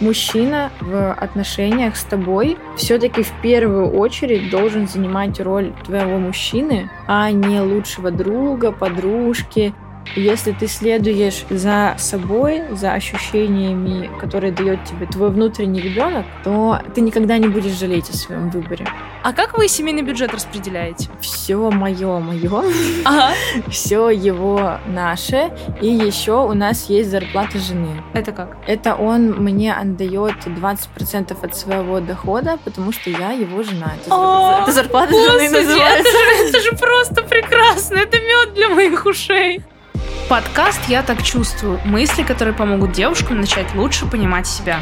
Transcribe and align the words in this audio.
мужчина 0.00 0.70
в 0.80 1.12
отношениях 1.12 1.96
с 1.96 2.04
тобой 2.04 2.56
все-таки 2.76 3.22
в 3.22 3.32
первую 3.42 3.90
очередь 3.90 4.50
должен 4.50 4.88
занимать 4.88 5.40
роль 5.40 5.72
твоего 5.84 6.18
мужчины, 6.18 6.90
а 7.06 7.30
не 7.30 7.60
лучшего 7.60 8.10
друга, 8.10 8.72
подружки 8.72 9.74
если 10.16 10.52
ты 10.52 10.66
следуешь 10.66 11.44
за 11.50 11.94
собой, 11.98 12.62
за 12.72 12.94
ощущениями, 12.94 14.10
которые 14.18 14.52
дает 14.52 14.84
тебе 14.84 15.06
твой 15.06 15.30
внутренний 15.30 15.80
ребенок, 15.80 16.26
то 16.42 16.80
ты 16.94 17.00
никогда 17.00 17.38
не 17.38 17.48
будешь 17.48 17.78
жалеть 17.78 18.10
о 18.10 18.14
своем 18.14 18.50
выборе. 18.50 18.86
А 19.22 19.34
как 19.34 19.58
вы 19.58 19.68
семейный 19.68 20.00
бюджет 20.00 20.32
распределяете? 20.32 21.10
Все 21.20 21.70
мое, 21.70 22.18
мое. 22.20 22.64
Ага. 23.04 23.34
Все 23.68 24.08
его 24.08 24.78
наше. 24.86 25.52
И 25.82 25.88
еще 25.88 26.44
у 26.44 26.54
нас 26.54 26.88
есть 26.88 27.10
зарплата 27.10 27.58
жены. 27.58 28.02
Это 28.14 28.32
как? 28.32 28.56
Это 28.66 28.94
он 28.94 29.32
мне 29.32 29.74
отдает 29.74 30.36
20% 30.46 31.36
от 31.44 31.56
своего 31.56 32.00
дохода, 32.00 32.58
потому 32.64 32.92
что 32.92 33.10
я 33.10 33.32
его 33.32 33.62
жена. 33.62 33.92
Это, 34.06 34.72
зарплата 34.72 35.12
жены 35.12 35.50
называется. 35.50 36.08
Это 36.08 36.10
же, 36.10 36.48
это 36.48 36.60
же 36.60 36.72
просто 36.72 37.22
прекрасно. 37.22 37.96
Это 37.96 38.18
мед 38.18 38.54
для 38.54 38.70
моих 38.70 39.04
ушей. 39.04 39.62
Подкаст 40.30 40.80
«Я 40.88 41.02
так 41.02 41.22
чувствую»– 41.22 41.80
мысли, 41.84 42.22
которые 42.22 42.54
помогут 42.54 42.92
девушкам 42.92 43.40
начать 43.40 43.74
лучше 43.74 44.06
понимать 44.06 44.46
себя. 44.46 44.80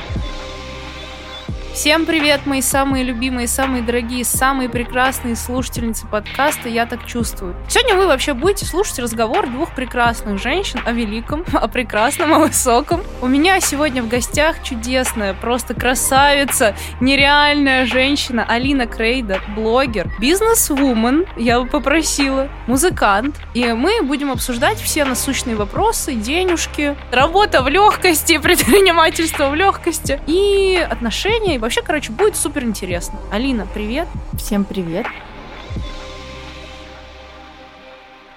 Всем 1.78 2.06
привет, 2.06 2.45
мои 2.45 2.60
самые 2.60 3.05
любимые, 3.05 3.46
самые 3.46 3.84
дорогие, 3.84 4.24
самые 4.24 4.69
прекрасные 4.69 5.36
слушательницы 5.36 6.09
подкаста 6.09 6.69
«Я 6.69 6.86
так 6.86 7.06
чувствую». 7.06 7.55
Сегодня 7.69 7.95
вы 7.95 8.09
вообще 8.09 8.34
будете 8.34 8.64
слушать 8.64 8.98
разговор 8.98 9.48
двух 9.48 9.73
прекрасных 9.77 10.42
женщин 10.42 10.80
о 10.84 10.91
великом, 10.91 11.45
о 11.52 11.69
прекрасном, 11.69 12.34
о 12.34 12.41
высоком. 12.41 13.05
У 13.22 13.28
меня 13.28 13.60
сегодня 13.60 14.02
в 14.02 14.09
гостях 14.09 14.60
чудесная, 14.64 15.34
просто 15.34 15.72
красавица, 15.74 16.74
нереальная 17.00 17.86
женщина 17.86 18.45
Алина 18.45 18.89
Крейда, 18.89 19.41
блогер, 19.55 20.11
бизнес-вумен, 20.19 21.27
я 21.36 21.61
бы 21.61 21.69
попросила, 21.69 22.48
музыкант. 22.67 23.36
И 23.55 23.64
мы 23.72 24.02
будем 24.02 24.33
обсуждать 24.33 24.80
все 24.80 25.05
насущные 25.05 25.55
вопросы, 25.55 26.14
денежки, 26.14 26.97
работа 27.12 27.62
в 27.62 27.69
легкости, 27.69 28.36
предпринимательство 28.42 29.48
в 29.48 29.55
легкости 29.55 30.20
и 30.27 30.77
отношения, 30.91 31.55
и 31.55 31.67
Вообще, 31.69 31.83
короче, 31.83 32.12
будет 32.12 32.34
супер 32.34 32.64
интересно. 32.64 33.20
Алина, 33.30 33.66
привет. 33.66 34.08
Всем 34.38 34.64
привет. 34.64 35.05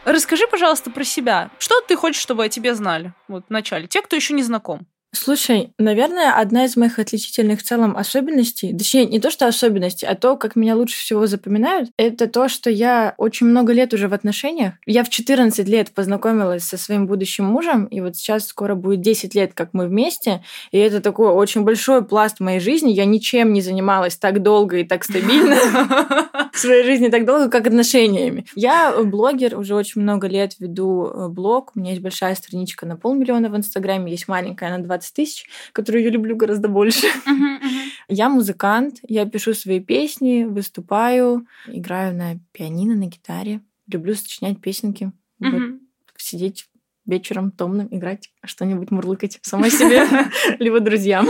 Расскажи, 0.04 0.48
пожалуйста, 0.52 0.92
про 0.92 1.06
себя. 1.06 1.50
Что 1.58 1.80
ты 1.80 1.96
хочешь, 1.96 2.22
чтобы 2.22 2.44
о 2.44 2.50
тебе 2.50 2.76
знали? 2.76 3.14
Вот 3.30 3.46
в 3.48 3.50
начале. 3.50 3.88
Те, 3.88 4.02
кто 4.02 4.18
еще 4.18 4.34
не 4.34 4.44
знаком. 4.44 4.86
Слушай, 5.14 5.74
наверное, 5.78 6.34
одна 6.34 6.64
из 6.64 6.78
моих 6.78 6.98
отличительных 6.98 7.60
в 7.60 7.64
целом 7.64 7.98
особенностей, 7.98 8.74
точнее, 8.74 9.06
не 9.06 9.20
то, 9.20 9.30
что 9.30 9.46
особенности, 9.46 10.06
а 10.06 10.16
то, 10.16 10.38
как 10.38 10.56
меня 10.56 10.74
лучше 10.74 10.98
всего 10.98 11.28
запоминают, 11.28 11.90
это 11.98 12.28
то, 12.28 12.48
что 12.48 12.70
я 12.70 13.14
очень 13.18 13.48
много 13.48 13.74
лет 13.74 13.94
уже 13.94 14.08
в 14.08 14.14
отношениях. 14.14 14.76
Я 14.86 15.04
в 15.04 15.10
14 15.10 15.68
лет 15.68 15.92
познакомилась 15.92 16.64
со 16.64 16.78
своим 16.78 17.08
будущим 17.08 17.44
мужем, 17.44 17.86
и 17.86 18.00
вот 18.00 18.16
сейчас 18.16 18.48
скоро 18.48 18.76
будет 18.76 19.02
10 19.02 19.36
лет, 19.36 19.52
как 19.54 19.72
мы 19.74 19.88
вместе, 19.88 20.44
и 20.72 20.78
это 20.78 21.02
такой 21.02 21.28
очень 21.28 21.64
большой 21.64 22.06
пласт 22.06 22.40
моей 22.40 22.62
жизни. 22.62 22.92
Я 22.92 23.04
ничем 23.04 23.52
не 23.52 23.60
занималась 23.62 24.16
так 24.16 24.42
долго 24.42 24.78
и 24.78 24.86
так 24.86 25.04
стабильно 25.04 25.58
в 26.52 26.58
своей 26.58 26.84
жизни 26.84 27.10
так 27.10 27.26
долго, 27.26 27.50
как 27.50 27.68
отношениями. 27.68 28.46
Я 28.56 29.04
блогер, 29.04 29.58
уже 29.58 29.76
очень 29.76 30.02
много 30.02 30.28
лет 30.28 30.56
веду 30.60 31.06
э, 31.06 31.28
блог, 31.28 31.74
у 31.76 31.80
меня 31.80 31.92
есть 31.92 32.02
большая 32.02 32.36
страничка 32.36 32.86
на 32.86 32.96
полмиллиона 32.96 33.50
в 33.50 33.58
Инстаграме, 33.58 34.12
есть 34.12 34.28
маленькая 34.28 34.70
на 34.70 34.84
20 34.84 35.02
20 35.02 35.14
тысяч, 35.14 35.46
которую 35.74 36.04
я 36.04 36.10
люблю 36.10 36.36
гораздо 36.36 36.68
больше. 36.68 37.08
Uh-huh, 37.08 37.60
uh-huh. 37.60 37.90
Я 38.08 38.30
музыкант, 38.30 39.00
я 39.08 39.26
пишу 39.26 39.54
свои 39.54 39.80
песни, 39.80 40.44
выступаю, 40.44 41.48
играю 41.68 42.16
на 42.16 42.40
пианино, 42.52 42.96
на 42.96 43.08
гитаре, 43.08 43.62
люблю 43.88 44.16
сочинять 44.16 44.60
песенки, 44.62 45.12
uh-huh. 45.42 45.52
вот, 45.52 45.80
сидеть 46.18 46.68
вечером 47.06 47.52
томным, 47.52 47.88
играть, 47.92 48.30
что-нибудь 48.44 48.92
мурлыкать 48.92 49.40
самой 49.42 49.72
себе, 49.72 50.08
либо 50.60 50.80
друзьям. 50.80 51.28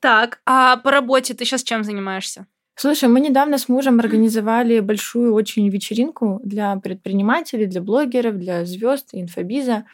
Так, 0.00 0.40
а 0.44 0.76
по 0.78 0.90
работе 0.90 1.34
ты 1.34 1.44
сейчас 1.44 1.62
чем 1.62 1.84
занимаешься? 1.84 2.46
Слушай, 2.76 3.08
мы 3.08 3.20
недавно 3.20 3.58
с 3.58 3.68
мужем 3.68 4.00
организовали 4.00 4.80
большую 4.80 5.32
очень 5.34 5.68
вечеринку 5.68 6.40
для 6.42 6.76
предпринимателей, 6.76 7.66
для 7.66 7.80
блогеров, 7.80 8.36
для 8.38 8.64
звезд, 8.64 9.10
инфобиза. 9.12 9.84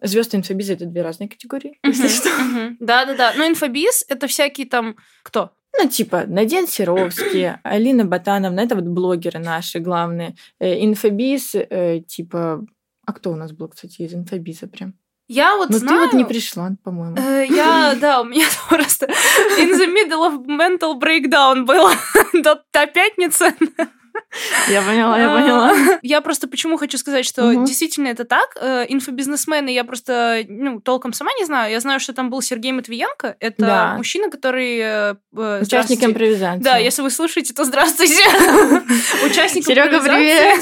Звезды 0.00 0.38
инфобиз 0.38 0.70
это 0.70 0.86
две 0.86 1.02
разные 1.02 1.28
категории, 1.28 1.78
если 1.84 2.08
что. 2.08 2.30
Да, 2.80 3.04
да, 3.04 3.14
да. 3.14 3.32
Ну, 3.36 3.46
инфобиз 3.46 4.04
это 4.08 4.26
всякие 4.26 4.66
там 4.66 4.96
кто? 5.22 5.52
Ну, 5.78 5.88
типа, 5.88 6.24
Наден 6.26 6.66
Серовский, 6.66 7.54
Алина 7.62 8.04
Батановна, 8.04 8.60
это 8.60 8.74
вот 8.74 8.84
блогеры 8.84 9.38
наши 9.38 9.78
главные. 9.78 10.34
Э, 10.58 10.84
инфобиз, 10.84 11.54
э, 11.54 12.00
типа, 12.06 12.66
а 13.06 13.12
кто 13.12 13.30
у 13.30 13.36
нас 13.36 13.52
был, 13.52 13.68
кстати, 13.68 14.02
из 14.02 14.14
инфобиза 14.14 14.66
прям? 14.68 14.94
Я 15.28 15.56
вот 15.56 15.70
Но 15.70 15.78
знаю... 15.78 16.00
ты 16.00 16.06
вот 16.06 16.12
не 16.14 16.24
пришла, 16.24 16.72
по-моему. 16.82 17.16
Э, 17.16 17.46
я, 17.48 17.94
да, 18.00 18.20
у 18.20 18.24
меня 18.24 18.46
просто 18.68 19.06
in 19.58 19.72
the 19.78 19.86
middle 19.86 20.26
of 20.26 20.46
mental 20.46 20.98
breakdown 20.98 21.64
было 21.64 21.92
до 22.32 22.62
пятницы. 22.86 23.54
Я 24.68 24.82
поняла, 24.82 25.18
я 25.18 25.28
поняла. 25.28 25.72
Я 26.02 26.20
просто 26.20 26.48
почему 26.48 26.76
хочу 26.76 26.98
сказать, 26.98 27.26
что 27.26 27.52
действительно 27.66 28.08
это 28.08 28.24
так. 28.24 28.56
Э, 28.60 28.84
инфобизнесмены 28.88 29.70
я 29.70 29.84
просто 29.84 30.44
ну, 30.48 30.80
толком 30.80 31.12
сама 31.12 31.30
не 31.38 31.44
знаю. 31.44 31.70
Я 31.70 31.80
знаю, 31.80 32.00
что 32.00 32.12
там 32.12 32.30
был 32.30 32.40
Сергей 32.42 32.72
Матвиенко. 32.72 33.36
Это 33.40 33.94
мужчина, 33.96 34.30
который... 34.30 34.78
Э, 34.78 35.14
э, 35.36 35.62
Участник 35.62 36.02
импровизации. 36.02 36.62
Да, 36.62 36.76
если 36.76 37.02
вы 37.02 37.10
слушаете, 37.10 37.54
то 37.54 37.64
здравствуйте. 37.64 38.14
Участник 39.26 39.64
Серега, 39.64 40.00
привет! 40.00 40.60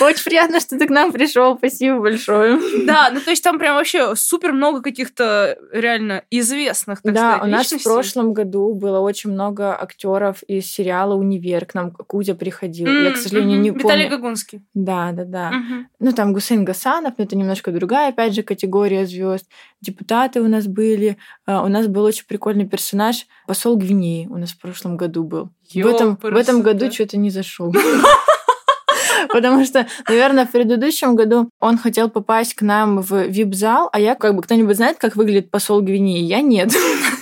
Очень 0.00 0.24
приятно, 0.24 0.60
что 0.60 0.78
ты 0.78 0.86
к 0.86 0.90
нам 0.90 1.12
пришел. 1.12 1.56
Спасибо 1.56 2.00
большое. 2.00 2.58
Да, 2.84 3.10
ну 3.12 3.20
то 3.20 3.30
есть 3.30 3.42
там 3.42 3.58
прям 3.58 3.76
вообще 3.76 4.16
супер 4.16 4.52
много 4.52 4.82
каких-то 4.82 5.58
реально 5.72 6.22
известных, 6.30 7.00
Да, 7.02 7.40
у 7.42 7.46
нас 7.46 7.72
в 7.72 7.82
прошлом 7.82 8.32
году 8.32 8.74
было 8.74 9.00
очень 9.00 9.30
много 9.30 9.80
актеров 9.80 10.42
из 10.44 10.66
сериала 10.66 11.14
«Универ». 11.14 11.66
К 11.66 11.74
нам 11.74 11.90
Кузя 11.90 12.34
приходил. 12.34 12.75
Я, 12.84 13.12
к 13.12 13.16
сожалению, 13.16 13.60
не 13.60 13.70
помню. 13.70 13.84
Виталий 13.84 14.08
Гагунский. 14.08 14.62
Да, 14.74 15.12
да, 15.12 15.24
да. 15.24 15.52
Ну, 15.98 16.12
там 16.12 16.32
Гусейн 16.32 16.64
Гасанов, 16.64 17.14
но 17.18 17.24
это 17.24 17.36
немножко 17.36 17.72
другая, 17.72 18.10
опять 18.10 18.34
же, 18.34 18.42
категория 18.42 19.06
звезд. 19.06 19.46
Депутаты 19.80 20.40
у 20.40 20.48
нас 20.48 20.66
были. 20.66 21.16
А, 21.46 21.64
у 21.64 21.68
нас 21.68 21.86
был 21.86 22.04
очень 22.04 22.26
прикольный 22.26 22.66
персонаж, 22.66 23.26
посол 23.46 23.76
Гвинеи 23.76 24.26
у 24.26 24.36
нас 24.36 24.50
в 24.50 24.60
прошлом 24.60 24.96
году 24.96 25.24
был. 25.24 25.50
в 25.72 25.86
этом, 25.86 26.16
в 26.16 26.36
этом 26.36 26.62
году 26.62 26.90
что-то 26.90 27.16
не 27.16 27.30
зашел. 27.30 27.74
Потому 29.28 29.64
что, 29.64 29.86
наверное, 30.08 30.46
в 30.46 30.50
предыдущем 30.50 31.16
году 31.16 31.50
он 31.60 31.78
хотел 31.78 32.08
попасть 32.08 32.54
к 32.54 32.62
нам 32.62 33.00
в 33.00 33.26
вип-зал, 33.26 33.88
а 33.92 34.00
я, 34.00 34.14
как 34.14 34.34
бы, 34.34 34.42
кто-нибудь 34.42 34.76
знает, 34.76 34.98
как 34.98 35.16
выглядит 35.16 35.50
посол 35.50 35.80
Гвинеи? 35.80 36.22
Я 36.22 36.40
нет. 36.40 36.72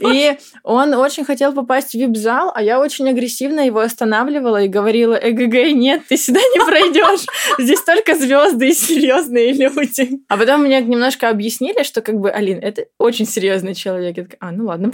И 0.00 0.38
он 0.62 0.94
очень 0.94 1.24
хотел 1.24 1.52
попасть 1.52 1.92
в 1.92 1.94
вип-зал, 1.94 2.52
а 2.54 2.62
я 2.62 2.80
очень 2.80 3.08
агрессивно 3.08 3.60
его 3.60 3.80
останавливала 3.80 4.62
и 4.62 4.68
говорила, 4.68 5.14
эгг, 5.14 5.54
нет, 5.74 6.02
ты 6.08 6.16
сюда 6.16 6.40
не 6.40 6.64
пройдешь. 6.64 7.26
Здесь 7.58 7.82
только 7.82 8.14
звезды 8.14 8.68
и 8.68 8.74
серьезные 8.74 9.52
люди. 9.52 10.20
А 10.28 10.36
потом 10.36 10.62
мне 10.62 10.80
немножко 10.80 11.28
объяснили, 11.28 11.82
что 11.82 12.02
как 12.02 12.18
бы, 12.18 12.30
Алин, 12.30 12.58
это 12.58 12.86
очень 12.98 13.26
серьезный 13.26 13.74
человек. 13.74 14.16
Я 14.16 14.24
такая, 14.24 14.38
а, 14.40 14.52
ну 14.52 14.66
ладно, 14.66 14.90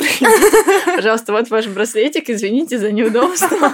Пожалуйста, 0.96 1.32
вот 1.32 1.50
ваш 1.50 1.66
браслетик, 1.66 2.30
извините 2.30 2.78
за 2.78 2.92
неудобство. 2.92 3.72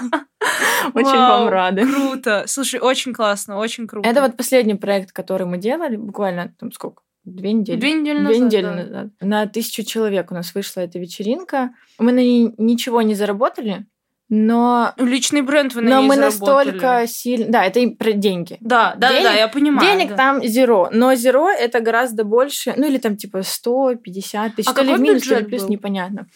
Очень 0.94 1.18
вам 1.18 1.48
рады. 1.48 1.86
Круто. 1.86 2.44
Слушай, 2.46 2.80
очень 2.80 3.12
классно, 3.12 3.58
очень 3.58 3.86
круто. 3.86 4.08
Это 4.08 4.22
вот 4.22 4.36
последний 4.36 4.74
проект, 4.74 5.12
который 5.12 5.46
мы 5.46 5.58
делали, 5.58 5.96
буквально 5.96 6.54
там 6.58 6.72
сколько? 6.72 7.02
Две 7.34 7.52
недели. 7.52 7.78
Две 7.78 7.92
недели 7.92 8.18
назад. 8.18 8.32
Две 8.32 8.46
недели 8.46 8.62
да. 8.62 8.74
назад. 8.74 9.06
На 9.20 9.46
тысячу 9.46 9.82
человек 9.82 10.30
у 10.30 10.34
нас 10.34 10.54
вышла 10.54 10.80
эта 10.80 10.98
вечеринка. 10.98 11.70
Мы 11.98 12.12
на 12.12 12.20
ней 12.20 12.54
ничего 12.58 13.02
не 13.02 13.14
заработали, 13.14 13.86
но... 14.30 14.92
Личный 14.96 15.42
бренд 15.42 15.74
вы 15.74 15.82
на 15.82 15.90
Но 15.90 16.02
мы 16.02 16.14
заработали. 16.14 16.70
настолько 16.70 17.06
сильно... 17.08 17.46
Да, 17.50 17.64
это 17.64 17.80
и 17.80 17.88
про 17.88 18.12
деньги. 18.12 18.58
Да, 18.60 18.94
да, 18.96 19.10
денег, 19.10 19.24
да, 19.24 19.32
я 19.34 19.48
понимаю. 19.48 19.88
Денег 19.88 20.10
да. 20.10 20.16
там 20.16 20.44
зеро, 20.44 20.88
но 20.92 21.14
зеро 21.16 21.50
это 21.50 21.80
гораздо 21.80 22.22
больше, 22.22 22.72
ну 22.76 22.86
или 22.86 22.98
там 22.98 23.16
типа 23.16 23.42
150 23.42 24.54
тысяч, 24.54 24.68
а 24.68 24.72
то 24.72 24.82
ли 24.82 24.94
в 24.94 25.00
минус, 25.00 25.24
то 25.24 25.36
ли 25.36 25.44
плюс, 25.44 25.62
был? 25.62 25.70
непонятно. 25.70 26.28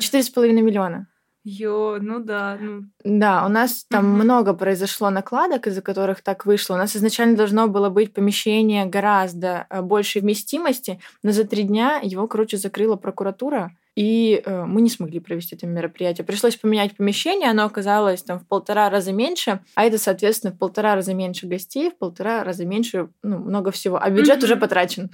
Четыре 0.00 0.24
с 0.24 0.28
половиной 0.28 0.62
миллиона. 0.62 1.06
Ё, 1.48 1.98
ну 2.00 2.18
да, 2.18 2.58
ну. 2.60 2.86
Да, 3.04 3.46
у 3.46 3.48
нас 3.48 3.86
там 3.88 4.14
угу. 4.14 4.24
много 4.24 4.52
произошло 4.52 5.10
накладок, 5.10 5.68
из-за 5.68 5.80
которых 5.80 6.20
так 6.20 6.44
вышло. 6.44 6.74
У 6.74 6.76
нас 6.76 6.96
изначально 6.96 7.36
должно 7.36 7.68
было 7.68 7.88
быть 7.88 8.12
помещение 8.12 8.84
гораздо 8.84 9.64
э, 9.70 9.80
большей 9.80 10.22
вместимости, 10.22 10.98
но 11.22 11.30
за 11.30 11.44
три 11.44 11.62
дня 11.62 12.00
его, 12.02 12.26
короче, 12.26 12.56
закрыла 12.56 12.96
прокуратура. 12.96 13.70
И 13.96 14.42
э, 14.44 14.64
мы 14.66 14.82
не 14.82 14.90
смогли 14.90 15.20
провести 15.20 15.56
это 15.56 15.66
мероприятие. 15.66 16.24
Пришлось 16.24 16.56
поменять 16.56 16.94
помещение, 16.94 17.50
оно 17.50 17.64
оказалось 17.64 18.22
там 18.22 18.38
в 18.38 18.46
полтора 18.46 18.90
раза 18.90 19.12
меньше, 19.12 19.60
а 19.74 19.84
это, 19.84 19.98
соответственно, 19.98 20.52
в 20.52 20.58
полтора 20.58 20.94
раза 20.94 21.14
меньше 21.14 21.46
гостей, 21.46 21.90
в 21.90 21.96
полтора 21.96 22.44
раза 22.44 22.66
меньше, 22.66 23.08
ну, 23.22 23.38
много 23.38 23.70
всего. 23.70 23.98
А 24.00 24.10
бюджет 24.10 24.44
уже 24.44 24.56
потрачен. 24.56 25.08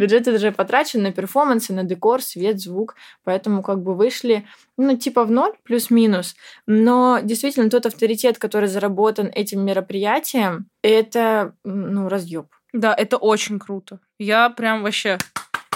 Бюджет 0.00 0.26
уже 0.26 0.52
потрачен 0.52 1.02
на 1.02 1.12
перформансы, 1.12 1.74
на 1.74 1.84
декор, 1.84 2.22
свет, 2.22 2.58
звук, 2.60 2.96
поэтому 3.24 3.62
как 3.62 3.82
бы 3.82 3.94
вышли, 3.94 4.46
ну, 4.78 4.96
типа 4.96 5.24
в 5.24 5.30
ноль, 5.30 5.52
плюс-минус. 5.64 6.34
Но 6.66 7.18
действительно 7.22 7.68
тот 7.68 7.84
авторитет, 7.84 8.38
который 8.38 8.68
заработан 8.68 9.26
этим 9.26 9.60
мероприятием, 9.60 10.66
это, 10.82 11.52
ну, 11.62 12.08
разъеб. 12.08 12.46
Да, 12.72 12.94
это 12.94 13.18
очень 13.18 13.58
круто. 13.58 14.00
Я 14.18 14.50
прям 14.50 14.82
вообще 14.82 15.18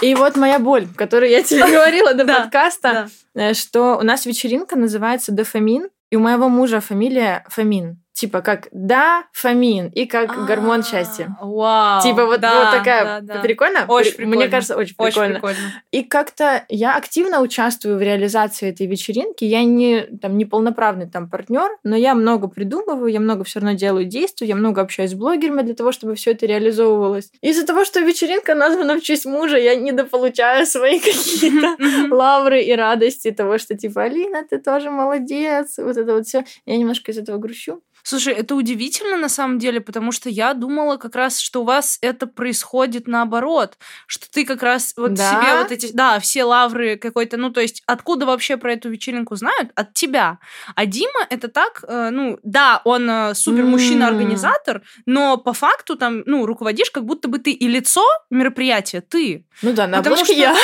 и 0.03 0.15
вот 0.15 0.35
моя 0.35 0.59
боль, 0.59 0.87
которую 0.95 1.31
я 1.31 1.43
тебе 1.43 1.65
говорила 1.71 2.13
до 2.13 2.25
подкаста, 2.25 3.09
э, 3.33 3.53
что 3.53 3.97
у 3.97 4.03
нас 4.03 4.25
вечеринка 4.25 4.77
называется 4.77 5.31
«Дофамин», 5.31 5.89
и 6.11 6.15
у 6.15 6.19
моего 6.19 6.47
мужа 6.47 6.79
фамилия 6.79 7.43
Фомин 7.49 8.02
типа 8.23 8.39
как 8.39 8.69
да, 8.71 9.25
фамин 9.33 9.87
и 9.87 10.05
как 10.05 10.31
А-а-а, 10.31 10.45
гормон 10.45 10.81
счастья. 10.81 11.35
Вау. 11.41 12.01
Типа 12.01 12.25
вот, 12.25 12.39
да, 12.39 12.63
вот 12.63 12.77
такая 12.77 13.19
да, 13.19 13.33
да. 13.33 13.41
прикольно. 13.41 13.83
Очень 13.89 14.13
прикольно. 14.13 14.35
Мне 14.37 14.47
кажется, 14.47 14.77
очень 14.77 14.95
прикольно. 14.95 15.25
Очень 15.25 15.33
прикольно. 15.33 15.83
И 15.91 16.03
как-то 16.03 16.63
я 16.69 16.95
активно 16.95 17.41
участвую 17.41 17.97
в 17.97 18.01
реализации 18.01 18.69
этой 18.69 18.87
вечеринки. 18.87 19.43
Я 19.43 19.65
не 19.65 20.03
там 20.21 20.37
не 20.37 20.45
полноправный 20.45 21.09
там 21.09 21.29
партнер, 21.29 21.69
но 21.83 21.97
я 21.97 22.15
много 22.15 22.47
придумываю, 22.47 23.11
я 23.11 23.19
много 23.19 23.43
все 23.43 23.59
равно 23.59 23.75
делаю 23.75 24.05
действий, 24.05 24.47
я 24.47 24.55
много 24.55 24.81
общаюсь 24.81 25.11
с 25.11 25.15
блогерами 25.15 25.63
для 25.63 25.75
того, 25.75 25.91
чтобы 25.91 26.15
все 26.15 26.31
это 26.31 26.45
реализовывалось. 26.45 27.29
Из-за 27.41 27.65
того, 27.65 27.83
что 27.83 27.99
вечеринка 27.99 28.55
названа 28.55 28.95
в 28.95 29.01
честь 29.01 29.25
мужа, 29.25 29.57
я 29.57 29.75
недополучаю 29.75 30.65
свои 30.65 30.99
какие-то 31.01 31.75
лавры 32.15 32.61
и 32.61 32.73
радости 32.73 33.31
того, 33.31 33.57
что 33.57 33.75
типа 33.75 34.03
Алина, 34.03 34.45
ты 34.49 34.59
тоже 34.59 34.89
молодец, 34.91 35.77
вот 35.77 35.97
это 35.97 36.13
вот 36.13 36.25
все. 36.25 36.45
Я 36.65 36.77
немножко 36.77 37.11
из 37.11 37.17
этого 37.17 37.37
грущу. 37.37 37.81
Слушай, 38.03 38.33
это 38.33 38.55
удивительно 38.55 39.15
на 39.15 39.29
самом 39.29 39.59
деле, 39.59 39.79
потому 39.79 40.11
что 40.11 40.29
я 40.29 40.53
думала 40.53 40.97
как 40.97 41.15
раз, 41.15 41.39
что 41.39 41.61
у 41.61 41.63
вас 41.63 41.97
это 42.01 42.27
происходит 42.27 43.07
наоборот, 43.07 43.77
что 44.07 44.29
ты 44.29 44.45
как 44.45 44.61
раз 44.61 44.93
вот 44.97 45.13
да? 45.13 45.29
себе 45.29 45.57
вот 45.61 45.71
эти, 45.71 45.91
да, 45.93 46.19
все 46.19 46.43
лавры 46.43 46.97
какой-то, 46.97 47.37
ну 47.37 47.49
то 47.49 47.61
есть 47.61 47.81
откуда 47.85 48.25
вообще 48.25 48.57
про 48.57 48.73
эту 48.73 48.89
вечеринку 48.89 49.35
знают? 49.35 49.71
От 49.75 49.93
тебя. 49.93 50.39
А 50.75 50.85
Дима 50.85 51.25
это 51.29 51.47
так, 51.47 51.83
э, 51.87 52.09
ну 52.11 52.39
да, 52.43 52.81
он 52.83 53.09
э, 53.09 53.35
супер 53.35 53.63
мужчина-организатор, 53.63 54.81
но 55.05 55.37
по 55.37 55.53
факту 55.53 55.95
там, 55.95 56.23
ну 56.25 56.45
руководишь, 56.45 56.91
как 56.91 57.05
будто 57.05 57.29
бы 57.29 57.39
ты 57.39 57.51
и 57.51 57.67
лицо 57.67 58.03
мероприятия, 58.29 58.99
ты. 58.99 59.45
Ну 59.61 59.71
да, 59.71 59.87
на 59.87 59.99
обложке 59.99 60.37
я. 60.37 60.55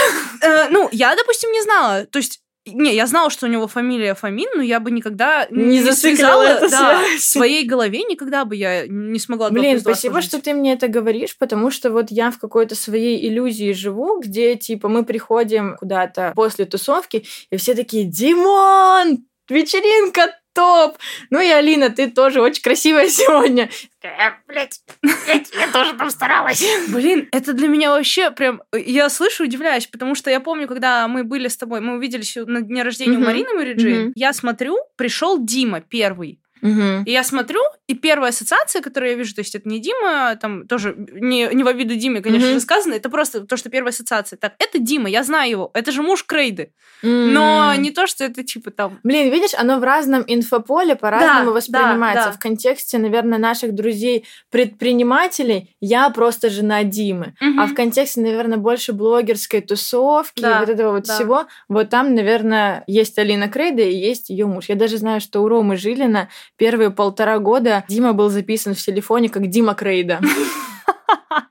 Э, 0.41 0.69
ну 0.69 0.89
я, 0.91 1.15
допустим, 1.15 1.51
не 1.51 1.61
знала, 1.61 2.05
то 2.05 2.17
есть 2.17 2.41
не, 2.73 2.95
я 2.95 3.07
знала, 3.07 3.29
что 3.29 3.45
у 3.45 3.49
него 3.49 3.67
фамилия 3.67 4.15
Фомин, 4.15 4.49
но 4.55 4.61
я 4.61 4.79
бы 4.79 4.91
никогда 4.91 5.47
не, 5.49 5.79
не 5.79 5.91
связала 5.91 6.43
это 6.43 6.69
да, 6.69 7.01
в 7.17 7.19
своей 7.19 7.65
голове, 7.65 8.03
никогда 8.03 8.45
бы 8.45 8.55
я 8.55 8.87
не 8.87 9.19
смогла 9.19 9.49
Блин, 9.49 9.79
спасибо, 9.79 10.13
сложить. 10.13 10.29
что 10.29 10.41
ты 10.41 10.53
мне 10.53 10.73
это 10.73 10.87
говоришь, 10.87 11.37
потому 11.37 11.71
что 11.71 11.91
вот 11.91 12.11
я 12.11 12.31
в 12.31 12.39
какой-то 12.39 12.75
своей 12.75 13.27
иллюзии 13.27 13.73
живу, 13.73 14.19
где, 14.19 14.55
типа, 14.55 14.87
мы 14.89 15.03
приходим 15.03 15.75
куда-то 15.77 16.33
после 16.35 16.65
тусовки, 16.65 17.25
и 17.51 17.57
все 17.57 17.75
такие, 17.75 18.05
Димон, 18.05 19.25
вечеринка 19.49 20.33
топ! 20.59 20.97
Ну 21.29 21.39
и 21.39 21.47
Алина, 21.47 21.89
ты 21.89 22.09
тоже 22.11 22.41
очень 22.41 22.61
красивая 22.61 23.07
сегодня. 23.09 23.69
Э, 24.03 24.31
блядь, 24.47 24.81
я 25.03 25.71
тоже 25.71 25.93
там 25.93 26.09
старалась. 26.09 26.63
Блин, 26.89 27.29
это 27.31 27.53
для 27.53 27.67
меня 27.67 27.91
вообще 27.91 28.31
прям... 28.31 28.61
Я 28.73 29.09
слышу, 29.09 29.45
удивляюсь, 29.45 29.87
потому 29.87 30.15
что 30.15 30.29
я 30.29 30.41
помню, 30.41 30.67
когда 30.67 31.07
мы 31.07 31.23
были 31.23 31.47
с 31.47 31.55
тобой, 31.55 31.79
мы 31.79 31.95
увиделись 31.95 32.35
на 32.35 32.61
дне 32.61 32.83
рождения 32.83 33.17
у 33.17 33.21
Марины 33.21 33.53
Мариджи, 33.53 34.11
я 34.15 34.33
смотрю, 34.33 34.77
пришел 34.97 35.43
Дима 35.43 35.79
первый. 35.79 36.39
Угу. 36.61 37.03
И 37.05 37.11
я 37.11 37.23
смотрю, 37.23 37.61
и 37.87 37.95
первая 37.95 38.29
ассоциация, 38.29 38.81
которую 38.81 39.11
я 39.11 39.17
вижу, 39.17 39.33
то 39.33 39.39
есть 39.39 39.55
это 39.55 39.67
не 39.67 39.79
Дима, 39.79 40.35
там 40.35 40.67
тоже 40.67 40.93
не, 40.97 41.49
не 41.53 41.63
во 41.63 41.71
виду 41.71 41.95
Диме, 41.95 42.21
конечно 42.21 42.47
mm-hmm. 42.47 42.53
же, 42.53 42.59
сказано, 42.59 42.93
это 42.93 43.09
просто 43.09 43.45
то, 43.45 43.57
что 43.57 43.69
первая 43.69 43.91
ассоциация. 43.91 44.37
Так, 44.37 44.53
это 44.59 44.79
Дима, 44.79 45.09
я 45.09 45.23
знаю 45.23 45.49
его, 45.49 45.71
это 45.73 45.91
же 45.91 46.03
муж 46.03 46.23
Крейды. 46.23 46.71
Mm-hmm. 47.03 47.31
Но 47.31 47.75
не 47.75 47.91
то, 47.91 48.07
что 48.07 48.25
это 48.25 48.43
типа 48.43 48.71
там... 48.71 48.99
Блин, 49.03 49.31
видишь, 49.31 49.53
оно 49.57 49.79
в 49.79 49.83
разном 49.83 50.23
инфополе 50.27 50.95
по-разному 50.95 51.45
да, 51.45 51.51
воспринимается. 51.51 52.25
Да, 52.25 52.31
да. 52.31 52.37
В 52.37 52.39
контексте, 52.39 52.97
наверное, 52.97 53.39
наших 53.39 53.73
друзей-предпринимателей 53.73 55.75
я 55.79 56.09
просто 56.09 56.49
жена 56.49 56.83
Димы. 56.83 57.33
Mm-hmm. 57.41 57.55
А 57.57 57.67
в 57.67 57.73
контексте, 57.73 58.21
наверное, 58.21 58.57
больше 58.57 58.93
блогерской 58.93 59.61
тусовки, 59.61 60.41
да, 60.41 60.59
вот 60.59 60.69
этого 60.69 60.91
вот 60.91 61.05
да. 61.05 61.15
всего, 61.15 61.45
вот 61.67 61.89
там, 61.89 62.13
наверное, 62.13 62.83
есть 62.85 63.17
Алина 63.17 63.47
Крейда 63.47 63.81
и 63.81 63.95
есть 63.95 64.29
ее 64.29 64.45
муж. 64.45 64.65
Я 64.67 64.75
даже 64.75 64.97
знаю, 64.97 65.21
что 65.21 65.41
у 65.41 65.47
Ромы 65.47 65.77
Жилина 65.77 66.29
первые 66.59 66.91
полтора 66.91 67.39
года 67.39 67.83
Дима 67.87 68.13
был 68.13 68.29
записан 68.29 68.75
в 68.75 68.77
телефоне 68.77 69.29
как 69.29 69.47
Дима 69.47 69.73
Крейда. 69.73 70.19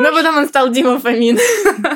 Но 0.00 0.12
потом 0.12 0.38
он 0.38 0.48
стал 0.48 0.70
Дима 0.70 0.98
Фомин. 0.98 1.38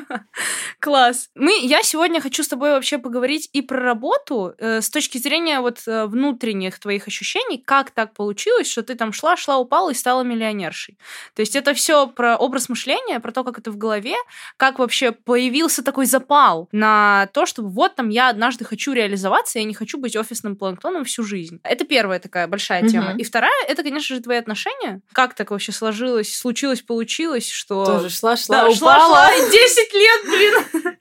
Класс. 0.80 1.30
Мы, 1.34 1.58
я 1.62 1.82
сегодня 1.82 2.20
хочу 2.20 2.42
с 2.42 2.48
тобой 2.48 2.70
вообще 2.70 2.98
поговорить 2.98 3.48
и 3.52 3.62
про 3.62 3.80
работу 3.80 4.54
э, 4.58 4.80
с 4.80 4.90
точки 4.90 5.18
зрения 5.18 5.60
вот 5.60 5.82
э, 5.86 6.06
внутренних 6.06 6.78
твоих 6.78 7.08
ощущений, 7.08 7.58
как 7.58 7.90
так 7.90 8.12
получилось, 8.14 8.70
что 8.70 8.82
ты 8.82 8.94
там 8.94 9.12
шла, 9.12 9.36
шла, 9.36 9.58
упала 9.58 9.90
и 9.90 9.94
стала 9.94 10.22
миллионершей. 10.22 10.98
То 11.34 11.40
есть 11.40 11.56
это 11.56 11.74
все 11.74 12.06
про 12.06 12.36
образ 12.36 12.68
мышления, 12.68 13.20
про 13.20 13.32
то, 13.32 13.44
как 13.44 13.58
это 13.58 13.70
в 13.70 13.78
голове, 13.78 14.16
как 14.56 14.78
вообще 14.78 15.12
появился 15.12 15.82
такой 15.82 16.06
запал 16.06 16.68
на 16.72 17.28
то, 17.32 17.46
чтобы 17.46 17.70
вот 17.70 17.94
там 17.94 18.08
я 18.08 18.28
однажды 18.28 18.64
хочу 18.64 18.92
реализоваться, 18.92 19.58
я 19.58 19.64
не 19.64 19.74
хочу 19.74 19.98
быть 19.98 20.16
офисным 20.16 20.56
планктоном 20.56 21.04
всю 21.04 21.22
жизнь. 21.22 21.60
Это 21.64 21.84
первая 21.84 22.18
такая 22.18 22.46
большая 22.46 22.86
тема. 22.88 23.10
Угу. 23.10 23.18
И 23.18 23.24
вторая, 23.24 23.64
это, 23.68 23.82
конечно 23.82 24.16
же, 24.16 24.22
твои 24.22 24.36
отношения. 24.36 25.00
Как 25.12 25.34
так 25.34 25.50
вообще 25.50 25.72
сложилось, 25.72 26.36
случилось, 26.36 26.82
получилось, 26.82 27.50
что... 27.50 27.73
Тоже 27.84 28.10
шла, 28.10 28.36
шла, 28.36 28.62
да, 28.62 28.68
упала. 28.68 28.76
Шла, 28.76 29.30
шла, 29.30 29.34
и 29.34 29.50
10 29.50 29.94
лет, 29.94 30.24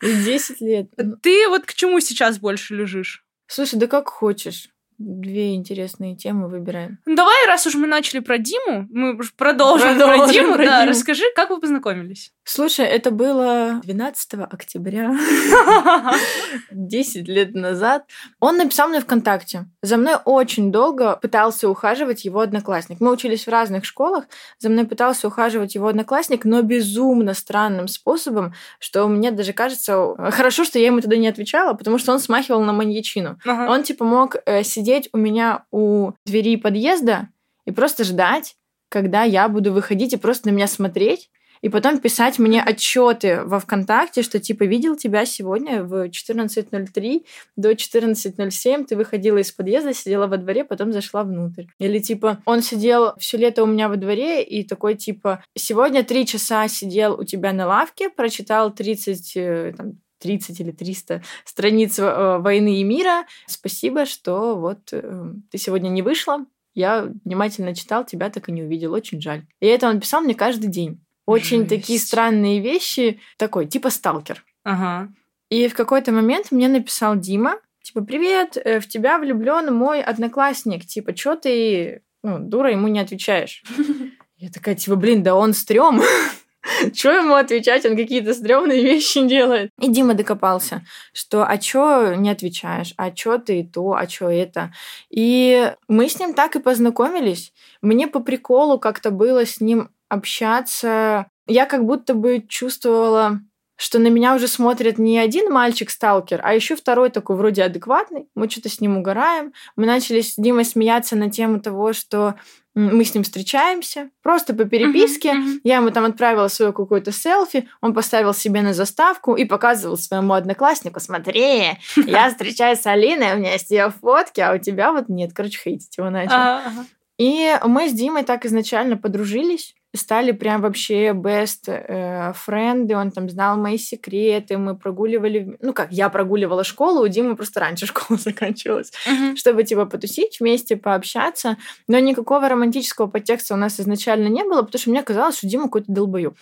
блин, 0.02 0.24
10 0.26 0.62
лет. 0.62 0.88
Ты 1.22 1.48
вот 1.50 1.66
к 1.66 1.74
чему 1.74 2.00
сейчас 2.00 2.40
больше 2.40 2.76
лежишь? 2.76 3.24
Слушай, 3.48 3.80
да 3.80 3.88
как 3.88 4.10
хочешь. 4.10 4.70
Две 4.98 5.56
интересные 5.56 6.16
темы 6.16 6.48
выбираем. 6.48 7.00
Ну, 7.06 7.16
давай, 7.16 7.46
раз 7.48 7.66
уж 7.68 7.76
мы 7.76 7.88
начали 7.88 8.20
про 8.20 8.38
Диму, 8.38 8.88
мы 8.90 9.18
продолжим, 9.36 9.98
продолжим 9.98 10.26
про 10.26 10.34
Диму. 10.34 10.54
Про 10.56 10.66
да, 10.66 10.82
Диму. 10.82 10.92
расскажи, 10.92 11.24
как 11.36 11.50
вы 11.50 11.60
познакомились? 11.60 12.33
Слушай, 12.46 12.86
это 12.86 13.10
было 13.12 13.80
12 13.84 14.34
октября, 14.52 15.16
10 16.72 17.28
лет 17.30 17.56
назад. 17.56 18.04
Он 18.42 18.58
написал 18.58 18.90
мне 18.90 19.00
ВКонтакте. 19.00 19.66
За 19.82 19.96
мной 19.96 20.16
очень 20.26 20.70
долго 20.70 21.16
пытался 21.16 21.70
ухаживать 21.70 22.26
его 22.26 22.42
одноклассник. 22.42 23.00
Мы 23.00 23.12
учились 23.12 23.48
в 23.48 23.50
разных 23.50 23.86
школах. 23.86 24.26
За 24.60 24.70
мной 24.70 24.86
пытался 24.86 25.28
ухаживать 25.28 25.76
его 25.76 25.88
одноклассник, 25.88 26.44
но 26.44 26.62
безумно 26.62 27.34
странным 27.34 27.88
способом, 27.88 28.54
что 28.80 29.08
мне 29.08 29.32
даже 29.32 29.54
кажется... 29.54 30.14
Хорошо, 30.32 30.66
что 30.66 30.80
я 30.80 30.88
ему 30.88 31.00
тогда 31.00 31.16
не 31.16 31.30
отвечала, 31.30 31.74
потому 31.74 31.98
что 31.98 32.12
он 32.12 32.20
смахивал 32.20 32.62
на 32.62 32.74
маньячину. 32.74 33.40
Ага. 33.46 33.72
Он, 33.72 33.84
типа, 33.84 34.04
мог 34.04 34.36
э, 34.46 34.64
сидеть 34.64 35.08
у 35.14 35.18
меня 35.18 35.64
у 35.72 36.12
двери 36.26 36.58
подъезда 36.58 37.30
и 37.66 37.72
просто 37.72 38.04
ждать, 38.04 38.58
когда 38.90 39.24
я 39.24 39.48
буду 39.48 39.72
выходить 39.72 40.12
и 40.12 40.18
просто 40.18 40.50
на 40.50 40.52
меня 40.54 40.68
смотреть 40.68 41.30
и 41.64 41.70
потом 41.70 42.00
писать 42.00 42.40
мне 42.40 42.62
отчеты 42.62 43.42
во 43.46 43.58
ВКонтакте, 43.58 44.22
что 44.22 44.38
типа 44.38 44.66
видел 44.66 44.98
тебя 44.98 45.26
сегодня 45.26 45.82
в 45.82 46.10
14.03 46.10 47.26
до 47.56 47.72
14.07, 47.72 48.86
ты 48.86 48.98
выходила 48.98 49.38
из 49.38 49.52
подъезда, 49.54 49.94
сидела 49.94 50.28
во 50.28 50.36
дворе, 50.36 50.66
потом 50.66 50.92
зашла 50.92 51.24
внутрь. 51.24 51.68
Или 51.80 52.00
типа 52.00 52.40
он 52.46 52.62
сидел 52.62 53.14
все 53.18 53.38
лето 53.38 53.64
у 53.64 53.66
меня 53.66 53.88
во 53.88 53.96
дворе 53.96 54.44
и 54.44 54.66
такой 54.66 54.96
типа 54.96 55.42
сегодня 55.56 56.04
три 56.04 56.26
часа 56.26 56.68
сидел 56.68 57.14
у 57.18 57.24
тебя 57.24 57.54
на 57.54 57.66
лавке, 57.66 58.10
прочитал 58.10 58.74
30 58.74 59.38
э, 59.38 59.74
там, 59.78 59.94
30 60.20 60.60
или 60.60 60.72
300 60.72 61.24
страниц 61.46 61.98
э, 61.98 62.40
«Войны 62.40 62.82
и 62.82 62.84
мира». 62.84 63.26
Спасибо, 63.48 64.06
что 64.06 64.58
вот 64.58 64.90
э, 64.92 65.34
ты 65.50 65.58
сегодня 65.58 65.88
не 65.88 66.02
вышла. 66.02 66.46
Я 66.76 67.10
внимательно 67.24 67.74
читал, 67.74 68.04
тебя 68.04 68.30
так 68.30 68.50
и 68.50 68.52
не 68.52 68.64
увидел. 68.64 68.92
Очень 68.92 69.22
жаль. 69.22 69.46
И 69.62 69.68
это 69.68 69.88
он 69.88 70.02
писал 70.02 70.22
мне 70.22 70.36
каждый 70.36 70.68
день 70.68 71.00
очень 71.26 71.68
такие 71.68 72.00
странные 72.00 72.60
вещи, 72.60 73.20
такой, 73.38 73.66
типа 73.68 73.90
сталкер. 73.90 74.44
Ага. 74.64 75.10
И 75.50 75.68
в 75.68 75.74
какой-то 75.76 76.12
момент 76.12 76.52
мне 76.52 76.68
написал 76.68 77.16
Дима, 77.16 77.58
типа, 77.84 78.02
привет, 78.02 78.58
э, 78.58 78.80
в 78.80 78.88
тебя 78.88 79.18
влюблен 79.20 79.74
мой 79.74 80.02
одноклассник, 80.02 80.86
типа, 80.86 81.16
что 81.16 81.36
ты, 81.36 82.02
ну, 82.24 82.40
дура, 82.40 82.72
ему 82.72 82.88
не 82.88 83.00
отвечаешь. 83.00 83.64
Я 84.38 84.50
такая, 84.50 84.76
типа, 84.76 84.96
блин, 84.96 85.24
да 85.24 85.36
он 85.36 85.54
стрём. 85.54 86.02
Чё 86.94 87.12
ему 87.12 87.36
отвечать? 87.36 87.86
Он 87.86 87.96
какие-то 87.98 88.34
стрёмные 88.34 88.82
вещи 88.82 89.26
делает. 89.28 89.70
И 89.82 89.90
Дима 89.90 90.14
докопался, 90.14 90.86
что 91.14 91.46
а 91.46 91.58
чё 91.58 92.16
не 92.16 92.30
отвечаешь? 92.30 92.94
А 92.98 93.12
чё 93.12 93.38
ты 93.38 93.64
то? 93.64 93.94
А 93.94 94.08
чё 94.08 94.30
это? 94.30 94.74
И 95.10 95.74
мы 95.90 96.08
с 96.10 96.20
ним 96.20 96.34
так 96.34 96.56
и 96.56 96.60
познакомились. 96.62 97.54
Мне 97.82 98.08
по 98.08 98.22
приколу 98.22 98.80
как-то 98.80 99.12
было 99.12 99.46
с 99.46 99.60
ним 99.62 99.90
общаться. 100.14 101.28
Я 101.48 101.66
как 101.66 101.86
будто 101.86 102.14
бы 102.14 102.44
чувствовала 102.48 103.40
что 103.76 104.00
на 104.00 104.08
меня 104.08 104.36
уже 104.36 104.48
смотрит 104.48 104.98
не 104.98 105.18
один 105.18 105.52
мальчик-сталкер, 105.52 106.40
а 106.44 106.54
еще 106.54 106.76
второй 106.76 107.10
такой 107.10 107.36
вроде 107.36 107.64
адекватный. 107.64 108.28
Мы 108.36 108.50
что-то 108.50 108.70
с 108.70 108.80
ним 108.80 108.98
угораем. 108.98 109.52
Мы 109.76 109.86
начали 109.86 110.22
с 110.22 110.36
Димой 110.38 110.64
смеяться 110.64 111.16
на 111.16 111.30
тему 111.30 111.60
того, 111.60 111.92
что 111.92 112.36
мы 112.76 113.04
с 113.04 113.14
ним 113.14 113.24
встречаемся, 113.24 114.10
просто 114.24 114.54
по 114.56 114.66
переписке. 114.66 115.30
Uh-huh, 115.30 115.46
uh-huh. 115.46 115.60
Я 115.64 115.76
ему 115.76 115.92
там 115.92 116.06
отправила 116.06 116.48
свое 116.48 116.74
какое-то 116.74 117.12
селфи, 117.12 117.68
он 117.82 117.94
поставил 117.94 118.34
себе 118.34 118.62
на 118.62 118.74
заставку 118.74 119.36
и 119.36 119.46
показывал 119.46 119.98
своему 119.98 120.34
однокласснику, 120.34 121.00
смотри, 121.00 121.78
я 121.96 122.30
встречаюсь 122.32 122.80
с 122.80 122.88
Алиной, 122.88 123.34
у 123.34 123.38
меня 123.38 123.54
есть 123.54 123.70
ее 123.70 123.92
фотки, 124.02 124.40
а 124.40 124.54
у 124.54 124.58
тебя 124.58 124.92
вот 124.92 125.08
нет. 125.08 125.34
Короче, 125.34 125.60
хейтить 125.60 125.98
его 125.98 126.10
начал. 126.10 126.34
Uh-huh. 126.34 126.86
И 127.20 127.56
мы 127.66 127.90
с 127.90 127.94
Димой 127.94 128.24
так 128.24 128.46
изначально 128.46 128.98
подружились 128.98 129.76
стали 129.96 130.32
прям 130.32 130.62
вообще 130.62 131.10
best 131.10 131.68
э, 131.68 132.34
френды, 132.34 132.96
он 132.96 133.12
там 133.12 133.30
знал 133.30 133.58
мои 133.58 133.78
секреты, 133.78 134.58
мы 134.58 134.76
прогуливали, 134.76 135.58
ну 135.62 135.74
как, 135.74 135.92
я 135.92 136.10
прогуливала 136.10 136.64
школу, 136.64 137.04
у 137.04 137.08
Димы 137.08 137.36
просто 137.36 137.60
раньше 137.60 137.86
школа 137.88 138.20
заканчивалась, 138.20 138.92
uh-huh. 139.08 139.36
чтобы 139.36 139.64
типа 139.64 139.86
потусить 139.86 140.40
вместе, 140.40 140.78
пообщаться, 140.78 141.58
но 141.88 142.00
никакого 142.00 142.50
романтического 142.50 143.08
подтекста 143.08 143.54
у 143.54 143.58
нас 143.58 143.80
изначально 143.80 144.28
не 144.28 144.44
было, 144.44 144.64
потому 144.64 144.80
что 144.80 144.90
мне 144.90 145.04
казалось, 145.04 145.38
что 145.38 145.48
Дима 145.48 145.66
какой-то 145.66 145.92
долбоёб. 145.92 146.36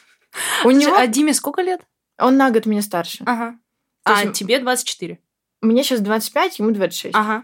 У 0.64 0.72
него... 0.72 0.96
А 0.96 1.08
Диме 1.08 1.34
сколько 1.34 1.62
лет? 1.62 1.82
Он 2.18 2.38
на 2.38 2.52
год 2.52 2.66
меня 2.66 2.82
старше. 2.82 3.24
Ага. 3.26 3.56
А, 4.04 4.24
есть... 4.24 4.34
тебе 4.34 4.60
24? 4.60 5.20
Мне 5.62 5.84
сейчас 5.84 6.00
25, 6.02 6.60
ему 6.60 6.72
26. 6.72 7.16
Ага. 7.16 7.44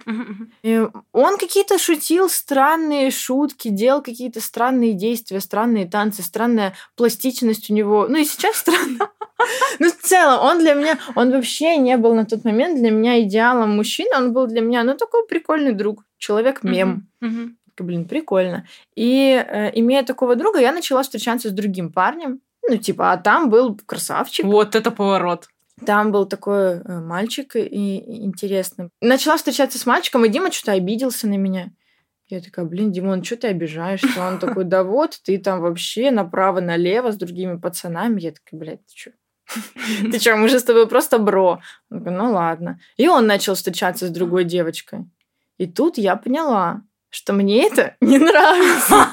И 0.64 0.82
он 1.12 1.38
какие-то 1.38 1.78
шутил 1.78 2.30
странные 2.30 3.12
шутки, 3.12 3.68
делал 3.68 4.02
какие-то 4.02 4.42
странные 4.42 4.94
действия, 4.94 5.40
странные 5.40 5.86
танцы, 5.88 6.24
странная 6.24 6.74
пластичность 6.96 7.70
у 7.70 7.74
него. 7.76 8.08
Ну 8.10 8.18
и 8.18 8.26
сейчас 8.26 8.58
странно. 8.58 9.10
Ну, 9.80 9.92
в 9.92 9.98
целом, 9.98 10.44
он 10.44 10.60
для 10.60 10.74
меня, 10.74 10.98
он 11.14 11.32
вообще 11.32 11.78
не 11.78 11.96
был 11.98 12.16
на 12.16 12.26
тот 12.26 12.44
момент 12.44 12.80
для 12.80 12.90
меня 12.90 13.22
идеалом 13.22 13.76
мужчины, 13.76 14.10
он 14.18 14.34
был 14.34 14.48
для 14.48 14.62
меня, 14.62 14.84
ну, 14.84 14.98
такой 14.98 15.28
прикольный 15.28 15.74
друг, 15.74 16.04
человек-мем. 16.18 17.08
Блин, 17.78 18.06
прикольно. 18.06 18.66
И 18.96 19.32
э, 19.48 19.72
имея 19.76 20.04
такого 20.04 20.36
друга, 20.36 20.60
я 20.60 20.72
начала 20.72 21.04
встречаться 21.04 21.50
с 21.50 21.52
другим 21.52 21.92
парнем. 21.92 22.42
Ну, 22.68 22.78
типа, 22.78 23.12
а 23.12 23.18
там 23.18 23.50
был 23.52 23.80
красавчик. 23.86 24.46
Вот 24.46 24.76
это 24.76 24.90
поворот. 24.90 25.48
Там 25.86 26.12
был 26.12 26.26
такой 26.26 26.82
э, 26.82 27.00
мальчик 27.00 27.56
и 27.56 28.24
интересно. 28.26 28.90
Начала 29.02 29.38
встречаться 29.38 29.78
с 29.78 29.86
мальчиком, 29.86 30.26
и 30.26 30.30
Дима 30.30 30.52
что-то 30.52 30.72
обиделся 30.72 31.28
на 31.28 31.36
меня. 31.36 31.72
Я 32.30 32.42
такая, 32.42 32.66
блин, 32.66 32.92
Димон, 32.92 33.24
что 33.24 33.38
ты 33.38 33.48
обижаешься? 33.48 34.22
Он 34.22 34.38
такой, 34.40 34.66
да 34.66 34.84
вот, 34.84 35.20
ты 35.24 35.38
там 35.38 35.62
вообще 35.62 36.12
направо-налево 36.12 37.12
с 37.12 37.16
другими 37.16 37.58
пацанами. 37.58 38.20
Я 38.20 38.32
такая, 38.32 38.60
блядь, 38.60 38.86
ты 38.86 38.94
что? 38.96 39.12
Ты 40.12 40.20
что, 40.20 40.36
мы 40.36 40.50
же 40.50 40.60
с 40.60 40.64
тобой 40.64 40.90
просто 40.90 41.20
бро. 41.20 41.62
Ну 41.90 42.34
ладно. 42.34 42.82
И 42.98 43.08
он 43.08 43.28
начал 43.28 43.56
встречаться 43.56 44.08
с 44.08 44.10
другой 44.10 44.44
девочкой. 44.44 45.06
И 45.58 45.68
тут 45.68 45.98
я 45.98 46.18
поняла, 46.18 46.82
что 47.18 47.34
мне 47.34 47.66
это 47.66 47.96
не 48.02 48.20
нравится. 48.20 49.08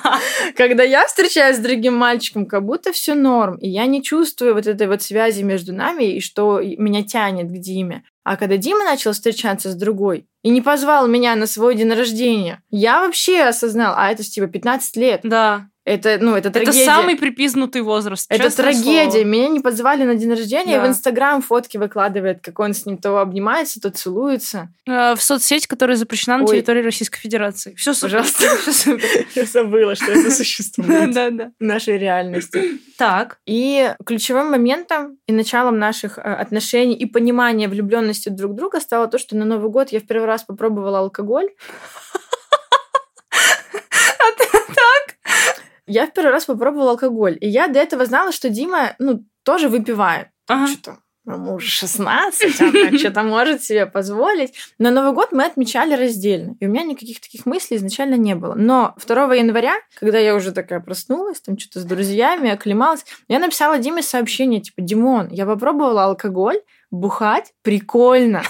Когда 0.56 0.82
я 0.82 1.06
встречаюсь 1.06 1.56
с 1.56 1.60
другим 1.60 1.94
мальчиком, 1.94 2.44
как 2.44 2.62
будто 2.62 2.92
все 2.92 3.14
норм, 3.14 3.56
и 3.56 3.68
я 3.68 3.86
не 3.86 4.02
чувствую 4.02 4.54
вот 4.54 4.66
этой 4.66 4.86
вот 4.88 5.02
связи 5.02 5.42
между 5.42 5.72
нами, 5.72 6.16
и 6.16 6.20
что 6.20 6.60
меня 6.60 7.02
тянет 7.02 7.48
к 7.48 7.58
Диме. 7.58 8.04
А 8.22 8.36
когда 8.36 8.58
Дима 8.58 8.84
начал 8.84 9.12
встречаться 9.12 9.70
с 9.70 9.74
другой 9.74 10.26
и 10.42 10.50
не 10.50 10.60
позвал 10.60 11.06
меня 11.08 11.34
на 11.34 11.46
свой 11.46 11.76
день 11.76 11.92
рождения, 11.92 12.62
я 12.70 13.00
вообще 13.00 13.42
осознал, 13.42 13.94
а 13.96 14.10
это 14.10 14.22
типа 14.22 14.48
15 14.48 14.96
лет. 14.96 15.20
Да. 15.22 15.68
Это, 15.84 16.16
ну, 16.18 16.34
это 16.34 16.50
трагедия. 16.50 16.82
Это 16.82 16.94
самый 16.94 17.16
припизнутый 17.16 17.82
возраст. 17.82 18.26
Это 18.30 18.54
трагедия. 18.54 19.10
Слово. 19.10 19.24
Меня 19.24 19.48
не 19.48 19.60
позвали 19.60 20.04
на 20.04 20.14
день 20.14 20.30
рождения, 20.30 20.78
да. 20.78 20.84
и 20.84 20.86
в 20.86 20.88
Инстаграм 20.90 21.42
фотки 21.42 21.76
выкладывает, 21.76 22.40
как 22.40 22.58
он 22.58 22.72
с 22.72 22.86
ним 22.86 22.96
то 22.96 23.18
обнимается, 23.18 23.80
то 23.80 23.90
целуется. 23.90 24.70
Э, 24.86 25.14
в 25.14 25.22
соцсеть, 25.22 25.66
которая 25.66 25.96
запрещена 25.96 26.38
на 26.38 26.44
Ой. 26.44 26.50
территории 26.50 26.82
Российской 26.82 27.18
Федерации. 27.18 27.74
Все 27.74 27.92
пожалуйста. 27.94 28.44
Я 29.34 29.44
забыла, 29.44 29.94
что 29.94 30.10
это 30.10 30.30
существует 30.30 31.10
да, 31.14 31.30
да. 31.30 31.52
в 31.60 31.62
нашей 31.62 31.98
реальности. 31.98 32.80
Так. 32.96 33.38
И 33.44 33.94
ключевым 34.06 34.50
моментом 34.50 35.18
и 35.26 35.32
началом 35.32 35.78
наших 35.78 36.16
э, 36.16 36.22
отношений 36.22 36.94
и 36.94 37.04
понимания 37.04 37.68
влюбленности 37.68 38.30
друг 38.30 38.54
друга 38.54 38.80
стало 38.80 39.06
то, 39.06 39.18
что 39.18 39.36
на 39.36 39.44
Новый 39.44 39.70
год 39.70 39.92
я 39.92 40.00
в 40.00 40.06
первый 40.06 40.26
раз 40.26 40.44
попробовала 40.44 41.00
алкоголь. 41.00 41.50
Я 45.86 46.06
в 46.06 46.12
первый 46.12 46.30
раз 46.30 46.46
попробовала 46.46 46.92
алкоголь. 46.92 47.36
И 47.40 47.48
я 47.48 47.68
до 47.68 47.78
этого 47.78 48.04
знала, 48.06 48.32
что 48.32 48.48
Дима, 48.48 48.94
ну, 48.98 49.24
тоже 49.44 49.68
выпивает. 49.68 50.28
Ага. 50.48 50.66
Что-то 50.66 50.98
ему 51.26 51.54
уже 51.54 51.68
16, 51.68 52.60
она 52.60 52.98
что-то 52.98 53.22
может 53.22 53.62
себе 53.62 53.86
позволить. 53.86 54.54
На 54.78 54.90
Новый 54.90 55.12
год 55.12 55.32
мы 55.32 55.44
отмечали 55.44 55.94
раздельно. 55.94 56.56
И 56.60 56.66
у 56.66 56.70
меня 56.70 56.84
никаких 56.84 57.20
таких 57.20 57.46
мыслей 57.46 57.78
изначально 57.78 58.16
не 58.16 58.34
было. 58.34 58.54
Но 58.54 58.94
2 59.04 59.34
января, 59.34 59.74
когда 59.98 60.18
я 60.18 60.34
уже 60.34 60.52
такая 60.52 60.80
проснулась, 60.80 61.40
там 61.40 61.58
что-то 61.58 61.80
с 61.80 61.84
друзьями, 61.84 62.50
оклемалась, 62.50 63.04
я 63.28 63.38
написала 63.38 63.78
Диме 63.78 64.02
сообщение, 64.02 64.60
типа, 64.60 64.82
Димон, 64.82 65.28
я 65.30 65.46
попробовала 65.46 66.04
алкоголь, 66.04 66.60
бухать 66.90 67.52
прикольно. 67.62 68.42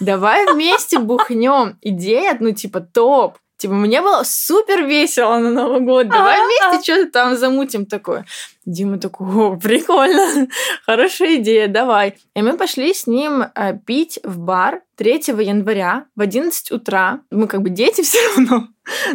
Давай 0.00 0.50
вместе 0.50 0.98
бухнем. 0.98 1.78
Идея, 1.82 2.36
ну, 2.40 2.52
типа, 2.52 2.80
топ. 2.80 3.38
Типа, 3.60 3.74
мне 3.74 4.00
было 4.00 4.22
супер 4.24 4.86
весело 4.86 5.36
на 5.36 5.50
Новый 5.50 5.80
год. 5.80 6.08
Давай 6.08 6.38
вместе 6.38 6.82
что-то 6.82 7.12
там 7.12 7.36
замутим 7.36 7.84
такое. 7.84 8.24
Дима 8.64 8.98
такой, 8.98 9.26
о, 9.26 9.56
прикольно, 9.56 10.48
хорошая 10.86 11.36
идея, 11.36 11.68
давай. 11.68 12.16
И 12.34 12.40
мы 12.40 12.56
пошли 12.56 12.94
с 12.94 13.06
ним 13.06 13.42
э, 13.42 13.78
пить 13.84 14.18
в 14.24 14.38
бар 14.38 14.80
3 14.96 15.12
января 15.42 16.06
в 16.16 16.22
11 16.22 16.72
утра. 16.72 17.20
Мы 17.30 17.46
как 17.48 17.60
бы 17.60 17.68
дети 17.68 18.00
все 18.02 18.18
равно. 18.28 18.68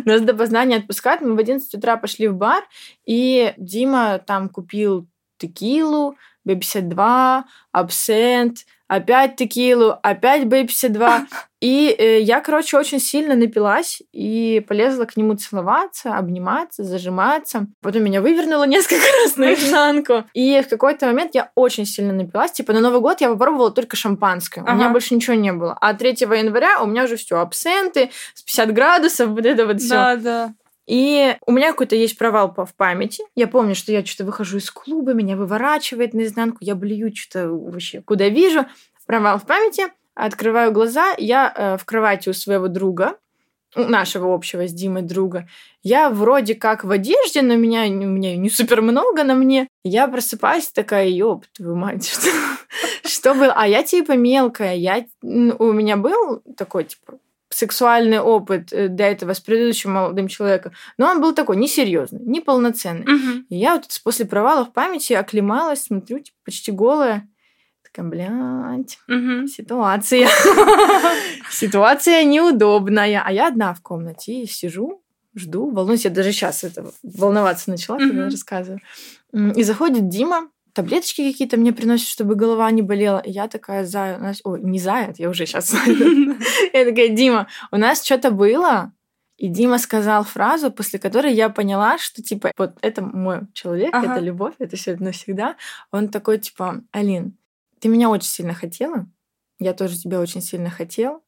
Нас 0.06 0.22
до 0.22 0.36
познания 0.36 0.76
отпускают. 0.76 1.22
Мы 1.22 1.34
в 1.34 1.40
11 1.40 1.74
утра 1.74 1.98
пошли 1.98 2.28
в 2.28 2.36
бар, 2.36 2.64
и 3.04 3.56
Дима 3.58 4.20
там 4.20 4.50
купил 4.50 5.08
текилу, 5.40 6.18
B52, 6.48 7.44
абсент, 7.72 8.60
опять 8.88 9.36
текилу, 9.36 9.98
опять 10.02 10.44
B52. 10.44 11.26
И 11.62 11.96
э, 11.98 12.20
я, 12.22 12.42
короче, 12.42 12.78
очень 12.78 13.00
сильно 13.00 13.34
напилась 13.34 14.00
и 14.12 14.64
полезла 14.68 15.06
к 15.06 15.18
нему 15.18 15.34
целоваться, 15.34 16.16
обниматься, 16.16 16.84
зажиматься. 16.84 17.66
Потом 17.82 18.04
меня 18.04 18.22
вывернуло 18.22 18.64
несколько 18.68 19.06
раз 19.24 19.36
наизнанку. 19.36 20.26
И 20.34 20.62
в 20.62 20.70
какой-то 20.70 21.08
момент 21.08 21.32
я 21.34 21.50
очень 21.56 21.88
сильно 21.88 22.14
напилась. 22.14 22.52
Типа 22.52 22.72
на 22.72 22.82
Новый 22.82 23.00
год 23.00 23.22
я 23.22 23.30
попробовала 23.30 23.72
только 23.72 23.96
шампанское. 23.96 24.62
Ага. 24.62 24.74
У 24.74 24.76
меня 24.76 24.90
больше 24.90 25.16
ничего 25.16 25.36
не 25.36 25.54
было. 25.54 25.76
А 25.82 25.96
3 25.96 26.10
января 26.20 26.84
у 26.84 26.86
меня 26.86 27.06
уже 27.06 27.16
все 27.16 27.40
абсенты 27.40 28.12
с 28.36 28.44
50 28.44 28.72
градусов, 28.72 29.30
вот 29.30 29.46
это 29.46 29.66
вот 29.66 29.82
все. 29.82 29.90
Да, 29.90 30.16
да. 30.18 30.54
И 30.88 31.36
у 31.46 31.52
меня 31.52 31.72
какой-то 31.72 31.96
есть 31.96 32.18
провал 32.18 32.54
в 32.56 32.74
памяти. 32.76 33.24
Я 33.36 33.48
помню, 33.48 33.76
что 33.76 33.92
я 33.92 34.06
что-то 34.06 34.26
выхожу 34.26 34.58
из 34.58 34.70
клуба, 34.70 35.14
меня 35.14 35.36
выворачивает 35.36 36.14
наизнанку, 36.14 36.58
я 36.62 36.76
блюю 36.76 37.16
что-то 37.16 37.50
вообще 37.50 38.02
куда 38.02 38.30
вижу. 38.30 38.66
Провал 39.06 39.40
в 39.40 39.46
памяти. 39.46 39.84
Открываю 40.16 40.72
глаза, 40.72 41.14
я 41.18 41.54
э, 41.56 41.78
в 41.78 41.84
кровати 41.84 42.30
у 42.30 42.34
своего 42.34 42.70
друга, 42.70 43.18
у 43.76 43.82
нашего 43.82 44.34
общего 44.34 44.66
с 44.66 44.72
Димой 44.72 45.02
друга. 45.02 45.48
Я 45.84 46.10
вроде 46.10 46.56
как 46.56 46.86
в 46.86 46.92
одежде, 46.92 47.42
но 47.42 47.56
меня, 47.56 47.84
у 47.84 48.10
меня 48.10 48.38
не 48.38 48.50
супер 48.50 48.82
много 48.82 49.26
на 49.26 49.36
мне. 49.36 49.68
Я 49.84 50.08
просыпаюсь 50.08 50.70
такая, 50.70 51.10
ёб 51.10 51.46
твою 51.54 51.76
мать, 51.76 52.08
что, 52.08 52.30
что 53.04 53.34
было? 53.34 53.54
А 53.56 53.68
я 53.68 53.84
типа 53.84 54.14
мелкая, 54.14 54.76
я, 54.76 55.06
у 55.22 55.72
меня 55.74 55.98
был 55.98 56.42
такой 56.56 56.86
типа 56.86 57.20
сексуальный 57.56 58.20
опыт 58.20 58.74
э, 58.74 58.90
до 58.90 59.04
этого 59.04 59.34
с 59.34 59.40
предыдущим 59.40 59.94
молодым 59.94 60.28
человеком, 60.28 60.74
но 60.98 61.08
он 61.08 61.22
был 61.22 61.34
такой 61.34 61.56
несерьезный, 61.56 62.20
неполноценный. 62.22 63.06
Угу. 63.06 63.46
И 63.50 63.56
я 63.56 63.76
вот 63.76 63.86
после 64.04 64.26
провала 64.26 64.66
в 64.66 64.74
памяти 64.74 65.14
оклемалась, 65.14 65.84
смотрю, 65.84 66.20
типа, 66.20 66.38
почти 66.44 66.72
голая. 66.72 67.30
Такая, 67.82 68.06
блядь, 68.10 69.00
угу. 69.08 69.48
ситуация. 69.48 70.28
Ситуация 71.50 72.26
неудобная. 72.26 73.24
А 73.26 73.32
я 73.32 73.48
одна 73.48 73.74
в 73.74 73.82
комнате 73.82 74.42
и 74.42 74.48
сижу, 74.48 75.02
жду, 75.34 75.72
волнуюсь. 75.72 76.04
Я 76.04 76.12
даже 76.12 76.34
сейчас 76.34 76.66
это 76.66 76.92
волноваться 77.04 77.70
начала, 77.70 77.98
когда 77.98 78.26
рассказываю. 78.26 78.82
И 79.34 79.64
заходит 79.64 80.10
Дима, 80.10 80.50
таблеточки 80.76 81.32
какие-то 81.32 81.58
мне 81.58 81.74
приносят, 81.74 82.08
чтобы 82.08 82.36
голова 82.36 82.70
не 82.70 82.82
болела. 82.82 83.20
И 83.20 83.32
я 83.32 83.48
такая, 83.48 83.86
за... 83.86 84.36
Ой, 84.44 84.62
не 84.62 84.80
заяц, 84.80 85.18
я 85.18 85.30
уже 85.30 85.46
сейчас. 85.46 85.74
Я 86.74 86.86
такая, 86.86 87.10
Дима, 87.10 87.48
у 87.72 87.78
нас 87.78 88.04
что-то 88.04 88.32
было, 88.32 88.92
и 89.38 89.48
Дима 89.48 89.78
сказал 89.78 90.24
фразу, 90.24 90.72
после 90.72 91.00
которой 91.00 91.34
я 91.34 91.50
поняла, 91.50 91.98
что, 91.98 92.22
типа, 92.22 92.52
вот 92.58 92.78
это 92.82 93.02
мой 93.02 93.42
человек, 93.54 93.94
ага. 93.94 94.14
это 94.14 94.22
любовь, 94.22 94.56
это 94.60 94.76
все 94.76 94.96
навсегда. 94.98 95.56
Он 95.92 96.10
такой, 96.10 96.40
типа, 96.40 96.84
Алин, 96.92 97.38
ты 97.80 97.88
меня 97.88 98.10
очень 98.10 98.30
сильно 98.30 98.54
хотела, 98.54 99.08
я 99.60 99.74
тоже 99.74 99.98
тебя 99.98 100.20
очень 100.20 100.42
сильно 100.42 100.70
хотел, 100.70 101.24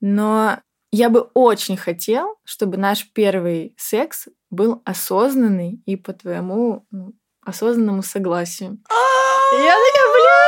но 0.00 0.58
я 0.90 1.08
бы 1.08 1.20
очень 1.34 1.76
хотел, 1.76 2.36
чтобы 2.44 2.76
наш 2.76 3.10
первый 3.12 3.74
секс 3.76 4.28
был 4.50 4.80
осознанный 4.84 5.82
и 5.86 5.96
по 5.96 6.12
твоему 6.12 6.86
ну, 6.90 7.14
осознанному 7.44 8.02
согласию. 8.02 8.78
А! 8.88 9.56
Я 9.56 9.74
такая, 9.86 10.12
бля! 10.14 10.44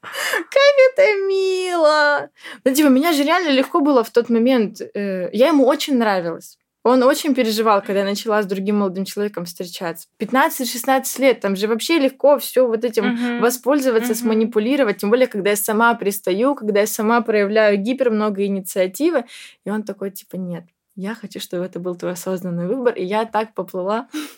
Как 0.50 0.74
это 0.92 1.26
мило! 1.26 2.30
Ну, 2.64 2.74
типа, 2.74 2.88
меня 2.88 3.12
же 3.12 3.24
реально 3.24 3.50
легко 3.50 3.80
было 3.80 4.04
в 4.04 4.10
тот 4.10 4.28
момент. 4.28 4.80
Э, 4.80 5.28
я 5.32 5.48
ему 5.48 5.66
очень 5.66 5.96
нравилась. 5.96 6.58
Он 6.84 7.02
очень 7.02 7.34
переживал, 7.34 7.82
когда 7.82 8.00
я 8.00 8.04
начала 8.04 8.42
с 8.42 8.46
другим 8.46 8.78
молодым 8.78 9.04
человеком 9.04 9.44
встречаться. 9.44 10.08
15-16 10.20 11.20
лет, 11.20 11.40
там 11.40 11.56
же 11.56 11.66
вообще 11.66 11.98
легко 11.98 12.38
все 12.38 12.66
вот 12.66 12.84
этим 12.84 13.04
uh-huh. 13.04 13.40
воспользоваться, 13.40 14.12
uh-huh. 14.12 14.16
сманипулировать. 14.16 14.98
Тем 14.98 15.10
более, 15.10 15.26
когда 15.26 15.50
я 15.50 15.56
сама 15.56 15.94
пристаю, 15.94 16.54
когда 16.54 16.80
я 16.80 16.86
сама 16.86 17.20
проявляю 17.20 17.76
гипер 17.78 18.10
много 18.10 18.46
инициативы. 18.46 19.24
И 19.66 19.70
он 19.70 19.82
такой, 19.82 20.12
типа, 20.12 20.36
нет, 20.36 20.64
я 20.94 21.14
хочу, 21.14 21.40
чтобы 21.40 21.64
это 21.64 21.78
был 21.78 21.94
твой 21.94 22.12
осознанный 22.12 22.66
выбор. 22.66 22.94
И 22.94 23.04
я 23.04 23.24
так 23.24 23.54
поплыла. 23.54 24.08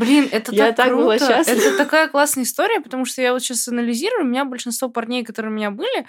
Блин, 0.00 0.28
это 0.32 0.52
я 0.54 0.66
так, 0.68 0.76
так 0.76 0.86
круто. 0.88 1.02
Была 1.02 1.40
это 1.40 1.76
такая 1.76 2.08
классная 2.08 2.44
история, 2.44 2.80
потому 2.80 3.04
что 3.04 3.20
я 3.20 3.32
вот 3.32 3.42
сейчас 3.42 3.68
анализирую, 3.68 4.24
у 4.24 4.28
меня 4.28 4.44
большинство 4.44 4.88
парней, 4.88 5.24
которые 5.24 5.52
у 5.52 5.54
меня 5.54 5.70
были, 5.70 6.06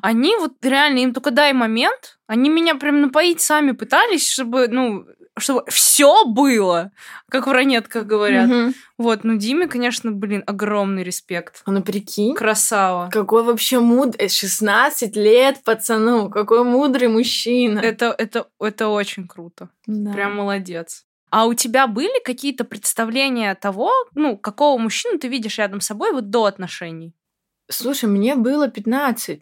они 0.00 0.36
вот 0.36 0.52
реально, 0.62 1.00
им 1.00 1.12
только 1.12 1.32
дай 1.32 1.52
момент, 1.52 2.18
они 2.28 2.50
меня 2.50 2.76
прям 2.76 3.00
напоить 3.00 3.40
сами 3.40 3.72
пытались, 3.72 4.30
чтобы, 4.30 4.68
ну, 4.68 5.06
чтобы 5.38 5.64
все 5.68 6.24
было, 6.24 6.92
как 7.28 7.46
в 7.46 7.52
ранетках 7.52 8.04
говорят. 8.04 8.50
Угу. 8.50 8.74
Вот, 8.98 9.24
ну 9.24 9.36
Диме, 9.36 9.66
конечно, 9.66 10.12
блин, 10.12 10.44
огромный 10.46 11.02
респект. 11.02 11.62
А 11.64 11.72
ну 11.72 11.82
прикинь. 11.82 12.34
Красава. 12.34 13.08
Какой 13.10 13.42
вообще 13.42 13.80
мудрый, 13.80 14.28
16 14.28 15.16
лет 15.16 15.62
пацану, 15.64 16.30
какой 16.30 16.64
мудрый 16.64 17.08
мужчина. 17.08 17.80
Это, 17.80 18.14
это, 18.16 18.46
это 18.60 18.88
очень 18.88 19.26
круто. 19.26 19.68
Да. 19.86 20.12
Прям 20.12 20.36
молодец. 20.36 21.06
А 21.32 21.46
у 21.46 21.54
тебя 21.54 21.86
были 21.86 22.22
какие-то 22.22 22.64
представления 22.64 23.54
того, 23.54 23.90
ну, 24.14 24.36
какого 24.36 24.78
мужчину 24.78 25.18
ты 25.18 25.28
видишь 25.28 25.56
рядом 25.56 25.80
с 25.80 25.86
собой 25.86 26.12
вот 26.12 26.28
до 26.28 26.44
отношений? 26.44 27.14
Слушай, 27.70 28.10
мне 28.10 28.34
было 28.34 28.68
15. 28.68 29.40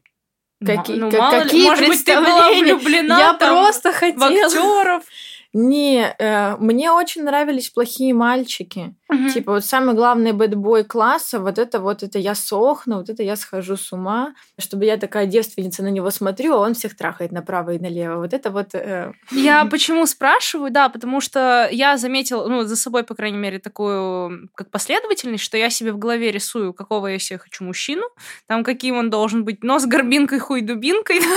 Какие, 0.64 0.96
ну, 0.96 1.10
мало 1.10 1.42
какие 1.42 1.62
ли, 1.62 1.68
может 1.68 1.88
быть, 1.88 2.04
ты 2.04 2.14
была 2.14 2.52
влюблена 2.52 3.18
Я 3.18 3.34
там, 3.34 3.50
просто 3.50 3.92
хотела... 3.92 4.20
в 4.20 4.22
актеров. 4.22 5.02
Не, 5.52 6.14
э, 6.16 6.56
мне 6.58 6.92
очень 6.92 7.24
нравились 7.24 7.70
плохие 7.70 8.14
мальчики. 8.14 8.94
Угу. 9.08 9.30
Типа 9.30 9.52
вот 9.52 9.64
самый 9.64 9.96
главный 9.96 10.32
бэтбой 10.32 10.84
класса, 10.84 11.40
вот 11.40 11.58
это 11.58 11.80
вот 11.80 12.04
это 12.04 12.20
я 12.20 12.36
сохну, 12.36 12.98
вот 12.98 13.10
это 13.10 13.24
я 13.24 13.34
схожу 13.34 13.76
с 13.76 13.92
ума, 13.92 14.34
чтобы 14.58 14.84
я 14.84 14.96
такая 14.96 15.26
девственница 15.26 15.82
на 15.82 15.88
него 15.88 16.10
смотрю, 16.10 16.54
а 16.54 16.60
он 16.60 16.74
всех 16.74 16.96
трахает 16.96 17.32
направо 17.32 17.74
и 17.74 17.80
налево. 17.80 18.18
Вот 18.18 18.32
это 18.32 18.50
вот... 18.50 18.74
Э... 18.74 19.12
Я 19.32 19.64
почему 19.70 20.06
спрашиваю, 20.06 20.70
да, 20.70 20.88
потому 20.88 21.20
что 21.20 21.68
я 21.72 21.96
заметила, 21.96 22.46
ну, 22.46 22.62
за 22.62 22.76
собой, 22.76 23.02
по 23.02 23.16
крайней 23.16 23.38
мере, 23.38 23.58
такую 23.58 24.48
как 24.54 24.70
последовательность, 24.70 25.42
что 25.42 25.56
я 25.56 25.68
себе 25.70 25.92
в 25.92 25.98
голове 25.98 26.30
рисую, 26.30 26.72
какого 26.74 27.08
я 27.08 27.18
себе 27.18 27.40
хочу 27.40 27.64
мужчину, 27.64 28.04
там 28.46 28.62
каким 28.62 28.96
он 28.96 29.10
должен 29.10 29.44
быть, 29.44 29.64
нос 29.64 29.84
горбинкой, 29.86 30.38
хуй 30.38 30.60
дубинкой. 30.60 31.20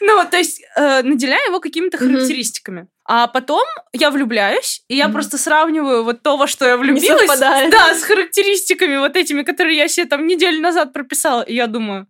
Ну, 0.00 0.24
то 0.30 0.36
есть 0.36 0.62
э, 0.76 1.02
наделяя 1.02 1.48
его 1.48 1.60
какими-то 1.60 1.98
характеристиками. 1.98 2.88
А 3.10 3.26
потом 3.26 3.64
я 3.94 4.10
влюбляюсь, 4.10 4.82
и 4.88 4.94
я 4.94 5.06
mm-hmm. 5.06 5.12
просто 5.12 5.38
сравниваю 5.38 6.04
вот 6.04 6.22
то, 6.22 6.36
во 6.36 6.46
что 6.46 6.66
я 6.66 6.76
влюбилась, 6.76 7.40
да, 7.40 7.94
с 7.94 8.02
характеристиками 8.02 8.98
вот 8.98 9.16
этими, 9.16 9.44
которые 9.44 9.78
я 9.78 9.88
себе 9.88 10.06
там 10.06 10.26
неделю 10.26 10.60
назад 10.60 10.92
прописала. 10.92 11.40
И 11.40 11.54
я 11.54 11.68
думаю, 11.68 12.06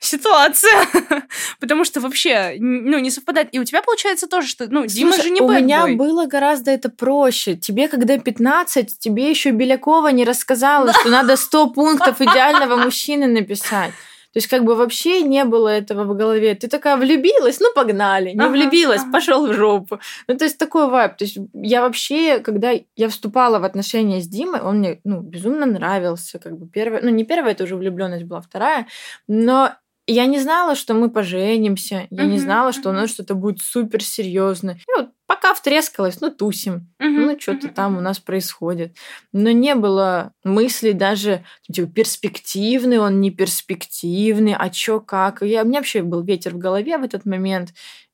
ситуация. 0.00 0.86
Потому 1.60 1.84
что 1.84 2.00
вообще, 2.00 2.56
ну, 2.58 2.98
не 2.98 3.10
совпадает. 3.10 3.48
И 3.52 3.58
у 3.58 3.64
тебя 3.64 3.80
получается 3.80 4.26
тоже, 4.26 4.46
что, 4.46 4.66
ну, 4.68 4.84
Дима 4.84 5.12
Слушай, 5.12 5.28
же 5.28 5.30
не 5.30 5.40
у 5.40 5.50
меня 5.50 5.86
было 5.86 6.26
гораздо 6.26 6.70
это 6.70 6.90
проще. 6.90 7.56
Тебе, 7.56 7.88
когда 7.88 8.18
15, 8.18 8.98
тебе 8.98 9.30
еще 9.30 9.50
Белякова 9.50 10.08
не 10.08 10.26
рассказала, 10.26 10.92
что 10.92 11.08
надо 11.08 11.36
100 11.36 11.68
пунктов 11.68 12.20
идеального 12.20 12.76
мужчины 12.76 13.26
написать. 13.26 13.92
То 14.34 14.38
есть 14.38 14.48
как 14.48 14.64
бы 14.64 14.74
вообще 14.74 15.22
не 15.22 15.44
было 15.44 15.68
этого 15.68 16.02
в 16.04 16.16
голове. 16.16 16.56
Ты 16.56 16.66
такая 16.66 16.96
влюбилась, 16.96 17.60
ну 17.60 17.72
погнали. 17.72 18.30
Не 18.30 18.40
ага, 18.40 18.50
влюбилась, 18.50 19.02
ага. 19.02 19.12
пошел 19.12 19.46
в 19.46 19.54
жопу. 19.54 20.00
Ну 20.26 20.36
то 20.36 20.44
есть 20.44 20.58
такой 20.58 20.88
вайб. 20.88 21.16
То 21.16 21.24
есть 21.24 21.38
я 21.52 21.82
вообще, 21.82 22.40
когда 22.40 22.72
я 22.96 23.08
вступала 23.08 23.60
в 23.60 23.64
отношения 23.64 24.20
с 24.20 24.26
Димой, 24.26 24.60
он 24.60 24.78
мне 24.78 25.00
ну 25.04 25.20
безумно 25.20 25.66
нравился. 25.66 26.40
Как 26.40 26.58
бы 26.58 26.66
первая, 26.66 27.00
ну 27.00 27.10
не 27.10 27.24
первая, 27.24 27.52
это 27.52 27.62
уже 27.62 27.76
влюбленность 27.76 28.24
была 28.24 28.40
вторая, 28.40 28.88
но 29.28 29.70
я 30.06 30.26
не 30.26 30.38
знала, 30.38 30.74
что 30.74 30.94
мы 30.94 31.10
поженимся. 31.10 32.06
Я 32.10 32.24
uh-huh, 32.24 32.26
не 32.26 32.38
знала, 32.38 32.72
что 32.72 32.90
у 32.90 32.92
нас 32.92 33.10
что-то 33.10 33.34
будет 33.34 33.60
супер 33.60 34.02
серьезно. 34.02 34.72
И 34.72 35.00
вот 35.00 35.10
пока 35.26 35.54
втрескалась, 35.54 36.20
ну, 36.20 36.30
тусим. 36.30 36.92
Uh-huh, 37.00 37.08
ну, 37.08 37.40
что-то 37.40 37.68
uh-huh. 37.68 37.74
там 37.74 37.96
у 37.96 38.00
нас 38.00 38.18
происходит. 38.18 38.96
Но 39.32 39.50
не 39.50 39.74
было 39.74 40.32
мыслей 40.44 40.92
даже, 40.92 41.44
типа, 41.70 41.90
перспективный 41.90 42.98
он, 42.98 43.20
не 43.20 43.30
перспективный, 43.30 44.54
а 44.54 44.70
чё, 44.70 45.00
как. 45.00 45.42
Я, 45.42 45.62
у 45.62 45.66
меня 45.66 45.78
вообще 45.78 46.02
был 46.02 46.22
ветер 46.22 46.54
в 46.54 46.58
голове 46.58 46.98
в 46.98 47.02
этот 47.02 47.24
момент. 47.24 47.70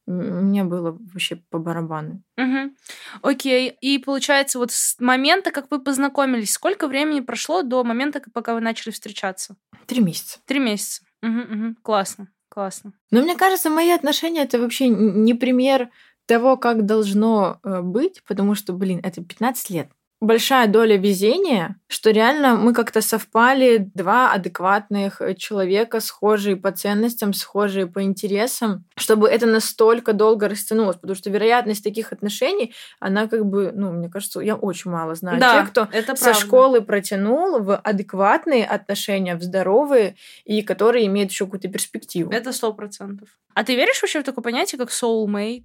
Мне 0.07 0.65
было 0.65 0.99
вообще 1.13 1.37
по 1.37 1.59
барабану. 1.59 2.23
Угу. 2.37 2.75
Окей. 3.23 3.77
И 3.81 3.99
получается, 3.99 4.59
вот 4.59 4.73
с 4.73 4.99
момента, 4.99 5.53
как 5.53 5.71
вы 5.71 5.81
познакомились, 5.81 6.53
сколько 6.53 6.89
времени 6.89 7.21
прошло 7.21 7.63
до 7.63 7.85
момента, 7.85 8.21
пока 8.33 8.55
вы 8.55 8.61
начали 8.61 8.93
встречаться? 8.93 9.57
Три 9.87 10.01
месяца. 10.01 10.39
Три 10.47 10.59
месяца. 10.59 11.03
Угу, 11.23 11.41
угу. 11.41 11.75
Классно, 11.83 12.29
классно. 12.49 12.93
Но 13.11 13.21
мне 13.23 13.37
кажется, 13.37 13.71
мои 13.71 13.91
отношения 13.91 14.43
это 14.43 14.59
вообще 14.59 14.89
не 14.89 15.35
пример 15.35 15.91
того, 16.31 16.57
как 16.57 16.87
должно 16.87 17.59
э, 17.65 17.81
быть, 17.83 18.23
потому 18.25 18.55
что, 18.55 18.73
блин, 18.73 19.01
это 19.03 19.21
15 19.21 19.71
лет 19.71 19.89
большая 20.21 20.69
доля 20.69 20.97
везения, 20.97 21.77
что 21.89 22.11
реально 22.11 22.55
мы 22.55 22.75
как-то 22.75 23.01
совпали, 23.01 23.91
два 23.95 24.33
адекватных 24.33 25.21
э, 25.23 25.35
человека, 25.35 26.01
схожие 26.01 26.57
по 26.57 26.71
ценностям, 26.73 27.33
схожие 27.33 27.87
по 27.87 28.03
интересам, 28.03 28.85
чтобы 28.97 29.29
это 29.29 29.47
настолько 29.47 30.13
долго 30.13 30.49
растянулось, 30.49 30.97
потому 30.97 31.17
что 31.17 31.31
вероятность 31.31 31.83
таких 31.83 32.13
отношений, 32.13 32.75
она 33.01 33.29
как 33.29 33.47
бы, 33.47 33.73
ну, 33.75 33.93
мне 33.93 34.11
кажется, 34.11 34.41
я 34.41 34.57
очень 34.57 34.91
мало 34.91 35.15
знаю 35.15 35.41
да, 35.41 35.61
тех, 35.61 35.71
кто 35.71 35.89
это 35.91 36.15
со 36.17 36.25
правда. 36.25 36.41
школы 36.41 36.81
протянул 36.83 37.61
в 37.61 37.77
адекватные 37.77 38.67
отношения, 38.67 39.37
в 39.37 39.43
здоровые, 39.43 40.17
и 40.45 40.61
которые 40.63 41.07
имеют 41.07 41.31
еще 41.31 41.47
какую-то 41.47 41.69
перспективу. 41.69 42.31
Это 42.31 42.53
сто 42.53 42.75
процентов. 42.75 43.29
А 43.55 43.65
ты 43.65 43.75
веришь 43.75 44.01
вообще 44.03 44.21
в 44.21 44.25
такое 44.25 44.43
понятие, 44.43 44.79
как 44.79 44.91
soulmate? 44.91 45.65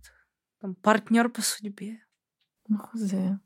Там, 0.65 0.73
партнер 0.81 1.29
по 1.29 1.43
судьбе? 1.43 1.99
Ну, 2.67 2.79
хузе. 2.79 3.37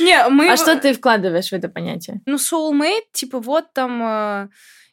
Не, 0.00 0.28
мы... 0.28 0.50
А 0.50 0.56
что 0.56 0.76
ты 0.76 0.92
вкладываешь 0.92 1.50
в 1.50 1.52
это 1.52 1.68
понятие? 1.68 2.20
Ну, 2.26 2.34
soulmate, 2.34 3.12
типа, 3.12 3.38
вот 3.38 3.72
там 3.72 4.02
э, 4.02 4.48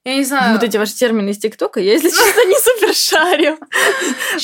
я 0.07 0.15
не 0.15 0.23
знаю. 0.23 0.53
Вот 0.53 0.63
эти 0.63 0.77
ваши 0.77 0.95
термины 0.95 1.31
из 1.31 1.37
ТикТока, 1.37 1.79
я, 1.79 1.93
если 1.93 2.09
честно, 2.09 2.45
не 2.45 2.55
супер 2.55 2.93
шарю. 2.95 3.59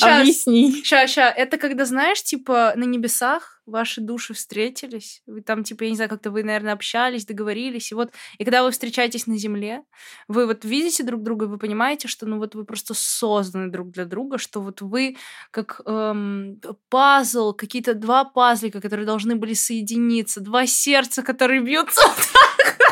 Объясни. 0.00 0.82
Ща, 0.84 1.06
ща. 1.06 1.30
Это 1.30 1.56
когда, 1.56 1.84
знаешь, 1.84 2.22
типа, 2.22 2.74
на 2.76 2.84
небесах 2.84 3.54
ваши 3.66 4.00
души 4.00 4.34
встретились. 4.34 5.22
Вы 5.26 5.40
там, 5.40 5.64
типа, 5.64 5.84
я 5.84 5.90
не 5.90 5.96
знаю, 5.96 6.10
как-то 6.10 6.30
вы, 6.30 6.42
наверное, 6.42 6.74
общались, 6.74 7.24
договорились. 7.24 7.92
И 7.92 7.94
вот, 7.94 8.12
и 8.38 8.44
когда 8.44 8.62
вы 8.62 8.70
встречаетесь 8.70 9.26
на 9.26 9.38
земле, 9.38 9.82
вы 10.28 10.46
вот 10.46 10.64
видите 10.64 11.02
друг 11.02 11.22
друга, 11.22 11.46
и 11.46 11.48
вы 11.48 11.58
понимаете, 11.58 12.08
что, 12.08 12.26
ну, 12.26 12.38
вот 12.38 12.54
вы 12.54 12.64
просто 12.64 12.94
созданы 12.94 13.70
друг 13.70 13.90
для 13.90 14.04
друга, 14.04 14.38
что 14.38 14.60
вот 14.60 14.82
вы 14.82 15.16
как 15.50 15.80
эм, 15.86 16.60
пазл, 16.90 17.52
какие-то 17.54 17.94
два 17.94 18.24
пазлика, 18.24 18.80
которые 18.80 19.06
должны 19.06 19.36
были 19.36 19.54
соединиться, 19.54 20.40
два 20.40 20.66
сердца, 20.66 21.22
которые 21.22 21.60
бьются 21.60 22.02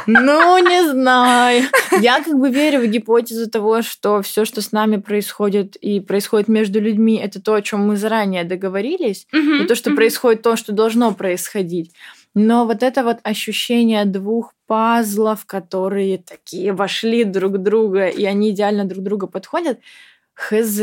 ну, 0.07 0.59
не 0.59 0.89
знаю. 0.91 1.65
Я 2.01 2.23
как 2.23 2.39
бы 2.39 2.51
верю 2.51 2.81
в 2.81 2.87
гипотезу 2.87 3.51
того, 3.51 3.83
что 3.83 4.23
все, 4.23 4.45
что 4.45 4.61
с 4.61 4.73
нами 4.73 4.97
происходит 4.97 5.77
и 5.77 6.01
происходит 6.01 6.49
между 6.49 6.81
людьми, 6.81 7.17
это 7.17 7.41
то, 7.41 7.55
о 7.55 7.63
чем 7.63 7.87
мы 7.87 7.97
заранее 7.97 8.45
договорились, 8.45 9.27
и 9.33 9.65
то, 9.65 9.75
что 9.75 9.95
происходит 9.95 10.43
то, 10.43 10.57
что 10.57 10.73
должно 10.73 11.13
происходить. 11.13 11.93
Но 12.35 12.65
вот 12.65 12.83
это 12.83 13.05
вот 13.05 13.19
ощущение 13.25 14.05
двух 14.07 14.55
пазлов, 14.67 15.45
которые 15.45 16.19
такие 16.19 16.73
вошли 16.73 17.25
друг 17.25 17.59
друга, 17.59 18.09
и 18.09 18.25
они 18.25 18.51
идеально 18.51 18.85
друг 18.85 19.05
друга 19.05 19.27
подходят, 19.27 19.81
хз. 20.35 20.81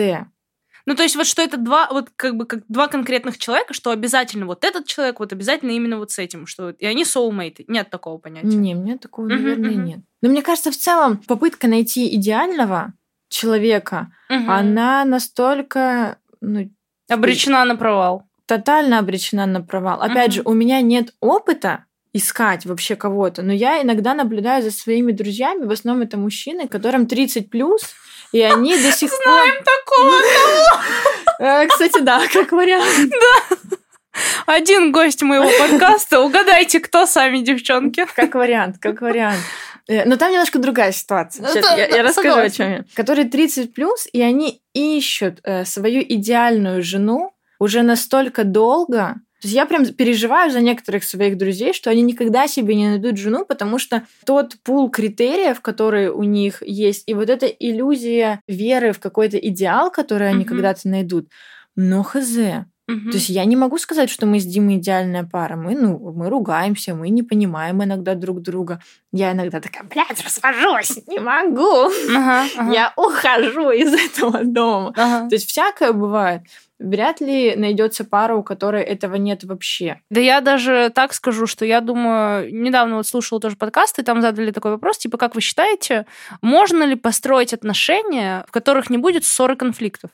Ну, 0.89 0.95
то 0.95 1.04
есть 1.04 1.15
вот 1.15 1.28
что 1.28 1.43
это 1.43 1.58
два, 1.58 1.88
вот 1.91 2.10
как 2.15 2.36
бы 2.36 2.47
как 2.47 2.63
два 2.67 2.88
конкретных 2.88 3.38
человека, 3.38 3.75
что 3.75 3.91
обязательно 3.91 4.47
вот 4.47 4.63
этот 4.63 4.88
человек, 4.88 5.19
вот 5.19 5.32
обязательно 5.32 5.69
именно 5.69 5.99
вот 5.99 6.10
с 6.10 6.17
этим, 6.17 6.47
что 6.47 6.71
и 6.71 6.84
они 6.84 7.04
soulmate. 7.04 7.63
Нет 7.67 7.91
такого 7.91 8.17
понятия. 8.17 8.47
Не, 8.47 8.73
мне 8.73 8.97
такого, 8.97 9.28
uh-huh, 9.28 9.36
наверное, 9.36 9.69
uh-huh. 9.69 9.86
нет. 9.86 9.99
Но 10.23 10.30
мне 10.30 10.41
кажется, 10.41 10.71
в 10.71 10.75
целом 10.75 11.17
попытка 11.17 11.67
найти 11.67 12.15
идеального 12.15 12.93
человека, 13.30 14.12
uh-huh. 14.32 14.47
она 14.47 15.06
настолько... 15.06 16.17
Ну, 16.41 16.71
обречена 17.08 17.65
на 17.65 17.75
провал. 17.75 18.23
Тотально 18.47 18.97
обречена 18.97 19.45
на 19.45 19.62
провал. 19.62 20.02
Опять 20.02 20.32
uh-huh. 20.32 20.36
же, 20.38 20.41
у 20.43 20.54
меня 20.54 20.82
нет 20.82 21.13
опыта 21.19 21.86
искать 22.13 22.65
вообще 22.65 22.95
кого-то, 22.95 23.43
но 23.43 23.54
я 23.54 23.84
иногда 23.84 24.15
наблюдаю 24.15 24.63
за 24.63 24.71
своими 24.71 25.12
друзьями, 25.12 25.65
в 25.65 25.71
основном 25.71 26.08
это 26.08 26.17
мужчины, 26.17 26.67
которым 26.67 27.06
30 27.06 27.52
плюс, 27.52 27.93
и 28.32 28.42
они 28.42 28.78
до 28.78 28.92
сих 28.92 29.10
пор... 29.10 29.22
Знаем 29.24 29.56
такого 29.63 30.15
э, 31.39 31.68
Кстати, 31.68 32.00
да, 32.02 32.22
как 32.32 32.52
вариант. 32.52 33.10
Да. 33.10 33.56
Один 34.46 34.92
гость 34.92 35.22
моего 35.22 35.50
подкаста. 35.60 36.20
Угадайте, 36.22 36.80
кто 36.80 37.06
сами 37.06 37.39
девчонки. 37.39 38.06
Как 38.15 38.36
вариант, 38.36 38.78
как 38.80 39.02
вариант. 39.02 39.39
Э, 39.88 40.06
но 40.06 40.18
там 40.18 40.32
немножко 40.32 40.60
другая 40.60 40.92
ситуация. 40.92 41.46
Сейчас 41.48 41.65
Это- 41.65 41.78
я, 41.78 41.88
я 41.88 41.98
да, 41.98 42.04
расскажу, 42.04 42.30
согласна. 42.30 42.44
о 42.44 42.50
чем 42.50 42.72
я. 42.72 42.84
Которые 42.96 43.30
30 43.30 43.74
плюс, 43.74 44.08
и 44.12 44.22
они 44.22 44.62
ищут 44.74 45.39
э, 45.44 45.65
свою 45.65 46.02
идеальную 46.02 46.84
жену 46.84 47.34
уже 47.60 47.82
настолько 47.82 48.44
долго. 48.44 49.15
То 49.41 49.47
есть 49.47 49.56
я 49.56 49.65
прям 49.65 49.86
переживаю 49.86 50.52
за 50.52 50.60
некоторых 50.62 51.04
своих 51.04 51.38
друзей, 51.38 51.73
что 51.73 51.89
они 51.89 52.02
никогда 52.02 52.47
себе 52.47 52.75
не 52.75 52.89
найдут 52.89 53.17
жену, 53.17 53.45
потому 53.45 53.80
что 53.80 54.04
тот 54.25 54.56
пул 54.63 54.89
критериев, 54.89 55.62
которые 55.62 56.12
у 56.12 56.23
них 56.23 56.62
есть, 56.65 57.04
и 57.08 57.13
вот 57.13 57.30
эта 57.30 57.45
иллюзия 57.45 58.41
веры 58.47 58.91
в 58.91 58.99
какой-то 58.99 59.38
идеал, 59.38 59.91
который 59.91 60.28
они 60.30 60.39
Мгм. 60.43 60.47
когда-то 60.49 60.88
найдут, 60.89 61.30
но 61.75 62.04
хз. 62.04 62.38
Мгм. 62.88 63.12
То 63.12 63.17
есть 63.17 63.30
я 63.30 63.45
не 63.45 63.56
могу 63.56 63.78
сказать, 63.78 64.10
что 64.10 64.25
мы 64.25 64.39
с 64.39 64.45
Димой 64.45 64.78
идеальная 64.78 65.23
пара. 65.23 65.56
Мы, 65.56 65.75
ну, 65.75 66.12
мы 66.12 66.28
ругаемся, 66.28 66.95
мы 66.95 67.10
не 67.10 67.21
понимаем 67.21 67.84
иногда 67.84 68.15
друг 68.15 68.41
друга. 68.41 68.82
Я 69.13 69.32
иногда 69.32 69.62
такая, 69.62 69.84
блядь, 69.84 70.23
развожусь, 70.25 70.97
не 71.08 71.19
могу. 71.19 71.91
Ага, 72.13 72.71
Я 72.73 72.91
ухожу 72.97 73.69
из 73.69 73.93
этого 73.93 74.43
дома. 74.43 74.91
ага. 74.97 75.30
То 75.30 75.36
есть 75.36 75.47
всякое 75.47 75.93
бывает. 75.93 76.41
Вряд 76.80 77.20
ли 77.20 77.56
найдется 77.58 78.06
пара, 78.06 78.36
у 78.36 78.44
которой 78.44 78.84
этого 78.84 79.15
нет 79.15 79.44
вообще. 79.44 80.00
Да 80.10 80.22
я 80.22 80.39
даже 80.39 80.92
так 80.96 81.13
скажу, 81.13 81.46
что 81.46 81.65
я 81.65 81.82
думаю, 81.82 82.54
недавно 82.54 82.96
вот 82.96 83.08
слушала 83.08 83.42
тоже 83.42 83.58
подкаст, 83.58 84.00
и 84.00 84.04
там 84.04 84.22
задали 84.22 84.52
такой 84.52 84.72
вопрос, 84.72 84.98
типа, 84.98 85.18
как 85.18 85.36
вы 85.36 85.42
считаете, 85.42 86.06
можно 86.42 86.84
ли 86.84 86.96
построить 86.96 87.54
отношения, 87.54 88.46
в 88.48 88.52
которых 88.52 88.89
не 88.89 88.98
будет 88.98 89.26
ссор 89.26 89.52
и 89.52 89.56
конфликтов? 89.56 90.12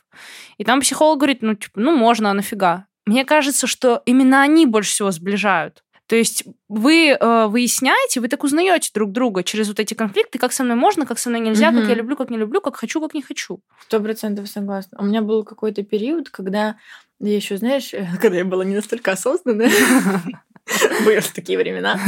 И 0.58 0.64
там 0.64 0.82
психолог 0.82 1.20
говорит, 1.20 1.42
ну, 1.42 1.54
типа, 1.54 1.80
ну, 1.80 1.96
можно, 1.96 2.32
а 2.32 2.34
нафига? 2.34 2.88
Мне 3.06 3.24
кажется, 3.24 3.68
что 3.68 4.02
именно 4.06 4.42
они 4.42 4.66
больше 4.66 4.90
всего 4.90 5.12
сближают. 5.12 5.84
То 6.08 6.16
есть 6.16 6.44
вы 6.70 7.10
э, 7.10 7.48
выясняете, 7.48 8.20
вы 8.20 8.28
так 8.28 8.44
узнаете 8.44 8.92
друг 8.94 9.12
друга 9.12 9.44
через 9.44 9.68
вот 9.68 9.80
эти 9.80 9.94
конфликты, 9.96 10.38
как 10.38 10.54
со 10.54 10.64
мной 10.64 10.76
можно, 10.76 11.06
как 11.06 11.18
со 11.18 11.30
мной 11.30 11.42
нельзя, 11.42 11.72
как 11.72 11.82
Мгм. 11.82 11.90
я 11.90 11.96
люблю, 11.96 12.16
как 12.16 12.30
не 12.30 12.38
люблю, 12.38 12.62
как 12.62 12.76
хочу, 12.76 13.02
как 13.02 13.14
не 13.14 13.22
хочу. 13.22 13.60
Сто 13.88 14.00
процентов 14.00 14.48
согласна. 14.48 14.98
У 15.02 15.06
меня 15.06 15.22
был 15.22 15.44
какой-то 15.44 15.84
период, 15.84 16.30
когда 16.30 16.76
я 17.20 17.36
еще, 17.36 17.58
знаешь, 17.58 17.92
когда 18.22 18.38
я 18.38 18.46
была 18.46 18.64
не 18.66 18.76
настолько 18.76 19.12
осознанная, 19.14 19.72
были 21.06 21.22
такие 21.34 21.58
времена, 21.58 22.00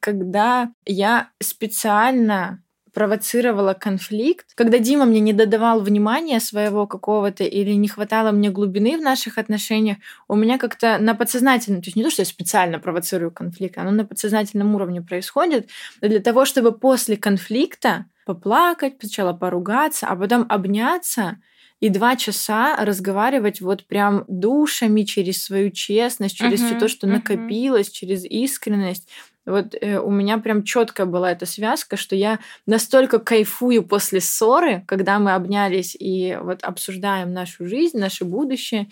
когда 0.00 0.70
я 0.86 1.28
специально 1.40 2.62
провоцировала 2.94 3.74
конфликт, 3.74 4.46
когда 4.54 4.78
Дима 4.78 5.04
мне 5.04 5.20
не 5.20 5.32
додавал 5.32 5.80
внимания 5.80 6.40
своего 6.40 6.86
какого-то 6.86 7.44
или 7.44 7.72
не 7.72 7.88
хватало 7.88 8.30
мне 8.30 8.50
глубины 8.50 8.96
в 8.96 9.02
наших 9.02 9.36
отношениях, 9.38 9.98
у 10.28 10.36
меня 10.36 10.58
как-то 10.58 10.98
на 10.98 11.14
подсознательном, 11.14 11.82
то 11.82 11.88
есть 11.88 11.96
не 11.96 12.04
то, 12.04 12.10
что 12.10 12.22
я 12.22 12.26
специально 12.26 12.78
провоцирую 12.78 13.32
конфликт, 13.32 13.76
оно 13.78 13.90
на 13.90 14.04
подсознательном 14.04 14.74
уровне 14.74 15.02
происходит, 15.02 15.68
для 16.00 16.20
того, 16.20 16.44
чтобы 16.44 16.72
после 16.72 17.16
конфликта 17.16 18.06
поплакать, 18.24 18.94
сначала 19.00 19.32
поругаться, 19.32 20.06
а 20.06 20.16
потом 20.16 20.46
обняться 20.48 21.38
и 21.80 21.88
два 21.90 22.16
часа 22.16 22.76
разговаривать 22.82 23.60
вот 23.60 23.86
прям 23.86 24.24
душами 24.28 25.02
через 25.02 25.42
свою 25.42 25.70
честность, 25.70 26.36
через 26.36 26.62
все 26.62 26.74
Мгм, 26.74 26.78
то, 26.80 26.88
что 26.88 27.06
мгм. 27.06 27.14
накопилось, 27.14 27.90
через 27.90 28.24
искренность. 28.24 29.08
Вот 29.46 29.74
э, 29.80 29.98
у 29.98 30.10
меня 30.10 30.38
прям 30.38 30.62
четко 30.62 31.04
была 31.06 31.32
эта 31.32 31.46
связка, 31.46 31.96
что 31.96 32.16
я 32.16 32.38
настолько 32.66 33.18
кайфую 33.18 33.82
после 33.82 34.20
ссоры, 34.20 34.84
когда 34.86 35.18
мы 35.18 35.34
обнялись 35.34 35.96
и 35.98 36.38
вот 36.40 36.62
обсуждаем 36.62 37.32
нашу 37.32 37.66
жизнь, 37.66 37.98
наше 37.98 38.24
будущее, 38.24 38.88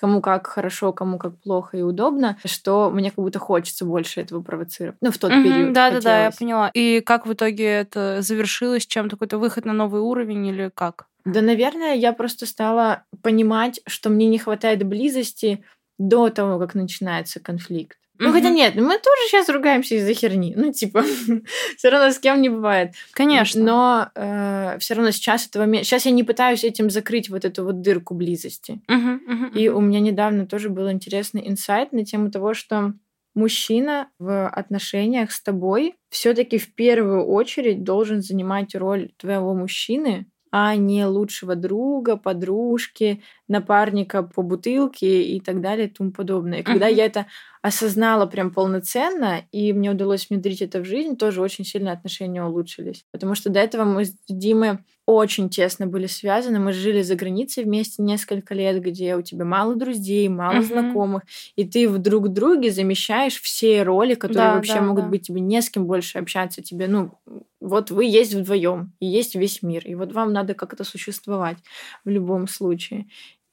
кому 0.00 0.20
как 0.20 0.46
хорошо, 0.46 0.92
кому 0.92 1.18
как 1.18 1.38
плохо 1.38 1.76
и 1.76 1.82
удобно, 1.82 2.38
что 2.44 2.90
мне 2.90 3.10
как 3.10 3.18
будто 3.18 3.38
хочется 3.38 3.84
больше 3.84 4.20
этого 4.20 4.42
провоцировать. 4.42 4.96
Ну, 5.00 5.10
в 5.10 5.18
тот 5.18 5.30
период. 5.30 5.72
Да, 5.72 5.90
да, 5.90 6.00
да, 6.00 6.24
я 6.24 6.30
поняла. 6.30 6.70
И 6.74 7.00
как 7.00 7.26
в 7.26 7.32
итоге 7.32 7.66
это 7.66 8.22
завершилось? 8.22 8.86
Чем 8.86 9.08
какой-то 9.08 9.38
выход 9.38 9.64
на 9.64 9.72
новый 9.72 10.00
уровень 10.00 10.46
или 10.46 10.70
как? 10.74 11.06
Да, 11.24 11.40
наверное, 11.40 11.94
я 11.94 12.12
просто 12.12 12.46
стала 12.46 13.04
понимать, 13.22 13.80
что 13.86 14.10
мне 14.10 14.26
не 14.26 14.38
хватает 14.38 14.82
близости 14.82 15.64
до 15.98 16.30
того, 16.30 16.58
как 16.58 16.74
начинается 16.74 17.38
конфликт. 17.38 17.98
Ну, 18.22 18.32
хотя 18.32 18.50
нет, 18.50 18.74
мы 18.76 18.98
тоже 18.98 19.22
сейчас 19.28 19.48
ругаемся 19.48 19.96
из-за 19.96 20.14
херни. 20.14 20.54
Ну, 20.56 20.72
типа, 20.72 21.02
все 21.76 21.88
равно 21.90 22.10
с 22.10 22.18
кем 22.18 22.40
не 22.40 22.48
бывает. 22.48 22.92
Конечно. 23.12 23.62
Но 23.62 24.78
все 24.78 24.94
равно 24.94 25.10
сейчас 25.10 25.46
этого... 25.46 25.66
Сейчас 25.84 26.06
я 26.06 26.12
не 26.12 26.24
пытаюсь 26.24 26.64
этим 26.64 26.90
закрыть 26.90 27.28
вот 27.28 27.44
эту 27.44 27.64
вот 27.64 27.80
дырку 27.82 28.14
близости. 28.14 28.80
Мгм, 28.88 29.20
мгм, 29.26 29.46
И 29.54 29.68
у 29.68 29.80
меня 29.80 30.00
недавно 30.00 30.46
тоже 30.46 30.68
был 30.68 30.90
интересный 30.90 31.48
инсайт 31.48 31.92
на 31.92 32.04
тему 32.04 32.30
того, 32.30 32.54
что 32.54 32.92
мужчина 33.34 34.08
в 34.18 34.48
отношениях 34.48 35.32
с 35.32 35.42
тобой 35.42 35.94
все-таки 36.10 36.58
в 36.58 36.74
первую 36.74 37.24
очередь 37.24 37.82
должен 37.82 38.22
занимать 38.22 38.74
роль 38.74 39.10
твоего 39.16 39.54
мужчины, 39.54 40.26
а 40.54 40.76
не 40.76 41.06
лучшего 41.06 41.54
друга, 41.54 42.16
подружки, 42.18 43.22
напарника 43.48 44.22
по 44.22 44.42
бутылке 44.42 45.22
и 45.22 45.40
так 45.40 45.62
далее 45.62 45.86
и 45.86 45.90
тому 45.90 46.10
подобное. 46.12 46.58
И 46.58 46.62
когда 46.62 46.88
Мгм. 46.88 46.96
я 46.96 47.06
это 47.06 47.26
осознала 47.62 48.26
прям 48.26 48.50
полноценно, 48.50 49.42
и 49.52 49.72
мне 49.72 49.90
удалось 49.92 50.28
внедрить 50.28 50.62
это 50.62 50.80
в 50.80 50.84
жизнь, 50.84 51.16
тоже 51.16 51.40
очень 51.40 51.64
сильно 51.64 51.92
отношения 51.92 52.42
улучшились. 52.44 53.04
Потому 53.12 53.34
что 53.36 53.50
до 53.50 53.60
этого 53.60 53.84
мы 53.84 54.04
с 54.04 54.14
Димой 54.28 54.78
очень 55.06 55.48
тесно 55.50 55.86
были 55.86 56.06
связаны. 56.06 56.58
Мы 56.58 56.72
жили 56.72 57.02
за 57.02 57.14
границей 57.16 57.64
вместе 57.64 58.02
несколько 58.02 58.54
лет, 58.54 58.80
где 58.82 59.16
у 59.16 59.22
тебя 59.22 59.44
мало 59.44 59.76
друзей, 59.76 60.28
мало 60.28 60.60
Мгм. 60.60 60.62
знакомых, 60.62 61.22
и 61.56 61.64
ты 61.64 61.88
в 61.88 61.98
друг 61.98 62.28
друге 62.32 62.70
замещаешь 62.70 63.40
все 63.40 63.82
роли, 63.82 64.14
которые 64.14 64.50
Да, 64.50 64.52
вообще 64.52 64.80
да, 64.80 64.80
могут 64.80 65.04
да. 65.04 65.08
быть 65.08 65.22
тебе 65.26 65.40
не 65.40 65.60
с 65.62 65.70
кем 65.70 65.86
больше 65.86 66.18
общаться. 66.18 66.62
Тебе, 66.62 66.88
ну, 66.88 67.12
вот 67.60 67.90
вы 67.90 68.04
есть 68.06 68.34
вдвоем, 68.34 68.92
и 69.00 69.06
есть 69.06 69.34
весь 69.34 69.62
мир, 69.62 69.82
и 69.86 69.94
вот 69.94 70.12
вам 70.12 70.32
надо 70.32 70.54
как-то 70.54 70.84
существовать 70.84 71.58
в 72.04 72.08
любом 72.08 72.48
случае. 72.48 73.06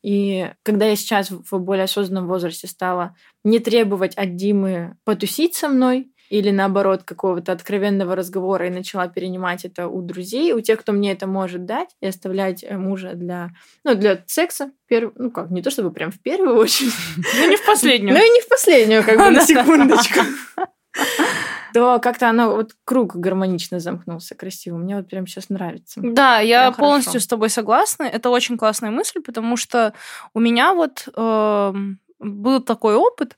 И 0.04 0.52
когда 0.64 0.86
я 0.86 0.96
сейчас 0.96 1.30
в 1.30 1.60
более 1.60 1.84
осознанном 1.84 2.28
возрасте 2.28 2.68
стала 2.68 3.16
не 3.44 3.60
требовать 3.60 4.16
от 4.16 4.36
Димы 4.36 4.98
потусить 5.04 5.56
со 5.56 5.68
мной, 5.68 6.12
или 6.30 6.52
наоборот 6.52 7.04
какого-то 7.04 7.52
откровенного 7.52 8.16
разговора 8.16 8.68
и 8.68 8.72
начала 8.72 9.08
перенимать 9.08 9.66
это 9.66 9.88
у 9.88 10.02
друзей, 10.02 10.54
у 10.54 10.62
тех, 10.62 10.80
кто 10.80 10.92
мне 10.92 11.12
это 11.12 11.28
может 11.28 11.66
дать, 11.66 11.90
и 12.02 12.08
оставлять 12.08 12.64
э, 12.64 12.78
мужа 12.78 13.14
для, 13.16 13.50
ну, 13.84 13.96
для 13.96 14.24
секса, 14.28 14.72
перв... 14.88 15.12
ну 15.16 15.32
как, 15.32 15.50
не 15.50 15.62
то 15.62 15.72
чтобы 15.72 15.92
прям 15.92 16.12
в 16.12 16.22
первую 16.22 16.56
очередь, 16.56 16.94
Ну, 17.18 17.50
не 17.50 17.58
в 17.58 17.66
последнюю. 17.66 18.14
ну 18.18 18.24
и 18.24 18.30
не 18.30 18.42
в 18.42 18.48
последнюю, 18.48 19.04
как 19.04 19.18
бы 19.18 19.30
на 19.32 19.42
секундочку, 19.46 20.20
то 21.74 22.00
как-то 22.00 22.30
оно, 22.30 22.56
вот 22.56 22.72
круг 22.86 23.16
гармонично 23.16 23.80
замкнулся 23.80 24.36
красиво. 24.36 24.78
Мне 24.78 24.96
вот 24.98 25.08
прям 25.08 25.28
сейчас 25.28 25.50
нравится. 25.50 26.02
Да, 26.04 26.40
я 26.40 26.72
Прям 26.72 26.74
полностью 26.76 27.12
хорошо. 27.14 27.24
с 27.24 27.28
тобой 27.28 27.50
согласна. 27.50 28.04
Это 28.04 28.30
очень 28.30 28.58
классная 28.58 28.92
мысль, 28.92 29.22
потому 29.22 29.58
что 29.58 29.94
у 30.34 30.40
меня 30.40 30.74
вот 30.74 31.08
эм, 31.16 32.00
был 32.20 32.62
такой 32.62 32.96
опыт, 32.96 33.38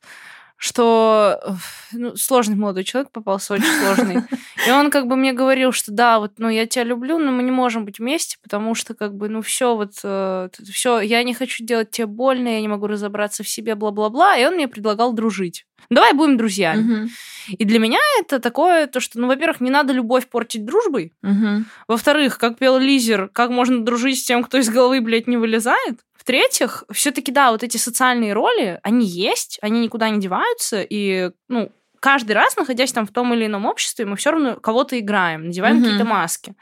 что 0.61 1.39
э, 1.43 1.51
ну, 1.93 2.15
сложный 2.15 2.55
молодой 2.55 2.83
человек 2.83 3.09
попался, 3.09 3.55
очень 3.55 3.65
сложный. 3.65 4.21
И 4.67 4.69
он 4.69 4.91
как 4.91 5.07
бы 5.07 5.15
мне 5.15 5.33
говорил, 5.33 5.71
что 5.71 5.91
да, 5.91 6.19
вот, 6.19 6.33
ну, 6.37 6.49
я 6.49 6.67
тебя 6.67 6.83
люблю, 6.83 7.17
но 7.17 7.31
мы 7.31 7.41
не 7.41 7.49
можем 7.49 7.83
быть 7.83 7.97
вместе, 7.97 8.37
потому 8.43 8.75
что 8.75 8.93
как 8.93 9.15
бы, 9.15 9.27
ну, 9.27 9.41
все 9.41 9.75
вот, 9.75 9.93
все, 9.95 10.99
я 10.99 11.23
не 11.23 11.33
хочу 11.33 11.65
делать 11.65 11.89
тебе 11.89 12.05
больно, 12.05 12.47
я 12.47 12.61
не 12.61 12.67
могу 12.67 12.85
разобраться 12.85 13.41
в 13.41 13.49
себе, 13.49 13.73
бла-бла-бла. 13.73 14.37
И 14.37 14.45
он 14.45 14.53
мне 14.53 14.67
предлагал 14.67 15.13
дружить. 15.13 15.65
Давай 15.89 16.13
будем 16.13 16.37
друзьями. 16.37 16.81
Мгм. 16.83 17.09
И 17.47 17.65
для 17.65 17.79
меня 17.79 17.99
это 18.19 18.39
такое, 18.39 18.85
то, 18.85 18.99
что, 18.99 19.19
ну, 19.19 19.25
во-первых, 19.25 19.61
не 19.61 19.71
надо 19.71 19.93
любовь 19.93 20.27
портить 20.27 20.63
дружбой, 20.63 21.11
Мгм. 21.23 21.65
во-вторых, 21.87 22.37
как 22.37 22.59
пел 22.59 22.77
Лизер, 22.77 23.29
как 23.33 23.49
можно 23.49 23.83
дружить 23.83 24.19
с 24.19 24.23
тем, 24.23 24.43
кто 24.43 24.59
из 24.59 24.69
головы, 24.69 25.01
блядь, 25.01 25.25
не 25.25 25.37
вылезает. 25.37 26.01
В-третьих, 26.21 26.83
все-таки, 26.91 27.31
да, 27.31 27.51
вот 27.51 27.63
эти 27.63 27.77
социальные 27.77 28.33
роли, 28.33 28.79
они 28.83 29.07
есть, 29.07 29.57
они 29.63 29.79
никуда 29.79 30.07
не 30.09 30.19
деваются, 30.19 30.83
и, 30.87 31.31
ну, 31.47 31.71
каждый 31.99 32.33
раз, 32.33 32.55
находясь 32.57 32.91
там 32.91 33.07
в 33.07 33.11
том 33.11 33.33
или 33.33 33.47
ином 33.47 33.65
обществе, 33.65 34.05
мы 34.05 34.15
все 34.17 34.29
равно 34.29 34.55
кого-то 34.55 34.99
играем, 34.99 35.47
надеваем 35.47 35.77
Мгм. 35.77 35.83
какие-то 35.83 36.05
маски. 36.05 36.53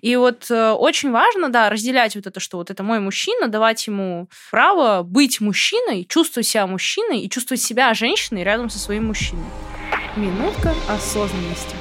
И 0.00 0.16
вот 0.16 0.50
э, 0.50 0.70
очень 0.70 1.10
важно, 1.10 1.50
да, 1.50 1.68
разделять 1.68 2.16
вот 2.16 2.26
это, 2.26 2.40
что 2.40 2.56
вот 2.56 2.70
это 2.70 2.82
мой 2.82 3.00
мужчина, 3.00 3.48
давать 3.48 3.86
ему 3.86 4.28
право 4.50 5.02
быть 5.02 5.42
мужчиной, 5.42 6.06
чувствовать 6.08 6.46
себя 6.46 6.66
мужчиной 6.66 7.20
и 7.20 7.28
чувствовать 7.28 7.60
себя 7.60 7.92
женщиной 7.92 8.44
рядом 8.44 8.70
со 8.70 8.78
своим 8.78 9.08
мужчиной. 9.08 9.44
Минутка 10.16 10.74
осознанности. 10.88 11.76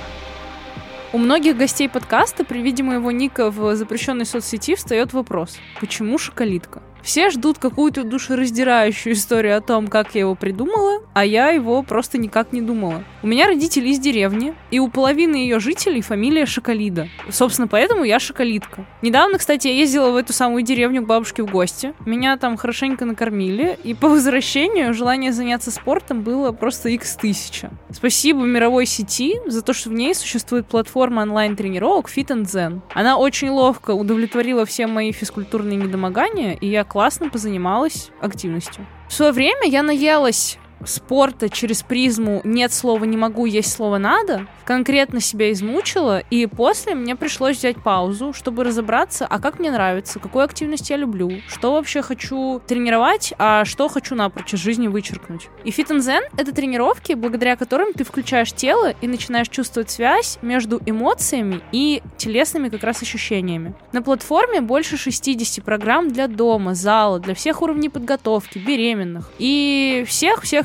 У 1.13 1.17
многих 1.17 1.55
гостей 1.57 1.87
подкаста 1.87 2.43
при 2.43 2.59
виде 2.61 2.83
моего 2.83 3.11
ника 3.11 3.51
в 3.51 3.73
запрещенной 3.75 4.25
соцсети 4.25 4.75
встает 4.75 5.13
вопрос, 5.13 5.57
почему 5.79 6.17
шоколитка? 6.17 6.81
Все 7.03 7.29
ждут 7.29 7.57
какую-то 7.57 8.03
душераздирающую 8.03 9.13
историю 9.13 9.57
о 9.57 9.61
том, 9.61 9.87
как 9.87 10.13
я 10.15 10.21
его 10.21 10.35
придумала, 10.35 11.01
а 11.13 11.25
я 11.25 11.49
его 11.49 11.81
просто 11.83 12.17
никак 12.17 12.53
не 12.53 12.61
думала. 12.61 13.03
У 13.23 13.27
меня 13.27 13.47
родители 13.47 13.89
из 13.89 13.99
деревни, 13.99 14.53
и 14.69 14.79
у 14.79 14.87
половины 14.87 15.35
ее 15.35 15.59
жителей 15.59 16.01
фамилия 16.01 16.45
Шоколида. 16.45 17.07
Собственно, 17.29 17.67
поэтому 17.67 18.03
я 18.03 18.19
шоколидка. 18.19 18.85
Недавно, 19.01 19.37
кстати, 19.37 19.67
я 19.67 19.73
ездила 19.73 20.11
в 20.11 20.15
эту 20.15 20.33
самую 20.33 20.63
деревню 20.63 21.03
к 21.03 21.07
бабушке 21.07 21.43
в 21.43 21.51
гости. 21.51 21.93
Меня 22.05 22.37
там 22.37 22.57
хорошенько 22.57 23.05
накормили, 23.05 23.77
и 23.83 23.93
по 23.93 24.07
возвращению 24.07 24.93
желание 24.93 25.33
заняться 25.33 25.71
спортом 25.71 26.21
было 26.21 26.51
просто 26.51 26.89
x 26.89 27.15
тысяча. 27.15 27.71
Спасибо 27.91 28.41
мировой 28.41 28.85
сети 28.85 29.35
за 29.47 29.61
то, 29.61 29.73
что 29.73 29.89
в 29.89 29.93
ней 29.93 30.13
существует 30.15 30.67
платформа 30.67 31.23
онлайн-тренировок 31.23 32.09
Fit 32.09 32.27
and 32.27 32.43
Zen. 32.43 32.81
Она 32.93 33.17
очень 33.17 33.49
ловко 33.49 33.91
удовлетворила 33.91 34.65
все 34.65 34.87
мои 34.87 35.11
физкультурные 35.11 35.77
недомогания, 35.77 36.53
и 36.53 36.67
я 36.67 36.83
классно 36.91 37.29
позанималась 37.29 38.09
активностью. 38.19 38.85
В 39.07 39.13
свое 39.13 39.31
время 39.31 39.65
я 39.65 39.81
наелась 39.81 40.57
спорта 40.85 41.49
через 41.49 41.83
призму 41.83 42.41
«нет 42.43 42.73
слова 42.73 43.05
не 43.05 43.17
могу, 43.17 43.45
есть 43.45 43.71
слово 43.71 43.97
надо», 43.97 44.47
конкретно 44.65 45.19
себя 45.19 45.51
измучила, 45.51 46.19
и 46.19 46.45
после 46.45 46.95
мне 46.95 47.15
пришлось 47.15 47.57
взять 47.57 47.81
паузу, 47.81 48.33
чтобы 48.33 48.63
разобраться, 48.63 49.25
а 49.25 49.39
как 49.39 49.59
мне 49.59 49.71
нравится, 49.71 50.19
какую 50.19 50.45
активность 50.45 50.89
я 50.89 50.97
люблю, 50.97 51.31
что 51.47 51.73
вообще 51.73 52.01
хочу 52.01 52.61
тренировать, 52.65 53.33
а 53.37 53.65
что 53.65 53.89
хочу 53.89 54.15
напрочь 54.15 54.53
из 54.53 54.59
жизни 54.59 54.87
вычеркнуть. 54.87 55.49
И 55.63 55.69
Fit 55.69 55.87
and 55.89 55.99
Zen— 55.99 56.21
это 56.37 56.53
тренировки, 56.53 57.13
благодаря 57.13 57.55
которым 57.55 57.93
ты 57.93 58.03
включаешь 58.03 58.53
тело 58.53 58.93
и 59.01 59.07
начинаешь 59.07 59.49
чувствовать 59.49 59.89
связь 59.89 60.39
между 60.41 60.81
эмоциями 60.85 61.61
и 61.71 62.01
телесными 62.17 62.69
как 62.69 62.83
раз 62.83 63.01
ощущениями. 63.01 63.73
На 63.91 64.01
платформе 64.01 64.61
больше 64.61 64.97
60 64.97 65.63
программ 65.65 66.09
для 66.09 66.27
дома, 66.27 66.75
зала, 66.75 67.19
для 67.19 67.35
всех 67.35 67.61
уровней 67.61 67.89
подготовки, 67.89 68.57
беременных 68.57 69.31
и 69.37 70.05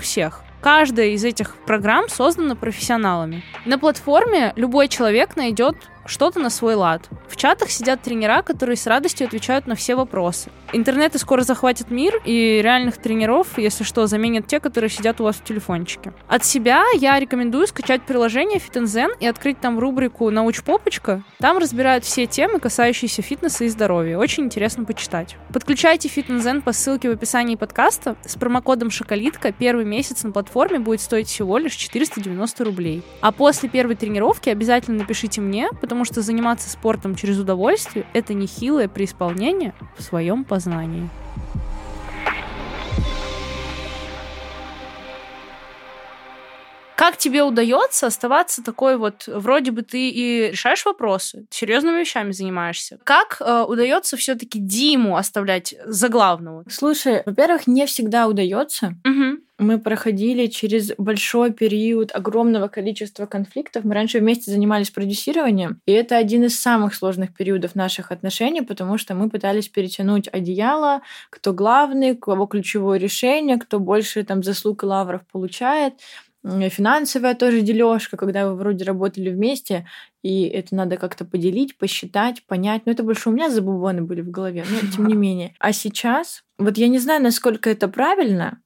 всех-всех-всех. 0.06 0.42
Каждая 0.62 1.08
из 1.08 1.24
этих 1.24 1.54
программ 1.66 2.08
создана 2.08 2.54
профессионалами. 2.54 3.44
На 3.66 3.78
платформе 3.78 4.52
любой 4.56 4.88
человек 4.88 5.36
найдет 5.36 5.76
что-то 6.06 6.40
на 6.40 6.50
свой 6.50 6.74
лад. 6.74 7.08
В 7.28 7.36
чатах 7.36 7.70
сидят 7.70 8.02
тренера, 8.02 8.42
которые 8.42 8.76
с 8.76 8.86
радостью 8.86 9.26
отвечают 9.26 9.66
на 9.66 9.74
все 9.74 9.94
вопросы. 9.94 10.50
Интернеты 10.72 11.18
скоро 11.18 11.42
захватят 11.42 11.90
мир, 11.90 12.20
и 12.24 12.60
реальных 12.62 12.96
тренеров, 12.98 13.56
если 13.56 13.84
что, 13.84 14.06
заменят 14.06 14.46
те, 14.46 14.60
которые 14.60 14.90
сидят 14.90 15.20
у 15.20 15.24
вас 15.24 15.36
в 15.36 15.44
телефончике. 15.44 16.12
От 16.28 16.44
себя 16.44 16.84
я 16.94 17.18
рекомендую 17.18 17.66
скачать 17.66 18.02
приложение 18.02 18.58
FitNzen 18.58 19.10
и 19.20 19.26
открыть 19.26 19.60
там 19.60 19.78
рубрику 19.78 20.30
«Научпопочка». 20.30 21.22
Там 21.38 21.58
разбирают 21.58 22.04
все 22.04 22.26
темы, 22.26 22.58
касающиеся 22.58 23.22
фитнеса 23.22 23.64
и 23.64 23.68
здоровья. 23.68 24.18
Очень 24.18 24.44
интересно 24.44 24.84
почитать. 24.84 25.36
Подключайте 25.52 26.08
FitNzen 26.08 26.62
по 26.62 26.72
ссылке 26.72 27.08
в 27.08 27.12
описании 27.12 27.56
подкаста. 27.56 28.16
С 28.24 28.34
промокодом 28.34 28.90
«Шоколитка» 28.90 29.52
первый 29.52 29.84
месяц 29.84 30.24
на 30.24 30.32
платформе 30.32 30.78
будет 30.78 31.00
стоить 31.00 31.28
всего 31.28 31.58
лишь 31.58 31.74
490 31.74 32.64
рублей. 32.64 33.02
А 33.20 33.32
после 33.32 33.68
первой 33.68 33.94
тренировки 33.94 34.50
обязательно 34.50 34.98
напишите 34.98 35.40
мне, 35.40 35.68
потому 35.80 35.95
что 36.04 36.22
заниматься 36.22 36.68
спортом 36.68 37.14
через 37.14 37.38
удовольствие— 37.38 38.06
это 38.12 38.34
нехилое 38.34 38.88
преисполнение 38.88 39.74
в 39.96 40.02
своем 40.02 40.44
познании. 40.44 41.08
Как 47.06 47.18
тебе 47.18 47.44
удается 47.44 48.08
оставаться 48.08 48.64
такой 48.64 48.96
вот, 48.96 49.28
вроде 49.28 49.70
бы 49.70 49.82
ты 49.82 50.10
и 50.10 50.50
решаешь 50.50 50.84
вопросы, 50.84 51.46
серьезными 51.50 52.00
вещами 52.00 52.32
занимаешься? 52.32 52.98
Как 53.04 53.36
э, 53.38 53.62
удается 53.62 54.16
все-таки 54.16 54.58
Диму 54.58 55.16
оставлять 55.16 55.72
за 55.84 56.08
главного? 56.08 56.64
Слушай, 56.68 57.22
во-первых, 57.24 57.68
не 57.68 57.86
всегда 57.86 58.26
удается. 58.26 58.96
Угу. 59.04 59.38
Мы 59.58 59.78
проходили 59.78 60.48
через 60.48 60.92
большой 60.98 61.50
период 61.50 62.14
огромного 62.14 62.68
количества 62.68 63.24
конфликтов. 63.24 63.84
Мы 63.84 63.94
раньше 63.94 64.18
вместе 64.18 64.50
занимались 64.50 64.90
продюсированием, 64.90 65.80
и 65.86 65.92
это 65.92 66.18
один 66.18 66.44
из 66.44 66.60
самых 66.60 66.94
сложных 66.94 67.32
периодов 67.32 67.74
наших 67.74 68.12
отношений, 68.12 68.60
потому 68.60 68.98
что 68.98 69.14
мы 69.14 69.30
пытались 69.30 69.68
перетянуть 69.68 70.28
одеяло, 70.30 71.00
кто 71.30 71.54
главный, 71.54 72.14
кого 72.16 72.46
ключевое 72.46 72.98
решение, 72.98 73.56
кто 73.56 73.78
больше 73.78 74.24
там 74.24 74.42
заслуг 74.42 74.82
и 74.82 74.86
лавров 74.86 75.22
получает 75.32 75.94
финансовая 76.70 77.34
тоже 77.34 77.60
дележка, 77.62 78.16
когда 78.16 78.48
вы 78.48 78.56
вроде 78.56 78.84
работали 78.84 79.30
вместе, 79.30 79.86
и 80.22 80.44
это 80.44 80.74
надо 80.74 80.96
как-то 80.96 81.24
поделить, 81.24 81.76
посчитать, 81.76 82.42
понять. 82.46 82.82
Но 82.86 82.92
это 82.92 83.02
больше 83.02 83.28
у 83.28 83.32
меня 83.32 83.50
забубоны 83.50 84.02
были 84.02 84.20
в 84.20 84.30
голове, 84.30 84.64
но 84.68 84.90
тем 84.90 85.06
не 85.06 85.14
менее. 85.16 85.54
А 85.58 85.72
сейчас, 85.72 86.44
вот 86.58 86.78
я 86.78 86.88
не 86.88 86.98
знаю, 86.98 87.22
насколько 87.22 87.70
это 87.70 87.88
правильно, 87.88 88.60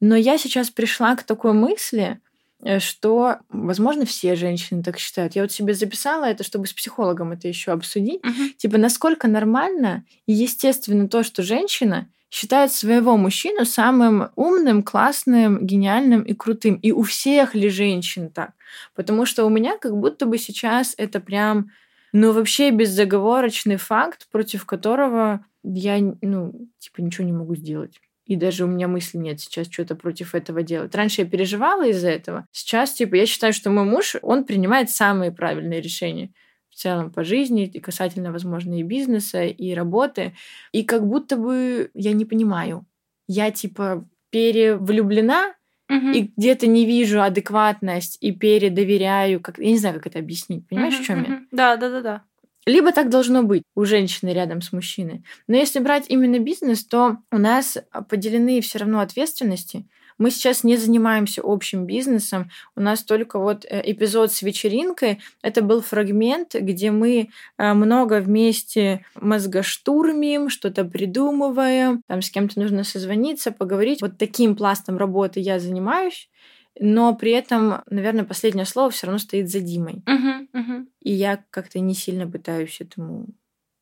но 0.00 0.16
я 0.16 0.36
сейчас 0.36 0.70
пришла 0.70 1.14
к 1.16 1.22
такой 1.22 1.52
мысли, 1.52 2.20
э, 2.64 2.80
что, 2.80 3.38
возможно, 3.48 4.04
все 4.04 4.34
женщины 4.34 4.82
так 4.82 4.98
считают. 4.98 5.36
Я 5.36 5.42
вот 5.42 5.52
себе 5.52 5.74
записала 5.74 6.24
это, 6.24 6.44
чтобы 6.44 6.66
с 6.66 6.72
психологом 6.72 7.32
это 7.32 7.48
еще 7.48 7.72
обсудить. 7.72 8.20
Uh-huh. 8.24 8.50
Типа, 8.56 8.78
насколько 8.78 9.28
нормально 9.28 10.04
и 10.26 10.32
естественно 10.32 11.08
то, 11.08 11.22
что 11.22 11.42
женщина 11.42 12.08
считает 12.32 12.72
своего 12.72 13.18
мужчину 13.18 13.66
самым 13.66 14.30
умным, 14.36 14.82
классным, 14.82 15.66
гениальным 15.66 16.22
и 16.22 16.32
крутым. 16.32 16.76
И 16.76 16.90
у 16.90 17.02
всех 17.02 17.54
ли 17.54 17.68
женщин 17.68 18.30
так? 18.30 18.52
Потому 18.94 19.26
что 19.26 19.44
у 19.44 19.50
меня 19.50 19.76
как 19.76 19.94
будто 19.94 20.24
бы 20.24 20.38
сейчас 20.38 20.94
это 20.96 21.20
прям, 21.20 21.70
ну, 22.12 22.32
вообще 22.32 22.70
беззаговорочный 22.70 23.76
факт, 23.76 24.28
против 24.32 24.64
которого 24.64 25.44
я, 25.62 25.98
ну, 26.22 26.68
типа, 26.78 27.02
ничего 27.02 27.26
не 27.26 27.32
могу 27.32 27.54
сделать. 27.54 28.00
И 28.24 28.36
даже 28.36 28.64
у 28.64 28.68
меня 28.68 28.88
мысли 28.88 29.18
нет 29.18 29.38
сейчас 29.38 29.70
что-то 29.70 29.94
против 29.94 30.34
этого 30.34 30.62
делать. 30.62 30.94
Раньше 30.94 31.20
я 31.20 31.26
переживала 31.28 31.86
из-за 31.88 32.08
этого. 32.08 32.46
Сейчас, 32.50 32.94
типа, 32.94 33.16
я 33.16 33.26
считаю, 33.26 33.52
что 33.52 33.68
мой 33.68 33.84
муж, 33.84 34.16
он 34.22 34.44
принимает 34.44 34.90
самые 34.90 35.32
правильные 35.32 35.82
решения 35.82 36.32
в 36.72 36.76
целом 36.76 37.10
по 37.10 37.22
жизни, 37.22 37.66
и 37.66 37.80
касательно, 37.80 38.32
возможно, 38.32 38.78
и 38.80 38.82
бизнеса, 38.82 39.44
и 39.44 39.74
работы. 39.74 40.34
И 40.72 40.82
как 40.82 41.06
будто 41.06 41.36
бы 41.36 41.90
я 41.94 42.12
не 42.12 42.24
понимаю. 42.24 42.86
Я, 43.28 43.50
типа, 43.50 44.08
перевлюблена, 44.30 45.54
Мгм. 45.88 46.12
и 46.12 46.30
где-то 46.36 46.66
не 46.66 46.86
вижу 46.86 47.20
адекватность, 47.20 48.16
и 48.20 48.32
передоверяю. 48.32 49.40
Как... 49.40 49.58
Я 49.58 49.66
не 49.72 49.78
знаю, 49.78 49.96
как 49.96 50.06
это 50.06 50.18
объяснить. 50.20 50.66
Понимаешь, 50.66 50.98
в 50.98 51.04
чем 51.04 51.22
я? 51.22 51.42
Да, 51.50 51.76
да, 51.76 51.90
да, 51.90 52.00
да. 52.00 52.22
Либо 52.64 52.92
так 52.92 53.10
должно 53.10 53.42
быть 53.42 53.64
у 53.74 53.84
женщины 53.84 54.30
рядом 54.30 54.62
с 54.62 54.72
мужчиной. 54.72 55.24
Но 55.48 55.56
если 55.56 55.80
брать 55.80 56.06
именно 56.08 56.38
бизнес, 56.38 56.86
то 56.86 57.18
у 57.30 57.38
нас 57.38 57.76
поделены 58.08 58.60
все 58.62 58.78
равно 58.78 59.00
ответственности. 59.00 59.84
Мы 60.22 60.30
сейчас 60.30 60.62
не 60.62 60.76
занимаемся 60.76 61.42
общим 61.44 61.84
бизнесом. 61.84 62.48
У 62.76 62.80
нас 62.80 63.02
только 63.02 63.40
вот 63.40 63.64
э, 63.64 63.82
эпизод 63.84 64.32
с 64.32 64.42
вечеринкой. 64.42 65.18
Это 65.42 65.62
был 65.62 65.80
фрагмент, 65.82 66.54
где 66.54 66.92
мы 66.92 67.30
э, 67.58 67.74
много 67.74 68.20
вместе 68.20 69.04
мозгоштурмим, 69.16 70.48
что-то 70.48 70.84
придумываем. 70.84 72.02
Там 72.06 72.22
с 72.22 72.30
кем-то 72.30 72.60
нужно 72.60 72.84
созвониться, 72.84 73.50
поговорить. 73.50 74.00
Вот 74.00 74.16
таким 74.16 74.54
пластом 74.54 74.96
работы 74.96 75.40
я 75.40 75.58
занимаюсь. 75.58 76.30
Но 76.78 77.16
при 77.16 77.32
этом, 77.32 77.82
наверное, 77.90 78.22
последнее 78.24 78.64
слово 78.64 78.90
все 78.90 79.08
равно 79.08 79.18
стоит 79.18 79.50
за 79.50 79.58
Димой. 79.58 80.04
Мгм, 80.06 80.48
мгм, 80.52 80.88
И 81.00 81.12
я 81.12 81.44
как-то 81.50 81.80
не 81.80 81.94
сильно 81.94 82.30
пытаюсь 82.30 82.80
этому 82.80 83.26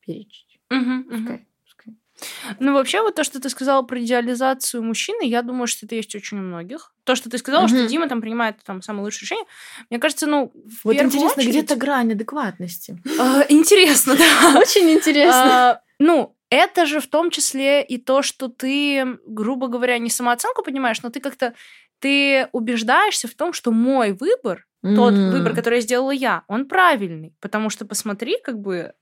перечить. 0.03 0.59
мгм, 0.71 1.05
мгм. 1.07 1.45
Ну, 2.59 2.73
вообще, 2.73 3.01
вот 3.01 3.15
то, 3.15 3.23
что 3.23 3.39
ты 3.41 3.49
сказала 3.49 3.81
про 3.81 3.99
идеализацию 4.01 4.83
мужчины, 4.83 5.23
я 5.23 5.41
думаю, 5.41 5.67
что 5.67 5.85
это 5.85 5.95
есть 5.95 6.13
очень 6.15 6.37
у 6.39 6.41
многих. 6.41 6.93
То, 7.03 7.15
что 7.15 7.29
ты 7.29 7.37
сказала, 7.37 7.67
что 7.67 7.77
Мгм. 7.77 7.87
Дима 7.87 8.07
там 8.09 8.21
принимает 8.21 8.57
там 8.63 8.81
самое 8.81 9.03
лучшее 9.05 9.21
решение, 9.21 9.45
мне 9.89 9.99
кажется, 9.99 10.27
ну, 10.27 10.51
в 10.53 10.85
Вот 10.85 10.95
интересно, 10.95 11.41
очередь- 11.41 11.49
где-то 11.49 11.75
грань 11.75 12.11
адекватности. 12.13 12.97
А, 13.19 13.43
Интересно, 13.49 14.15
да. 14.15 14.23
Очень 14.59 14.89
интересно. 14.91 15.71
А, 15.71 15.81
Ну, 15.99 16.35
это 16.49 16.85
же 16.85 16.99
в 16.99 17.07
том 17.07 17.29
числе 17.31 17.83
и 17.83 17.97
то, 17.97 18.21
что 18.21 18.47
ты, 18.49 19.17
грубо 19.25 19.67
говоря, 19.67 19.97
не 19.99 20.09
самооценку 20.09 20.63
понимаешь, 20.63 21.01
но 21.01 21.09
ты 21.09 21.19
как-то 21.19 21.53
ты 21.99 22.47
убеждаешься 22.51 23.27
в 23.27 23.35
том, 23.35 23.53
что 23.53 23.71
мой 23.71 24.11
выбор, 24.13 24.65
тот 24.81 25.13
выбор, 25.13 25.53
который 25.53 25.81
сделала 25.81 26.09
я, 26.09 26.43
он 26.47 26.65
правильный. 26.67 27.35
Потому 27.39 27.69
что 27.69 27.85
посмотри, 27.85 28.37
как 28.43 28.59
бы, 28.59 28.93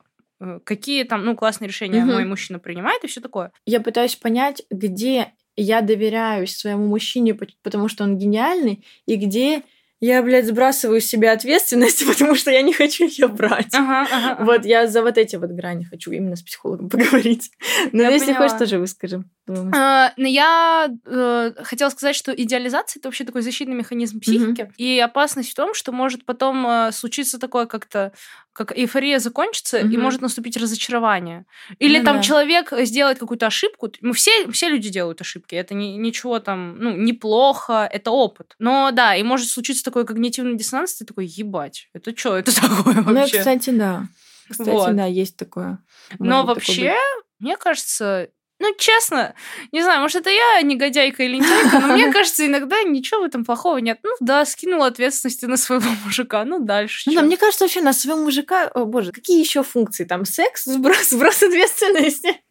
какие 0.64 1.04
там, 1.04 1.26
ну, 1.26 1.36
классные 1.36 1.68
решения 1.68 2.02
Мгм. 2.04 2.14
мой 2.14 2.26
мужчина 2.26 2.60
принимает 2.60 3.04
и 3.04 3.08
все 3.08 3.22
такое. 3.22 3.52
Я 3.66 3.80
пытаюсь 3.82 4.16
понять, 4.16 4.64
где 4.72 5.34
я 5.56 5.82
доверяюсь 5.82 6.56
своему 6.56 6.88
мужчине, 6.88 7.34
пот- 7.34 7.56
потому 7.64 7.88
что 7.90 8.04
он 8.06 8.18
гениальный, 8.18 8.86
и 9.06 9.16
где 9.18 9.64
я, 10.02 10.24
блядь, 10.24 10.46
сбрасываю 10.48 11.02
с 11.02 11.06
себя 11.06 11.34
ответственность, 11.34 12.06
потому 12.08 12.34
что 12.36 12.52
я 12.52 12.62
не 12.62 12.72
хочу 12.72 13.06
ее 13.06 13.28
брать. 13.28 13.74
Ага, 13.74 14.08
ага, 14.10 14.32
ага. 14.32 14.46
Вот 14.46 14.64
я 14.66 14.88
за 14.88 15.02
вот 15.02 15.18
эти 15.18 15.36
вот 15.36 15.50
грани 15.50 15.84
хочу 15.84 16.12
именно 16.12 16.38
с 16.38 16.42
психологом 16.42 16.88
поговорить. 16.90 17.52
Но 17.92 18.04
Я 18.04 18.10
если 18.12 18.28
поняла. 18.28 18.44
хочешь, 18.48 18.58
тоже 18.60 18.80
выскажем. 18.80 19.30
А, 19.76 20.14
Но 20.16 20.26
я 20.28 20.90
э, 21.06 21.52
хотела 21.64 21.90
сказать, 21.90 22.16
что 22.16 22.32
идеализация 22.34 23.02
это 23.02 23.10
вообще 23.10 23.26
такой 23.26 23.42
защитный 23.42 23.76
механизм 23.76 24.22
психики. 24.22 24.72
И 24.78 24.98
опасность 25.00 25.52
в 25.52 25.56
том, 25.56 25.74
что 25.74 25.92
может 25.92 26.24
потом 26.24 26.66
э, 26.66 26.92
случиться 26.94 27.38
такое 27.38 27.66
как-то 27.66 28.14
как 28.54 28.76
эйфория 28.78 29.20
закончится, 29.20 29.80
Мгм. 29.80 29.92
и 29.92 29.98
может 29.98 30.22
наступить 30.22 30.58
разочарование. 30.58 31.46
Или 31.80 32.00
Ну 32.00 32.06
там 32.06 32.18
да. 32.18 32.24
человек 32.24 32.74
сделает 32.80 33.20
какую-то 33.20 33.48
ошибку. 33.48 33.92
Мы 34.02 34.14
все, 34.14 34.50
все 34.52 34.70
люди 34.70 34.90
делают 34.90 35.22
ошибки. 35.22 35.56
Это 35.56 35.74
не, 35.74 35.96
ничего 35.98 36.40
там, 36.40 36.78
ну, 36.80 36.96
неплохо, 36.96 37.88
это 37.92 38.12
опыт. 38.12 38.56
Но 38.60 38.92
да, 38.92 39.16
и 39.16 39.24
может 39.24 39.50
случиться 39.50 39.84
такой 39.84 40.06
когнитивный 40.06 40.58
диссонанс, 40.58 40.96
ты 40.96 41.06
такой, 41.06 41.26
ебать, 41.28 41.90
это 41.94 42.16
что, 42.18 42.38
это 42.38 42.54
такое 42.60 42.96
Ну, 42.96 43.14
вообще? 43.14 43.38
кстати, 43.40 43.70
да. 43.70 44.08
Кстати, 44.50 44.70
Вот. 44.70 44.96
да, 44.96 45.06
есть 45.06 45.38
такое. 45.38 45.78
Но 46.18 46.44
Может 46.44 46.48
такое 46.48 46.56
вообще, 46.56 46.96
мне 47.40 47.56
кажется, 47.56 48.30
ну, 48.60 48.74
честно, 48.78 49.34
не 49.72 49.82
знаю, 49.82 50.02
может, 50.02 50.18
это 50.22 50.30
я 50.30 50.62
негодяйка 50.62 51.24
или 51.24 51.38
лентяйка, 51.38 51.80
но 51.80 51.94
мне 51.94 52.12
кажется, 52.12 52.46
иногда 52.46 52.82
ничего 52.84 53.22
в 53.22 53.24
этом 53.24 53.46
плохого 53.46 53.78
нет. 53.78 54.00
Ну, 54.04 54.12
да, 54.20 54.46
скинула 54.46 54.88
ответственности 54.88 55.46
на 55.46 55.58
своего 55.58 55.90
мужика, 56.06 56.44
ну, 56.46 56.60
дальше 56.60 57.04
Ну, 57.08 57.14
чё? 57.14 57.20
да, 57.20 57.26
мне 57.26 57.38
кажется, 57.38 57.64
вообще 57.66 57.82
на 57.82 57.94
своего 57.94 58.20
мужика, 58.22 58.68
о 58.68 58.86
боже, 58.86 59.12
какие 59.12 59.40
еще 59.40 59.64
функции? 59.64 60.04
Там 60.06 60.26
секс, 60.26 60.66
сброс, 60.66 61.10
сброс 61.10 61.42
ответственности. 61.44 62.42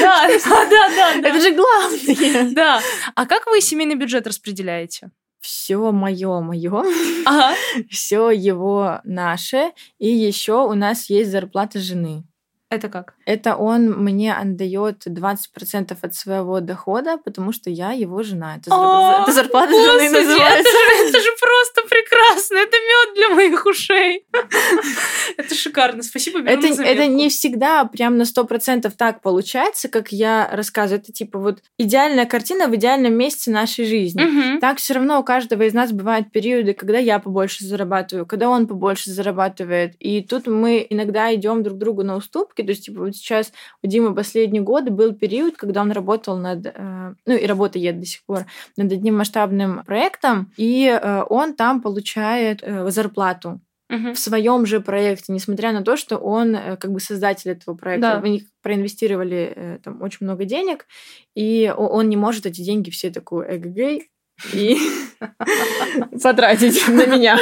Да, 0.00 0.28
да, 0.46 0.64
да, 0.70 0.88
да. 1.20 1.28
Это 1.28 1.40
же 1.40 1.50
главное. 1.52 2.50
Да. 2.52 2.80
А 3.14 3.26
как 3.26 3.46
вы 3.46 3.60
семейный 3.60 3.96
бюджет 3.96 4.26
распределяете? 4.26 5.10
Все 5.40 5.92
мое, 5.92 6.40
мое, 6.40 6.84
Ага. 7.24 7.54
все 7.90 8.30
его 8.30 9.00
наше, 9.04 9.70
и 9.98 10.08
еще 10.08 10.64
у 10.66 10.74
нас 10.74 11.08
есть 11.10 11.30
зарплата 11.30 11.78
жены. 11.78 12.24
Это 12.70 12.90
как? 12.90 13.14
Это 13.24 13.56
он 13.56 13.90
мне 13.90 14.34
отдает 14.34 15.06
20% 15.06 15.96
от 16.02 16.14
своего 16.14 16.60
дохода, 16.60 17.16
потому 17.16 17.50
что 17.52 17.70
я 17.70 17.92
его 17.92 18.22
жена. 18.22 18.56
Это, 18.56 18.70
зарп- 18.70 18.74
О, 18.76 19.22
это 19.22 19.32
зарплата 19.32 19.72
жены 19.72 20.08
Господи, 20.08 20.24
называется. 20.26 20.58
Это 20.58 21.02
же, 21.02 21.08
это 21.08 21.20
же 21.20 21.28
просто 21.40 21.82
прекрасно. 21.88 22.56
Это 22.56 22.76
мед 22.76 23.14
для 23.16 23.28
моих 23.34 23.64
ушей. 23.64 24.26
Это 25.38 25.54
шикарно. 25.54 26.02
Спасибо, 26.02 26.40
Это, 26.40 26.66
это 26.66 27.06
не 27.06 27.28
всегда 27.28 27.84
прям 27.84 28.18
на 28.18 28.22
100% 28.22 28.90
так 28.96 29.22
получается, 29.22 29.88
как 29.88 30.10
я 30.12 30.48
рассказываю. 30.52 31.00
Это 31.00 31.12
типа 31.12 31.38
вот 31.38 31.62
идеальная 31.78 32.26
картина 32.26 32.66
в 32.66 32.74
идеальном 32.74 33.14
месте 33.14 33.50
нашей 33.50 33.86
жизни. 33.86 34.22
Мгм. 34.22 34.60
Так 34.60 34.78
все 34.78 34.94
равно 34.94 35.20
у 35.20 35.24
каждого 35.24 35.62
из 35.62 35.74
нас 35.74 35.92
бывают 35.92 36.32
периоды, 36.32 36.74
когда 36.74 36.98
я 36.98 37.18
побольше 37.18 37.64
зарабатываю, 37.64 38.26
когда 38.26 38.48
он 38.48 38.66
побольше 38.66 39.10
зарабатывает. 39.10 39.94
И 40.00 40.22
тут 40.22 40.46
мы 40.46 40.86
иногда 40.90 41.32
идем 41.34 41.62
друг 41.62 41.78
другу 41.78 42.02
на 42.02 42.16
уступки. 42.16 42.57
То 42.62 42.70
есть, 42.70 42.84
типа, 42.86 43.00
вот 43.00 43.16
сейчас 43.16 43.52
у 43.82 43.86
Димы 43.86 44.14
последние 44.14 44.62
годы 44.62 44.90
был 44.90 45.14
период, 45.14 45.56
когда 45.56 45.82
он 45.82 45.92
работал 45.92 46.36
над, 46.36 46.66
э, 46.66 47.14
ну 47.26 47.34
и 47.34 47.46
работает 47.46 47.98
до 48.00 48.06
сих 48.06 48.24
пор, 48.24 48.46
над 48.76 48.92
одним 48.92 49.16
масштабным 49.16 49.84
проектом, 49.84 50.52
и 50.56 50.86
э, 50.86 51.22
он 51.28 51.54
там 51.54 51.80
получает 51.80 52.60
э, 52.62 52.90
зарплату 52.90 53.60
Мгм. 53.90 54.12
в 54.12 54.18
своем 54.18 54.66
же 54.66 54.80
проекте, 54.80 55.32
несмотря 55.32 55.72
на 55.72 55.82
то, 55.82 55.96
что 55.96 56.18
он 56.18 56.54
как 56.78 56.92
бы 56.92 57.00
создатель 57.00 57.52
этого 57.52 57.74
проекта. 57.74 58.16
Да. 58.16 58.20
В 58.20 58.26
них 58.26 58.42
проинвестировали 58.60 59.80
там 59.82 60.02
очень 60.02 60.26
много 60.26 60.44
денег, 60.44 60.86
и 61.34 61.72
он 61.74 62.10
не 62.10 62.16
может 62.18 62.44
эти 62.44 62.60
деньги 62.60 62.90
все 62.90 63.08
такую 63.10 63.46
эгэгэй 63.50 64.10
и 64.52 64.76
потратить 66.22 66.88
на 66.88 67.06
меня, 67.06 67.36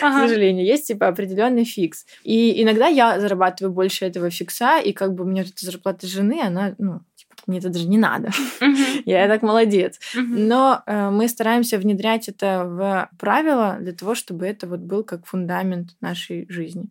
к 0.00 0.12
сожалению. 0.12 0.66
Есть 0.66 0.88
типа 0.88 1.08
определенный 1.08 1.64
фикс. 1.64 2.06
И 2.22 2.62
иногда 2.62 2.86
я 2.86 3.20
зарабатываю 3.20 3.72
больше 3.72 4.04
этого 4.04 4.30
фикса, 4.30 4.78
и 4.78 4.92
как 4.92 5.14
бы 5.14 5.24
у 5.24 5.26
меня 5.26 5.42
эта 5.42 5.64
зарплата 5.64 6.06
жены, 6.06 6.40
она, 6.42 6.74
ну, 6.78 7.00
типа, 7.16 7.34
мне 7.46 7.58
это 7.58 7.68
даже 7.68 7.88
не 7.88 7.98
надо. 7.98 8.30
Я 9.04 9.28
так 9.28 9.42
молодец. 9.42 9.98
Но 10.14 10.82
э, 10.86 11.10
мы 11.10 11.28
стараемся 11.28 11.78
внедрять 11.78 12.28
это 12.28 12.64
в 12.64 13.10
правила 13.18 13.76
для 13.80 13.92
того, 13.92 14.14
чтобы 14.14 14.46
это 14.46 14.66
вот 14.66 14.80
был 14.80 15.04
как 15.04 15.26
фундамент 15.26 15.90
нашей 16.00 16.46
жизни. 16.48 16.90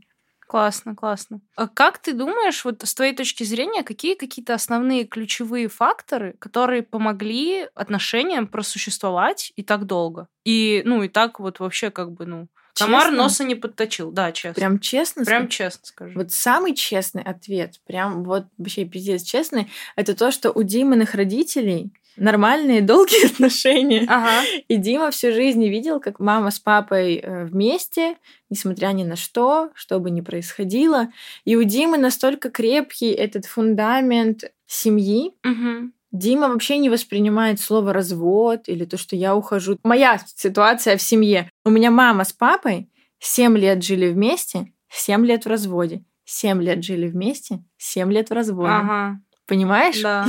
Классно, 0.54 0.96
классно. 0.96 1.42
А 1.56 1.68
как 1.68 1.98
ты 1.98 2.14
думаешь, 2.14 2.64
вот 2.64 2.84
с 2.84 2.94
твоей 2.94 3.16
точки 3.16 3.44
зрения, 3.44 3.82
какие 3.82 4.14
какие-то 4.14 4.54
основные 4.54 5.04
ключевые 5.04 5.68
факторы, 5.68 6.36
которые 6.38 6.84
помогли 6.84 7.68
отношениям 7.74 8.46
просуществовать 8.46 9.52
и 9.56 9.64
так 9.64 9.88
долго? 9.88 10.28
И, 10.46 10.84
ну, 10.86 11.02
и 11.02 11.08
так 11.10 11.40
вот 11.40 11.60
вообще 11.60 11.90
как 11.90 12.12
бы, 12.12 12.28
ну, 12.28 12.50
комар 12.76 13.06
Честно? 13.06 13.18
носа 13.18 13.44
не 13.46 13.56
подточил. 13.56 14.12
Да, 14.12 14.32
честно. 14.32 14.54
Прям 14.54 14.80
честно 14.80 15.26
Прям 15.26 15.50
сказать? 15.50 15.52
честно 15.54 15.86
скажу. 15.88 16.20
Вот 16.20 16.32
самый 16.32 16.76
честный 16.76 17.24
ответ, 17.24 17.82
прям 17.88 18.24
вот 18.24 18.46
вообще 18.60 18.86
пиздец 18.86 19.24
честный, 19.24 19.72
это 19.96 20.16
то, 20.16 20.30
что 20.30 20.52
у 20.52 20.62
Диминых 20.62 21.16
родителей 21.16 21.92
нормальные 22.18 22.82
долгие 22.82 23.26
отношения. 23.32 24.06
Ага. 24.08 24.46
И 24.68 24.78
Дима 24.78 25.12
всю 25.12 25.32
жизнь 25.32 25.66
видел, 25.68 26.00
как 26.00 26.20
мама 26.20 26.52
с 26.52 26.60
папой 26.60 27.16
э, 27.16 27.46
вместе, 27.46 28.18
несмотря 28.50 28.88
ни 28.88 29.04
на 29.04 29.16
что, 29.16 29.70
что 29.74 30.00
бы 30.00 30.12
ни 30.12 30.22
происходило. 30.22 31.10
И 31.46 31.56
у 31.56 31.64
Димы 31.64 31.98
настолько 31.98 32.50
крепкий 32.50 33.12
этот 33.12 33.46
фундамент 33.46 34.52
семьи. 34.68 35.34
Мгм. 35.44 35.94
Дима 36.12 36.50
вообще 36.50 36.78
не 36.78 36.90
воспринимает 36.90 37.60
слово 37.60 37.92
развод 37.92 38.68
или 38.68 38.86
то, 38.86 38.98
что 38.98 39.16
я 39.16 39.36
ухожу. 39.36 39.80
Моя 39.84 40.20
ситуация 40.36 40.96
в 40.96 41.02
семье. 41.02 41.50
У 41.66 41.72
меня 41.72 41.90
мама 41.90 42.24
с 42.24 42.32
папой 42.32 42.88
7 43.20 43.58
лет 43.58 43.84
жили 43.84 44.12
вместе, 44.12 44.72
7 44.90 45.26
лет 45.26 45.46
в 45.46 45.50
разводе. 45.50 46.04
7 46.26 46.62
лет 46.62 46.84
жили 46.84 47.08
вместе, 47.08 47.64
7 47.78 48.12
лет 48.12 48.30
в 48.30 48.34
разводе. 48.34 48.70
Ага. 48.70 49.20
Понимаешь? 49.48 50.02
Да. 50.02 50.28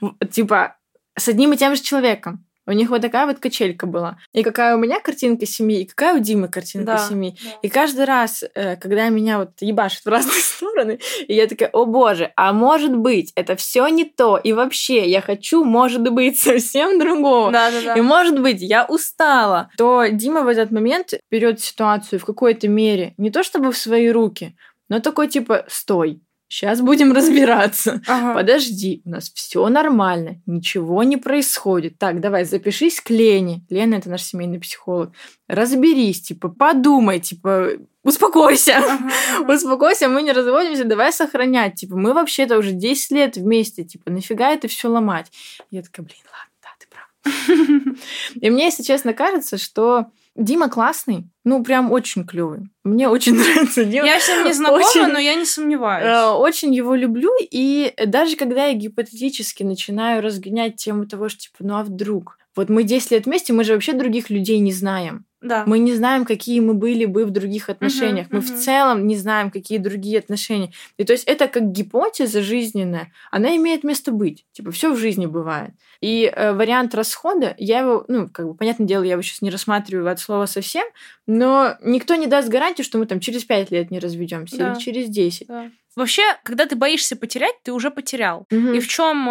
Типа 0.30 0.76
с 1.20 1.28
одним 1.28 1.52
и 1.52 1.56
тем 1.56 1.76
же 1.76 1.82
человеком. 1.82 2.44
У 2.66 2.72
них 2.72 2.90
вот 2.90 3.02
такая 3.02 3.26
вот 3.26 3.38
качелька 3.40 3.86
была. 3.86 4.18
И 4.32 4.44
какая 4.44 4.76
у 4.76 4.78
меня 4.78 5.00
картинка 5.00 5.44
семьи, 5.44 5.80
и 5.80 5.86
какая 5.86 6.14
у 6.14 6.20
Димы 6.20 6.46
картинка 6.46 6.86
Да. 6.92 6.98
семьи. 6.98 7.36
Да. 7.42 7.50
И 7.62 7.68
каждый 7.68 8.04
раз, 8.04 8.44
э, 8.54 8.76
когда 8.76 9.08
меня 9.08 9.38
вот 9.38 9.50
ебашит 9.60 10.04
в 10.04 10.08
разные 10.08 10.40
стороны, 10.40 11.00
и 11.26 11.34
я 11.34 11.46
такая, 11.48 11.70
о 11.70 11.84
боже, 11.86 12.32
а 12.36 12.52
может 12.52 12.94
быть, 12.96 13.32
это 13.34 13.56
все 13.56 13.88
не 13.88 14.04
то, 14.04 14.36
и 14.36 14.52
вообще 14.52 15.08
я 15.08 15.20
хочу, 15.20 15.64
может 15.64 16.02
быть, 16.12 16.38
совсем 16.40 17.00
другого. 17.00 17.50
Да, 17.50 17.70
да, 17.72 17.80
да. 17.82 17.94
И 17.94 18.02
может 18.02 18.40
быть, 18.40 18.60
я 18.60 18.84
устала, 18.84 19.70
то 19.76 20.06
Дима 20.06 20.42
в 20.42 20.48
этот 20.48 20.70
момент 20.70 21.14
берет 21.30 21.60
ситуацию 21.60 22.20
в 22.20 22.24
какой-то 22.24 22.68
мере 22.68 23.14
не 23.16 23.30
то 23.30 23.42
чтобы 23.42 23.72
в 23.72 23.76
свои 23.76 24.10
руки, 24.10 24.54
но 24.88 25.00
такой 25.00 25.26
типа, 25.28 25.64
стой, 25.66 26.20
сейчас 26.50 26.80
будем 26.80 27.12
разбираться. 27.12 28.02
Ага. 28.10 28.34
Подожди, 28.34 29.02
у 29.04 29.10
нас 29.10 29.30
все 29.32 29.68
нормально, 29.68 30.40
ничего 30.46 31.02
не 31.04 31.16
происходит. 31.16 31.98
Так, 31.98 32.20
давай, 32.20 32.44
запишись 32.44 33.00
к 33.00 33.10
Лене. 33.10 33.64
Лена 33.70 33.96
это 33.96 34.10
наш 34.10 34.22
семейный 34.22 34.58
психолог. 34.58 35.12
Разберись, 35.46 36.22
типа, 36.22 36.48
подумай, 36.48 37.20
типа, 37.20 37.74
успокойся. 38.02 38.78
Ага, 38.78 39.10
ага. 39.38 39.54
Успокойся, 39.54 40.08
мы 40.08 40.22
не 40.22 40.32
разводимся, 40.32 40.84
давай 40.84 41.12
сохранять. 41.12 41.76
Типа, 41.76 41.96
мы 41.96 42.12
вообще-то 42.14 42.58
уже 42.58 42.72
10 42.72 43.10
лет 43.12 43.36
вместе, 43.36 43.84
типа, 43.84 44.10
нафига 44.10 44.50
это 44.50 44.66
все 44.66 44.88
ломать? 44.88 45.30
Я 45.70 45.82
такая, 45.82 46.04
блин, 46.04 46.24
ладно, 46.32 46.52
да, 46.62 46.70
ты 46.78 46.86
прав. 46.88 47.96
И 48.42 48.50
мне, 48.50 48.64
если 48.64 48.82
честно, 48.82 49.12
кажется, 49.12 49.56
что 49.56 50.06
Дима 50.40 50.68
классный, 50.70 51.28
ну, 51.44 51.62
прям 51.62 51.92
очень 51.92 52.24
клевый. 52.24 52.60
Мне 52.82 53.08
очень 53.08 53.34
нравится 53.38 53.84
Дима. 53.84 54.06
Я 54.06 54.18
с 54.18 54.28
ним 54.28 54.46
не 54.46 54.52
знакома, 54.52 54.80
Очень- 54.80 55.12
но 55.12 55.18
я 55.18 55.34
не 55.34 55.42
Э, 55.42 55.46
сомневаюсь. 55.46 56.38
Очень 56.38 56.74
его 56.74 56.94
люблю, 56.94 57.30
и 57.40 57.92
даже 58.06 58.36
когда 58.36 58.66
я 58.66 58.72
гипотетически 58.72 59.62
начинаю 59.62 60.22
разгонять 60.22 60.76
тему 60.76 61.06
того, 61.06 61.28
что, 61.28 61.40
типа, 61.40 61.56
ну 61.60 61.76
а 61.76 61.82
вдруг? 61.84 62.38
Вот 62.56 62.68
мы 62.68 62.82
10 62.82 63.12
лет 63.12 63.26
вместе, 63.26 63.52
мы 63.52 63.64
же 63.64 63.74
вообще 63.74 63.92
других 63.92 64.30
людей 64.30 64.58
не 64.58 64.72
знаем. 64.72 65.24
Да. 65.40 65.64
Мы 65.66 65.78
не 65.78 65.94
знаем, 65.94 66.24
какие 66.26 66.60
мы 66.60 66.74
были 66.74 67.06
бы 67.06 67.24
в 67.24 67.30
других 67.30 67.70
отношениях. 67.70 68.26
мы 68.30 68.40
в 68.40 68.50
мгм. 68.50 68.58
целом 68.58 69.06
не 69.06 69.16
знаем, 69.16 69.50
какие 69.50 69.78
другие 69.78 70.18
отношения. 70.18 70.72
И 70.98 71.04
то 71.04 71.12
есть 71.12 71.24
это 71.24 71.48
как 71.48 71.70
гипотеза 71.70 72.42
жизненная, 72.42 73.12
она 73.30 73.56
имеет 73.56 73.84
место 73.84 74.12
быть. 74.12 74.44
Типа 74.52 74.70
все 74.70 74.92
в 74.92 74.98
жизни 74.98 75.26
бывает. 75.26 75.70
И 76.00 76.32
э, 76.34 76.52
вариант 76.52 76.94
расхода, 76.94 77.54
я 77.58 77.80
его, 77.80 78.04
ну, 78.08 78.28
как 78.28 78.46
бы, 78.46 78.54
понятное 78.54 78.86
дело, 78.86 79.02
я 79.02 79.12
его 79.12 79.22
сейчас 79.22 79.42
не 79.42 79.50
рассматриваю 79.50 80.10
от 80.10 80.18
слова 80.18 80.46
совсем, 80.46 80.84
но 81.26 81.76
никто 81.82 82.14
не 82.14 82.26
даст 82.26 82.48
гарантии, 82.48 82.82
что 82.82 82.98
мы 82.98 83.06
там 83.06 83.20
через 83.20 83.44
5 83.44 83.70
лет 83.70 83.90
не 83.90 83.98
разведемся 83.98 84.56
Да. 84.56 84.72
или 84.72 84.78
через 84.78 85.08
10. 85.08 85.46
Да. 85.48 85.70
Вообще, 85.96 86.22
когда 86.44 86.66
ты 86.66 86.76
боишься 86.76 87.16
потерять, 87.16 87.54
ты 87.64 87.72
уже 87.72 87.90
потерял. 87.90 88.46
Мгм. 88.50 88.74
И 88.74 88.80
в 88.80 88.86
чем 88.86 89.24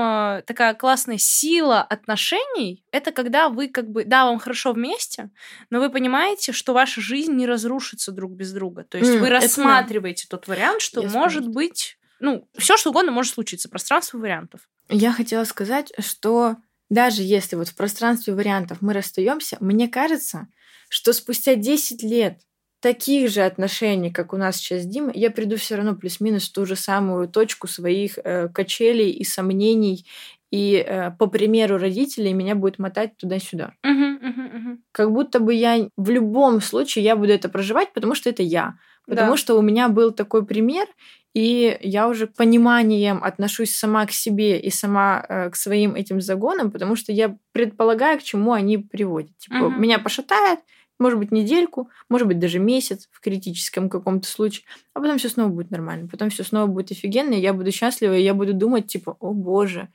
такая 0.45 0.73
классная 0.73 1.17
сила 1.17 1.82
отношений? 1.82 2.84
Это 2.91 3.12
когда 3.13 3.47
вы 3.47 3.69
как 3.69 3.89
бы, 3.89 4.03
да, 4.03 4.25
вам 4.25 4.39
хорошо 4.39 4.73
вместе, 4.73 5.29
но 5.69 5.79
вы 5.79 5.89
понимаете, 5.89 6.51
что 6.51 6.73
ваша 6.73 6.99
жизнь 6.99 7.34
не 7.34 7.45
разрушится 7.47 8.12
друг 8.12 8.34
без 8.34 8.51
друга. 8.51 8.84
То 8.84 8.97
есть 8.97 9.10
М, 9.10 9.19
вы 9.21 9.27
это 9.27 9.36
рассматриваете 9.36 10.27
тот 10.29 10.47
вариант, 10.47 10.82
что 10.82 11.01
Я 11.01 11.10
может 11.10 11.47
быть, 11.47 11.97
ну, 12.19 12.47
все 12.58 12.77
что 12.77 12.89
угодно 12.89 13.12
может 13.12 13.34
случиться, 13.34 13.69
пространство 13.69 14.17
вариантов. 14.17 14.62
Я 14.89 15.12
хотела 15.13 15.43
сказать, 15.43 15.91
что 15.99 16.58
даже 16.89 17.21
если 17.21 17.55
вот 17.55 17.69
в 17.69 17.75
пространстве 17.75 18.34
вариантов 18.34 18.79
мы 18.82 18.93
расстаемся, 18.93 19.58
мне 19.60 19.88
кажется, 19.88 20.47
что 20.89 21.13
спустя 21.13 21.55
10 21.55 22.03
лет 22.03 22.39
таких 22.82 23.29
же 23.29 23.41
отношений, 23.41 24.10
как 24.12 24.34
у 24.34 24.38
нас 24.38 24.55
сейчас 24.55 24.84
с 24.84 24.86
Димой, 24.86 25.12
я 25.15 25.29
приду 25.32 25.58
все 25.58 25.75
равно 25.75 25.95
плюс-минус 25.95 26.49
в 26.49 26.53
ту 26.53 26.65
же 26.65 26.75
самую 26.75 27.27
точку 27.27 27.67
своих 27.67 28.17
э, 28.23 28.47
качелей 28.49 29.12
и 29.12 29.23
сомнений. 29.23 30.05
И 30.49 30.75
э, 30.75 31.12
по 31.12 31.27
примеру 31.27 31.77
родителей 31.77 32.34
меня 32.34 32.55
будет 32.55 32.79
мотать 32.79 33.15
туда-сюда. 33.17 33.73
Мгм, 33.83 34.19
мгм, 34.21 34.44
мгм. 34.46 34.83
Как 34.91 35.12
будто 35.12 35.39
бы 35.39 35.54
я 35.54 35.89
в 35.96 36.10
любом 36.10 36.62
случае 36.62 37.04
я 37.06 37.15
буду 37.15 37.31
это 37.33 37.50
проживать, 37.50 37.94
потому 37.94 38.15
что 38.15 38.29
это 38.29 38.41
я. 38.41 38.75
Потому 39.06 39.31
Да. 39.31 39.37
что 39.37 39.58
у 39.60 39.62
меня 39.62 39.89
был 39.89 40.12
такой 40.12 40.46
пример, 40.46 40.87
и 41.34 41.77
я 41.82 42.08
уже 42.08 42.27
пониманием 42.27 43.23
отношусь 43.23 43.75
сама 43.75 44.06
к 44.06 44.12
себе 44.12 44.60
и 44.60 44.69
сама 44.71 45.23
э, 45.30 45.50
к 45.50 45.56
своим 45.56 45.96
этим 45.96 46.21
загонам, 46.21 46.71
потому 46.71 46.96
что 46.96 47.12
я 47.12 47.38
предполагаю, 47.52 48.19
к 48.19 48.23
чему 48.23 48.54
они 48.54 48.77
приводят. 48.77 49.38
Типа, 49.38 49.56
Мгм. 49.69 49.82
меня 49.82 50.00
пошатает, 50.00 50.60
может 51.00 51.19
быть, 51.19 51.32
недельку, 51.32 51.90
может 52.10 52.27
быть, 52.27 52.40
даже 52.40 52.60
месяц 52.60 53.08
в 53.12 53.21
критическом 53.21 53.90
каком-то 53.90 54.27
случае, 54.27 54.65
а 54.94 55.00
потом 55.00 55.17
все 55.17 55.30
снова 55.30 55.50
будет 55.50 55.71
нормально, 55.71 56.08
потом 56.10 56.30
все 56.30 56.44
снова 56.44 56.67
будет 56.67 56.92
офигенно, 56.92 57.34
и 57.34 57.40
я 57.40 57.54
буду 57.54 57.71
счастлива, 57.71 58.17
и 58.17 58.23
я 58.23 58.34
буду 58.34 58.54
думать, 58.54 58.88
типа, 58.88 59.15
о 59.19 59.34
боже, 59.34 59.88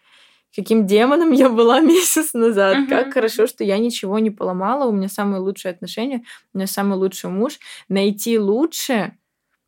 каким 0.55 0.87
демоном 0.87 1.33
я 1.33 1.49
была 1.49 1.81
месяц 1.93 2.33
назад, 2.33 2.79
Мгм. 2.79 2.89
как 2.89 3.13
хорошо, 3.13 3.47
что 3.47 3.65
я 3.65 3.79
ничего 3.79 4.19
не 4.19 4.31
поломала, 4.31 4.87
у 4.89 4.93
меня 4.93 5.09
самые 5.09 5.41
лучшие 5.41 5.73
отношения, 5.73 6.23
у 6.53 6.59
меня 6.59 6.67
самый 6.67 6.97
лучший 6.97 7.29
муж. 7.31 7.59
Найти 7.89 8.39
лучше, 8.39 9.17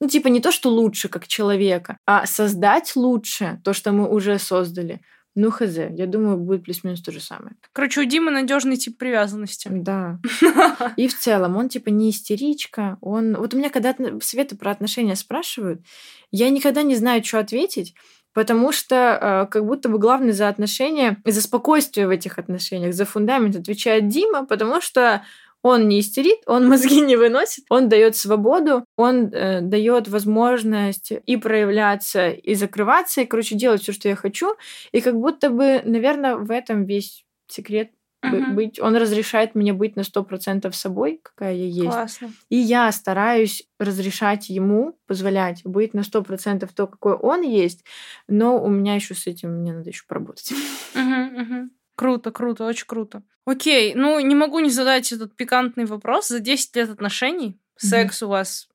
ну, 0.00 0.08
типа, 0.08 0.28
не 0.28 0.40
то, 0.40 0.52
что 0.52 0.70
лучше 0.70 1.08
как 1.08 1.26
человека, 1.26 1.98
а 2.06 2.26
создать 2.26 2.96
лучше 2.96 3.60
то, 3.64 3.72
что 3.72 3.92
мы 3.92 4.08
уже 4.08 4.38
создали. 4.38 5.00
Ну, 5.34 5.50
хз, 5.50 5.76
я 5.90 6.06
думаю, 6.06 6.38
будет 6.38 6.64
плюс-минус 6.64 7.02
то 7.02 7.12
же 7.12 7.20
самое. 7.20 7.56
Короче, 7.72 8.00
у 8.00 8.04
Димы 8.04 8.30
надежный 8.30 8.78
тип 8.78 8.96
привязанности. 8.96 9.68
Да. 9.70 10.18
И 10.96 11.08
в 11.08 11.18
целом, 11.18 11.56
он 11.56 11.68
типа 11.68 11.90
не 11.90 12.08
истеричка, 12.08 12.96
он... 13.02 13.36
Вот 13.36 13.52
у 13.52 13.58
меня, 13.58 13.68
когда 13.68 13.94
Светы 14.22 14.56
про 14.56 14.70
отношения 14.70 15.14
спрашивают, 15.14 15.82
я 16.30 16.48
никогда 16.48 16.82
не 16.82 16.96
знаю, 16.96 17.22
что 17.22 17.38
ответить, 17.38 17.94
потому 18.32 18.72
что 18.72 18.96
э, 18.96 19.50
как 19.50 19.66
будто 19.66 19.90
бы 19.90 19.98
главный 19.98 20.32
за 20.32 20.48
отношения, 20.48 21.18
за 21.26 21.42
спокойствие 21.42 22.06
в 22.06 22.10
этих 22.10 22.38
отношениях, 22.38 22.94
за 22.94 23.04
фундамент 23.04 23.56
отвечает 23.56 24.08
Дима, 24.08 24.46
потому 24.46 24.80
что 24.80 25.22
он 25.66 25.88
не 25.88 26.00
истерит, 26.00 26.38
он 26.46 26.68
мозги 26.68 27.00
не 27.00 27.16
выносит, 27.16 27.64
он 27.70 27.88
дает 27.88 28.16
свободу, 28.16 28.84
он 28.96 29.32
э, 29.32 29.60
дает 29.60 30.08
возможность 30.08 31.12
и 31.26 31.36
проявляться, 31.36 32.30
и 32.30 32.54
закрываться, 32.54 33.20
и, 33.20 33.26
короче, 33.26 33.56
делать 33.56 33.82
все, 33.82 33.92
что 33.92 34.08
я 34.08 34.16
хочу. 34.16 34.54
И 34.92 35.00
как 35.00 35.14
будто 35.14 35.50
бы, 35.50 35.82
наверное, 35.84 36.36
в 36.36 36.50
этом 36.50 36.84
весь 36.84 37.24
секрет 37.48 37.90
Мгм. 38.22 38.54
быть. 38.54 38.80
Он 38.80 38.96
разрешает 38.96 39.54
мне 39.54 39.72
быть 39.72 39.96
на 39.96 40.02
100% 40.02 40.74
собой, 40.74 41.20
какая 41.22 41.54
я 41.54 41.66
есть. 41.66 41.84
Классно. 41.84 42.32
И 42.48 42.56
я 42.56 42.90
стараюсь 42.92 43.64
разрешать 43.78 44.48
ему, 44.48 44.98
позволять 45.06 45.62
быть 45.64 45.94
на 45.94 46.02
100% 46.02 46.72
то, 46.72 46.86
какой 46.86 47.14
он 47.14 47.42
есть, 47.42 47.84
но 48.28 48.62
у 48.62 48.68
меня 48.68 48.94
еще 48.94 49.14
с 49.14 49.26
этим 49.26 49.60
мне 49.60 49.72
надо 49.72 49.90
еще 49.90 50.04
поработать. 50.08 50.52
Мгм. 50.94 51.70
Круто, 51.96 52.30
круто, 52.30 52.64
очень 52.64 52.86
круто. 52.86 53.22
Окей, 53.44 53.94
ну 53.94 54.20
не 54.20 54.34
могу 54.34 54.60
не 54.60 54.70
задать 54.70 55.10
этот 55.12 55.34
пикантный 55.34 55.86
вопрос. 55.86 56.28
За 56.28 56.40
10 56.40 56.76
лет 56.76 56.90
отношений 56.90 57.58
секс 57.76 58.22
у 58.22 58.28
вас 58.28 58.68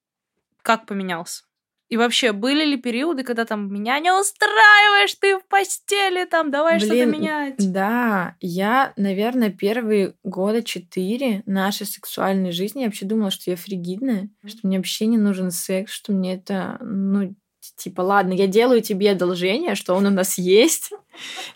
как 0.62 0.86
поменялся? 0.86 1.44
И 1.92 1.98
вообще, 1.98 2.32
были 2.32 2.64
ли 2.64 2.78
периоды, 2.78 3.24
когда 3.24 3.44
там 3.44 3.72
меня 3.72 4.00
не 4.00 4.14
устраиваешь, 4.14 5.14
ты 5.16 5.38
в 5.38 5.46
постели, 5.46 6.24
там, 6.24 6.50
давай 6.50 6.80
что-то 6.80 6.94
Блин, 6.94 7.12
менять? 7.12 7.56
Да, 7.58 8.38
я, 8.40 8.94
наверное, 8.96 9.50
первые 9.50 10.16
года 10.24 10.64
четыре 10.64 11.44
нашей 11.46 11.86
сексуальной 11.86 12.54
жизни 12.54 12.80
я 12.80 12.86
вообще 12.86 13.06
думала, 13.06 13.30
что 13.30 13.52
я 13.52 13.58
фригидная, 13.58 14.30
что 14.48 14.60
мне 14.64 14.78
вообще 14.78 15.06
не 15.06 15.18
нужен 15.18 15.52
секс, 15.52 15.92
что 15.92 16.14
мне 16.14 16.36
это, 16.36 16.78
ну, 16.80 17.36
типа, 17.84 18.02
ладно, 18.02 18.34
я 18.34 18.48
делаю 18.48 18.82
тебе 18.82 19.12
одолжение, 19.12 19.76
что 19.76 19.96
он 19.96 20.06
у 20.06 20.10
нас 20.10 20.38
есть. 20.38 20.92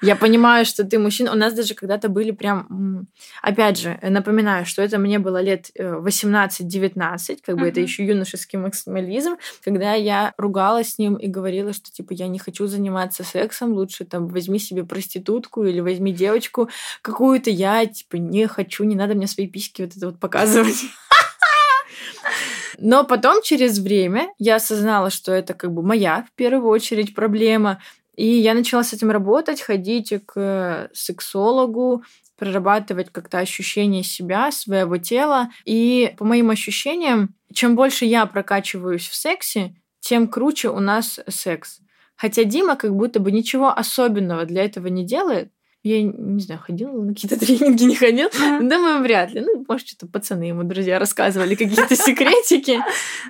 Я 0.02 0.16
понимаю, 0.16 0.66
что 0.66 0.84
ты 0.84 1.00
мужчина. 1.00 1.32
У 1.32 1.36
нас 1.36 1.54
даже 1.54 1.76
когда-то 1.76 2.10
были 2.10 2.32
прям... 2.32 3.08
Опять 3.42 3.80
же, 3.80 3.98
э, 4.02 4.10
напоминаю, 4.10 4.66
что 4.66 4.82
это 4.82 4.98
мне 4.98 5.20
было 5.20 5.42
лет 5.42 5.72
э, 5.76 6.00
18-19, 6.00 7.38
как 7.46 7.58
бы 7.58 7.68
это 7.68 7.80
еще 7.80 8.06
юношеский 8.06 8.60
максимализм, 8.60 9.38
когда 9.64 9.94
я 9.94 10.34
ругалась 10.38 10.94
с 10.94 10.98
ним 10.98 11.16
и 11.16 11.28
говорила, 11.28 11.74
что, 11.74 11.92
типа, 11.92 12.14
я 12.14 12.28
не 12.28 12.40
хочу 12.40 12.68
заниматься 12.68 13.24
сексом, 13.24 13.74
лучше 13.74 14.06
там 14.06 14.28
возьми 14.28 14.60
себе 14.60 14.84
проститутку 14.84 15.64
или 15.64 15.80
возьми 15.80 16.12
девочку 16.12 16.70
какую-то, 17.02 17.50
я, 17.50 17.86
типа, 17.86 18.18
не 18.18 18.48
хочу, 18.48 18.84
не 18.84 18.96
надо 18.96 19.14
мне 19.14 19.28
свои 19.28 19.48
письки 19.48 19.84
вот 19.84 19.96
это 19.96 20.08
вот 20.08 20.20
показывать. 20.20 20.84
Но 22.80 23.04
потом, 23.04 23.42
через 23.42 23.80
время, 23.80 24.30
я 24.38 24.56
осознала, 24.56 25.10
что 25.10 25.32
это 25.32 25.54
как 25.54 25.74
бы 25.74 25.82
моя, 25.84 26.26
в 26.32 26.36
первую 26.36 26.70
очередь, 26.70 27.16
проблема. 27.16 27.82
И 28.16 28.26
я 28.26 28.54
начала 28.54 28.84
с 28.84 28.94
этим 28.94 29.12
работать, 29.12 29.62
ходить 29.62 30.14
к 30.26 30.34
э, 30.36 30.90
сексологу, 30.94 32.04
прорабатывать 32.38 33.10
как-то 33.12 33.40
ощущение 33.40 34.04
себя, 34.04 34.52
своего 34.52 34.98
тела. 34.98 35.50
И 35.66 36.14
по 36.18 36.26
моим 36.26 36.50
ощущениям, 36.50 37.36
чем 37.54 37.76
больше 37.76 38.06
я 38.06 38.26
прокачиваюсь 38.26 39.08
в 39.08 39.16
сексе, 39.16 39.76
тем 40.00 40.28
круче 40.28 40.70
у 40.70 40.80
нас 40.80 41.20
секс. 41.28 41.80
Хотя 42.16 42.44
Дима 42.44 42.76
как 42.76 42.96
будто 42.96 43.20
бы 43.20 43.32
ничего 43.32 43.70
особенного 43.70 44.46
для 44.46 44.64
этого 44.64 44.88
не 44.88 45.06
делает. 45.06 45.52
Я 45.86 46.02
не 46.02 46.42
знаю, 46.42 46.60
ходила 46.60 46.92
на 47.00 47.14
какие-то 47.14 47.40
тренинги, 47.46 47.84
не 47.84 47.96
ходил. 47.96 48.30
Мгм. 48.34 48.68
Думаю, 48.68 49.04
вряд 49.04 49.32
ли. 49.32 49.42
Ну, 49.42 49.64
может, 49.68 49.88
что-то 49.88 50.08
пацаны 50.08 50.46
ему, 50.46 50.64
друзья, 50.64 50.98
рассказывали 50.98 51.54
какие-то 51.54 51.96
секретики. 51.96 52.80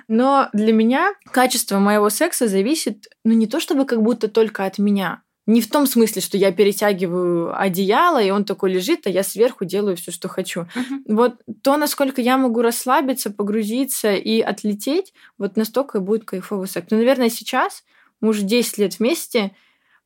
Но 0.08 0.48
для 0.54 0.72
меня 0.72 1.12
качество 1.30 1.78
моего 1.78 2.08
секса 2.08 2.48
зависит, 2.48 3.08
ну, 3.24 3.34
не 3.34 3.46
то 3.46 3.60
чтобы 3.60 3.84
как 3.84 4.00
будто 4.00 4.28
только 4.28 4.64
от 4.64 4.78
меня. 4.78 5.22
Не 5.44 5.60
в 5.60 5.68
том 5.68 5.86
смысле, 5.86 6.22
что 6.22 6.38
я 6.38 6.50
перетягиваю 6.50 7.60
одеяло, 7.60 8.22
и 8.22 8.30
он 8.30 8.46
такой 8.46 8.72
лежит, 8.72 9.06
а 9.06 9.10
я 9.10 9.22
сверху 9.22 9.66
делаю 9.66 9.96
все, 9.98 10.10
что 10.10 10.28
хочу. 10.28 10.66
Мгм. 10.74 11.04
Вот 11.08 11.34
то, 11.62 11.76
насколько 11.76 12.22
я 12.22 12.38
могу 12.38 12.62
расслабиться, 12.62 13.30
погрузиться 13.30 14.14
и 14.14 14.40
отлететь, 14.40 15.12
вот 15.36 15.58
настолько 15.58 15.98
и 15.98 16.00
будет 16.00 16.24
кайфовый 16.24 16.68
секс. 16.68 16.86
Ну, 16.90 16.96
наверное, 16.96 17.28
сейчас 17.28 17.84
мы 18.22 18.30
уже 18.30 18.44
10 18.44 18.78
лет 18.78 18.98
вместе. 18.98 19.54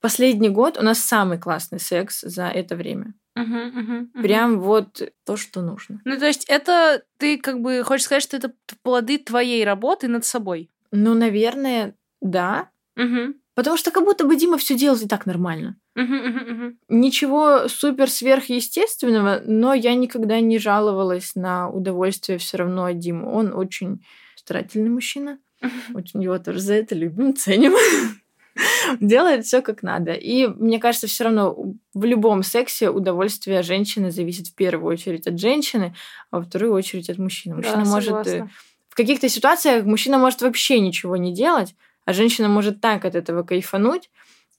Последний 0.01 0.49
год 0.49 0.79
у 0.79 0.83
нас 0.83 0.99
самый 1.01 1.39
классный 1.39 1.79
секс 1.81 2.23
за 2.23 2.49
это 2.49 2.75
время. 2.77 3.15
Мгм, 3.37 3.59
мгм, 3.69 4.11
мгм. 4.15 4.23
Прям 4.23 4.61
вот 4.61 5.03
то, 5.25 5.37
что 5.37 5.63
нужно. 5.63 6.01
Ну, 6.05 6.19
то 6.19 6.27
есть 6.27 6.45
это 6.49 7.03
ты 7.19 7.39
как 7.39 7.61
бы 7.61 7.83
хочешь 7.85 8.07
сказать, 8.07 8.23
что 8.23 8.37
это 8.37 8.53
плоды 8.83 9.19
твоей 9.19 9.65
работы 9.65 10.09
над 10.09 10.25
собой? 10.25 10.71
Ну, 10.91 11.15
наверное, 11.15 11.95
да. 12.21 12.71
Мгм. 12.97 13.35
Потому 13.55 13.77
что 13.77 13.91
как 13.91 14.05
будто 14.05 14.25
бы 14.25 14.37
Дима 14.37 14.57
все 14.59 14.75
делает 14.75 15.03
и 15.03 15.09
так 15.09 15.27
нормально. 15.27 15.77
Мгм, 15.95 16.17
мгм, 16.17 16.55
мгм. 16.55 16.79
Ничего 16.89 17.69
супер 17.69 18.09
сверхъестественного, 18.11 19.43
но 19.45 19.75
я 19.75 19.95
никогда 19.95 20.41
не 20.41 20.59
жаловалась 20.59 21.35
на 21.35 21.69
удовольствие 21.69 22.39
все 22.39 22.57
равно 22.57 22.87
от 22.87 22.99
Димы. 22.99 23.31
Он 23.31 23.53
очень 23.53 24.03
старательный 24.37 24.91
мужчина. 24.91 25.39
Очень 25.95 26.23
его 26.23 26.39
тоже 26.39 26.61
за 26.61 26.75
это 26.75 26.95
любим, 26.95 27.37
ценим. 27.37 27.75
Делает 29.01 29.45
все 29.45 29.63
как 29.63 29.83
надо. 29.83 30.13
И 30.13 30.47
мне 30.47 30.79
кажется, 30.79 31.07
все 31.07 31.25
равно 31.25 31.57
в 31.95 32.05
любом 32.05 32.43
сексе 32.43 32.91
удовольствие 32.91 33.63
женщины 33.63 34.11
зависит 34.11 34.49
в 34.49 34.55
первую 34.55 34.93
очередь 34.93 35.27
от 35.27 35.39
женщины, 35.39 35.95
а 36.31 36.39
во 36.39 36.43
вторую 36.45 36.73
очередь 36.73 37.11
от 37.11 37.19
мужчины. 37.19 37.57
Мужчина 37.57 37.85
Да, 37.85 37.91
может 37.91 38.27
э, 38.27 38.47
в 38.89 38.95
каких-то 38.95 39.29
ситуациях 39.29 39.85
мужчина 39.85 40.19
может 40.19 40.43
вообще 40.43 40.81
ничего 40.81 41.17
не 41.17 41.33
делать, 41.33 41.75
а 42.05 42.13
женщина 42.13 42.49
может 42.49 42.81
так 42.81 43.05
от 43.05 43.15
этого 43.15 43.43
кайфануть, 43.43 44.11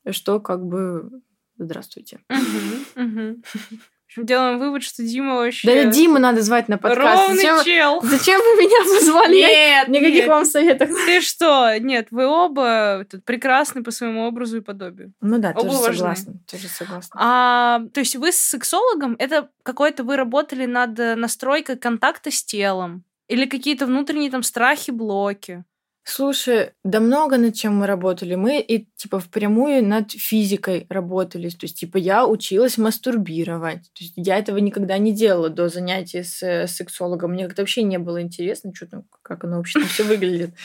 что 0.09 0.39
как 0.39 0.65
бы 0.65 1.09
здравствуйте. 1.57 2.19
Мгм, 2.29 2.85
мгм. 2.95 3.43
Делаем 4.17 4.59
вывод, 4.59 4.83
что 4.83 5.03
Дима 5.03 5.35
вообще... 5.35 5.67
Да 5.85 5.89
Диму 5.91 6.19
надо 6.19 6.41
звать 6.41 6.67
на 6.67 6.77
подкаст. 6.77 7.27
Ровный 7.29 7.35
Зачем, 7.43 7.63
чел. 7.63 8.01
зачем 8.01 8.39
вы 8.41 8.61
меня 8.63 8.83
позвали? 8.99 9.35
Нет, 9.37 9.87
Никаких 9.87 10.15
нет. 10.15 10.27
вам 10.27 10.45
советов. 10.45 10.89
Ты 11.05 11.21
что? 11.21 11.77
Нет, 11.79 12.07
вы 12.11 12.25
оба 12.27 13.05
тут 13.09 13.23
прекрасны 13.23 13.83
по 13.83 13.91
своему 13.91 14.25
образу 14.27 14.57
и 14.57 14.61
подобию. 14.61 15.13
Ну 15.21 15.37
да, 15.37 15.51
Оба 15.51 15.61
тоже 15.63 15.77
важны. 15.79 15.95
согласна. 15.97 16.33
Тоже 16.49 16.67
согласна. 16.67 17.19
А, 17.19 17.81
то 17.93 17.99
есть 18.01 18.15
вы 18.15 18.31
с 18.31 18.37
сексологом, 18.37 19.15
это 19.17 19.49
какой-то 19.63 20.03
вы 20.03 20.17
работали 20.17 20.65
над 20.65 20.99
э, 20.99 21.15
настройкой 21.15 21.77
контакта 21.77 22.31
с 22.31 22.43
телом? 22.43 23.03
Или 23.27 23.45
какие-то 23.45 23.85
внутренние 23.85 24.29
там 24.29 24.43
страхи, 24.43 24.91
блоки? 24.91 25.63
Слушай, 26.03 26.71
да 26.83 26.99
много 26.99 27.37
над 27.37 27.53
чем 27.53 27.75
мы 27.75 27.85
работали. 27.85 28.33
Мы 28.33 28.59
и 28.59 28.87
типа 28.95 29.19
впрямую 29.19 29.85
над 29.85 30.11
физикой 30.11 30.87
работали. 30.89 31.49
То 31.49 31.65
есть, 31.65 31.79
типа, 31.79 31.97
я 31.97 32.25
училась 32.25 32.79
мастурбировать. 32.79 33.83
То 33.93 34.03
есть, 34.03 34.13
я 34.15 34.37
этого 34.37 34.57
никогда 34.57 34.97
не 34.97 35.13
делала 35.13 35.49
до 35.49 35.69
занятий 35.69 36.23
с 36.23 36.41
э, 36.41 36.67
сексологом. 36.67 37.31
Мне 37.31 37.45
как-то 37.45 37.61
вообще 37.61 37.83
не 37.83 37.99
было 37.99 38.21
интересно, 38.21 38.73
что 38.73 38.87
там, 38.87 39.03
как 39.21 39.43
оно 39.43 39.57
вообще 39.57 39.79
все 39.81 40.03
выглядит. 40.03 40.55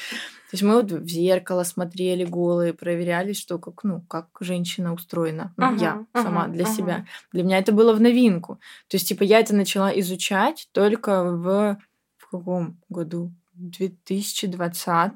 То 0.50 0.54
есть 0.54 0.62
мы 0.62 0.76
вот 0.76 0.92
в 0.92 1.08
зеркало 1.08 1.64
смотрели 1.64 2.24
голые, 2.24 2.72
проверяли, 2.72 3.32
что 3.32 3.58
как, 3.58 3.82
ну, 3.84 4.00
как 4.02 4.28
женщина 4.40 4.94
устроена. 4.94 5.52
Ну, 5.56 5.66
Ага, 5.66 6.06
я 6.14 6.22
сама 6.22 6.44
ага, 6.44 6.52
для 6.52 6.64
ага. 6.64 6.72
себя. 6.72 7.06
Для 7.32 7.42
меня 7.42 7.58
это 7.58 7.72
было 7.72 7.92
в 7.92 8.00
новинку. 8.00 8.60
То 8.88 8.96
есть, 8.96 9.08
типа, 9.08 9.24
я 9.24 9.40
это 9.40 9.54
начала 9.54 9.90
изучать 10.00 10.68
только 10.72 11.24
в, 11.24 11.78
в 12.16 12.30
каком 12.30 12.80
году? 12.88 13.32
В 13.56 13.70
2020 13.70 15.12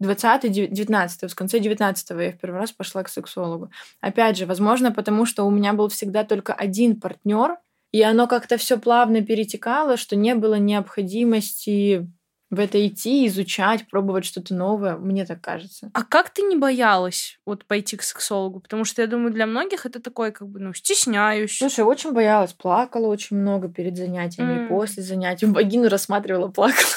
20 0.00 0.52
19 0.52 1.30
в 1.30 1.34
конце 1.34 1.58
19 1.60 2.10
я 2.10 2.32
в 2.32 2.38
первый 2.38 2.58
раз 2.58 2.72
пошла 2.72 3.02
к 3.02 3.08
сексологу. 3.08 3.70
Опять 4.00 4.38
же, 4.38 4.46
возможно, 4.46 4.92
потому 4.92 5.26
что 5.26 5.44
у 5.44 5.50
меня 5.50 5.72
был 5.72 5.88
всегда 5.88 6.24
только 6.24 6.54
один 6.54 6.98
партнер, 6.98 7.58
и 7.92 8.02
оно 8.02 8.26
как-то 8.26 8.56
все 8.56 8.78
плавно 8.78 9.22
перетекало, 9.22 9.96
что 9.96 10.16
не 10.16 10.34
было 10.34 10.54
необходимости 10.54 12.08
в 12.50 12.58
это 12.58 12.84
идти, 12.84 13.26
изучать, 13.28 13.86
пробовать 13.88 14.24
что-то 14.24 14.54
новое, 14.54 14.96
мне 14.96 15.24
так 15.24 15.40
кажется. 15.40 15.90
А 15.94 16.02
как 16.02 16.30
ты 16.30 16.42
не 16.42 16.56
боялась 16.56 17.38
вот 17.46 17.64
пойти 17.64 17.96
к 17.96 18.02
сексологу? 18.02 18.58
Потому 18.58 18.84
что 18.84 19.02
я 19.02 19.08
думаю, 19.08 19.32
для 19.32 19.46
многих 19.46 19.86
это 19.86 20.00
такое, 20.00 20.32
как 20.32 20.48
бы, 20.48 20.58
ну, 20.58 20.74
стесняюсь. 20.74 21.58
Слушай, 21.58 21.84
очень 21.84 22.12
боялась, 22.12 22.52
плакала 22.52 23.06
очень 23.06 23.36
много 23.36 23.68
перед 23.68 23.96
занятиями, 23.96 24.64
mm. 24.64 24.68
после 24.68 25.02
занятий. 25.04 25.46
Вагину 25.46 25.88
рассматривала, 25.88 26.48
плакала. 26.48 26.88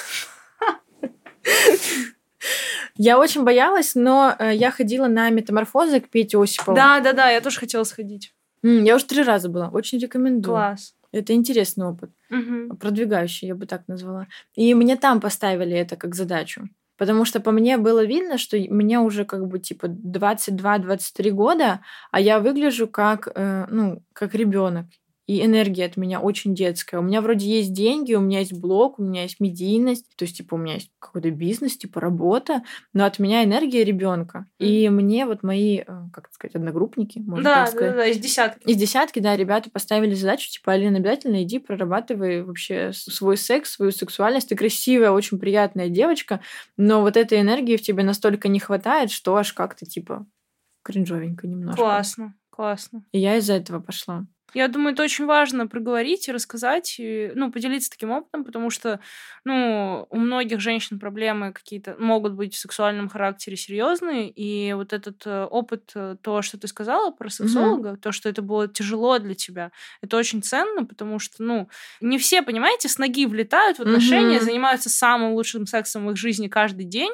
Я 2.95 3.17
очень 3.17 3.43
боялась, 3.43 3.95
но 3.95 4.35
э, 4.37 4.53
я 4.53 4.69
ходила 4.71 5.07
на 5.07 5.29
метаморфозы 5.29 5.99
к 5.99 6.09
Пете 6.09 6.37
Осипову. 6.37 6.75
Да, 6.75 6.99
да, 6.99 7.13
да, 7.13 7.29
я 7.29 7.41
тоже 7.41 7.59
хотела 7.59 7.83
сходить. 7.83 8.33
Я 8.61 8.95
уже 8.95 9.05
три 9.05 9.23
раза 9.23 9.49
была. 9.49 9.69
Очень 9.69 9.99
рекомендую. 9.99 10.55
Класс. 10.55 10.95
Это 11.11 11.33
интересный 11.33 11.85
опыт. 11.87 12.11
Угу. 12.29 12.77
Продвигающий, 12.77 13.47
я 13.47 13.55
бы 13.55 13.65
так 13.65 13.87
назвала. 13.87 14.27
И 14.55 14.73
мне 14.73 14.95
там 14.95 15.19
поставили 15.19 15.75
это 15.75 15.95
как 15.95 16.15
задачу. 16.15 16.69
Потому 16.97 17.25
что 17.25 17.39
по 17.39 17.51
мне 17.51 17.77
было 17.77 18.05
видно, 18.05 18.37
что 18.37 18.57
мне 18.57 18.99
уже 18.99 19.25
как 19.25 19.47
бы 19.47 19.59
типа 19.59 19.87
22-23 19.87 21.31
года, 21.31 21.81
а 22.11 22.19
я 22.19 22.39
выгляжу 22.39 22.87
как, 22.87 23.27
э, 23.33 23.65
ну, 23.69 24.03
как 24.13 24.35
ребенок 24.35 24.85
и 25.25 25.43
энергия 25.43 25.85
от 25.85 25.95
меня 25.95 26.19
очень 26.19 26.53
детская. 26.53 26.97
У 26.97 27.01
меня 27.01 27.21
вроде 27.21 27.47
есть 27.47 27.71
деньги, 27.71 28.13
у 28.13 28.19
меня 28.19 28.39
есть 28.39 28.53
блог, 28.53 28.99
у 28.99 29.03
меня 29.03 29.23
есть 29.23 29.39
медийность, 29.39 30.13
то 30.17 30.23
есть, 30.23 30.37
типа, 30.37 30.55
у 30.55 30.57
меня 30.57 30.75
есть 30.75 30.91
какой-то 30.99 31.31
бизнес, 31.31 31.77
типа, 31.77 32.01
работа, 32.01 32.63
но 32.91 33.05
от 33.05 33.19
меня 33.19 33.43
энергия 33.43 33.85
ребенка. 33.85 34.47
И 34.59 34.89
мне 34.89 35.25
вот 35.25 35.41
мои, 35.41 35.79
э, 35.79 35.83
как 36.11 36.29
сказать, 36.33 36.55
одногруппники, 36.55 37.19
можно 37.19 37.43
да, 37.43 37.65
так 37.65 37.73
сказать. 37.73 37.91
Да, 37.91 37.97
да, 37.97 38.07
из 38.07 38.17
десятки. 38.17 38.69
Из 38.69 38.75
десятки, 38.75 39.19
да, 39.19 39.37
ребята 39.37 39.69
поставили 39.69 40.13
задачу, 40.13 40.49
типа, 40.49 40.73
Алина, 40.73 40.97
обязательно 40.97 41.43
иди, 41.43 41.59
прорабатывай 41.59 42.43
вообще 42.43 42.91
свой 42.91 43.37
секс, 43.37 43.71
свою 43.71 43.91
сексуальность. 43.91 44.49
Ты 44.49 44.55
красивая, 44.55 45.11
очень 45.11 45.39
приятная 45.39 45.87
девочка, 45.87 46.41
но 46.75 46.99
вот 47.01 47.15
этой 47.15 47.39
энергии 47.39 47.77
в 47.77 47.81
тебе 47.81 48.03
настолько 48.03 48.49
не 48.49 48.59
хватает, 48.59 49.09
что 49.09 49.37
аж 49.37 49.53
как-то, 49.53 49.85
типа, 49.85 50.25
кринжовенько 50.83 51.47
немножко. 51.47 51.81
Классно, 51.81 52.35
классно. 52.49 53.05
И 53.13 53.19
я 53.19 53.37
из-за 53.37 53.53
этого 53.53 53.79
пошла. 53.79 54.25
Я 54.53 54.67
думаю, 54.67 54.93
это 54.93 55.03
очень 55.03 55.25
важно 55.25 55.67
проговорить 55.67 56.27
и 56.27 56.31
рассказать, 56.31 56.95
и, 56.99 57.31
ну, 57.35 57.51
поделиться 57.51 57.89
таким 57.89 58.11
опытом, 58.11 58.43
потому 58.43 58.69
что, 58.69 58.99
ну, 59.43 60.07
у 60.09 60.17
многих 60.17 60.59
женщин 60.59 60.99
проблемы 60.99 61.53
какие-то 61.53 61.95
могут 61.97 62.33
быть 62.33 62.53
в 62.53 62.59
сексуальном 62.59 63.09
характере 63.09 63.57
серьезные, 63.57 64.29
и 64.29 64.73
вот 64.73 64.93
этот 64.93 65.23
э, 65.25 65.45
опыт, 65.45 65.91
э, 65.95 66.17
то, 66.21 66.41
что 66.41 66.59
ты 66.59 66.67
сказала 66.67 67.11
про 67.11 67.29
сексолога, 67.29 67.89
mm-hmm. 67.89 67.97
то, 67.97 68.11
что 68.11 68.29
это 68.29 68.41
было 68.41 68.67
тяжело 68.67 69.17
для 69.17 69.33
тебя, 69.33 69.71
это 70.01 70.17
очень 70.17 70.43
ценно, 70.43 70.85
потому 70.85 71.19
что, 71.19 71.41
ну, 71.43 71.69
не 71.99 72.17
все, 72.19 72.43
понимаете, 72.43 72.89
с 72.89 72.97
ноги 72.97 73.25
влетают 73.25 73.79
в 73.79 73.81
отношения, 73.81 74.37
mm-hmm. 74.37 74.43
занимаются 74.43 74.89
самым 74.89 75.33
лучшим 75.33 75.65
сексом 75.65 76.05
в 76.05 76.11
их 76.11 76.17
жизни 76.17 76.47
каждый 76.47 76.85
день, 76.85 77.11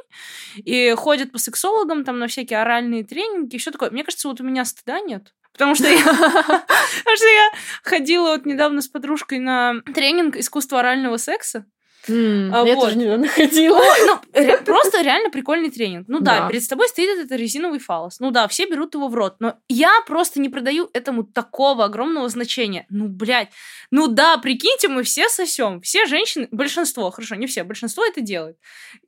и 0.58 0.94
ходят 0.98 1.32
по 1.32 1.38
сексологам 1.38 2.04
там 2.04 2.20
на 2.20 2.28
всякие 2.28 2.60
оральные 2.60 3.06
тренинги 3.06 3.56
и 3.56 3.58
все 3.60 3.72
такое. 3.72 3.92
Мне 3.92 4.04
кажется, 4.04 4.28
вот 4.28 4.42
у 4.42 4.44
меня 4.44 4.66
стыда 4.66 5.00
нет. 5.00 5.34
Потому 5.60 5.76
что, 5.76 5.90
я, 5.90 5.98
потому 6.06 7.18
что 7.18 7.28
я 7.28 7.52
ходила 7.84 8.30
вот 8.30 8.46
недавно 8.46 8.82
с 8.82 8.88
подружкой 8.88 9.40
на 9.40 9.82
тренинг 9.94 10.38
искусства 10.38 10.80
орального 10.80 11.18
секса. 11.18 11.66
Mm, 12.08 12.50
а, 12.54 12.66
я 12.66 12.76
вот. 12.76 12.86
тоже 12.86 12.98
недавно 12.98 13.28
ходила. 13.28 13.82
Ну, 14.08 14.22
ре- 14.34 14.58
просто 14.60 15.02
реально 15.02 15.30
прикольный 15.30 15.70
тренинг. 15.70 16.08
Ну 16.08 16.22
да, 16.22 16.40
да, 16.40 16.48
перед 16.48 16.66
тобой 16.66 16.88
стоит 16.88 17.10
этот 17.10 17.38
резиновый 17.38 17.80
фалос. 17.80 18.22
Ну 18.22 18.32
да, 18.32 18.48
все 18.48 18.70
берут 18.70 18.96
его 18.96 19.10
в 19.10 19.16
рот. 19.16 19.36
Но 19.40 19.56
я 19.68 19.92
просто 20.08 20.40
не 20.40 20.48
продаю 20.48 20.90
этому 20.94 21.26
такого 21.26 21.84
огромного 21.84 22.30
значения. 22.30 22.86
Ну, 22.90 23.10
блядь. 23.10 23.50
Ну 23.92 24.08
да, 24.08 24.38
прикиньте, 24.38 24.88
мы 24.88 25.04
все 25.04 25.28
сосем. 25.28 25.82
Все 25.82 26.06
женщины, 26.06 26.48
большинство, 26.52 27.12
хорошо, 27.12 27.36
не 27.36 27.48
все, 27.48 27.66
большинство 27.66 28.06
это 28.06 28.22
делает. 28.22 28.56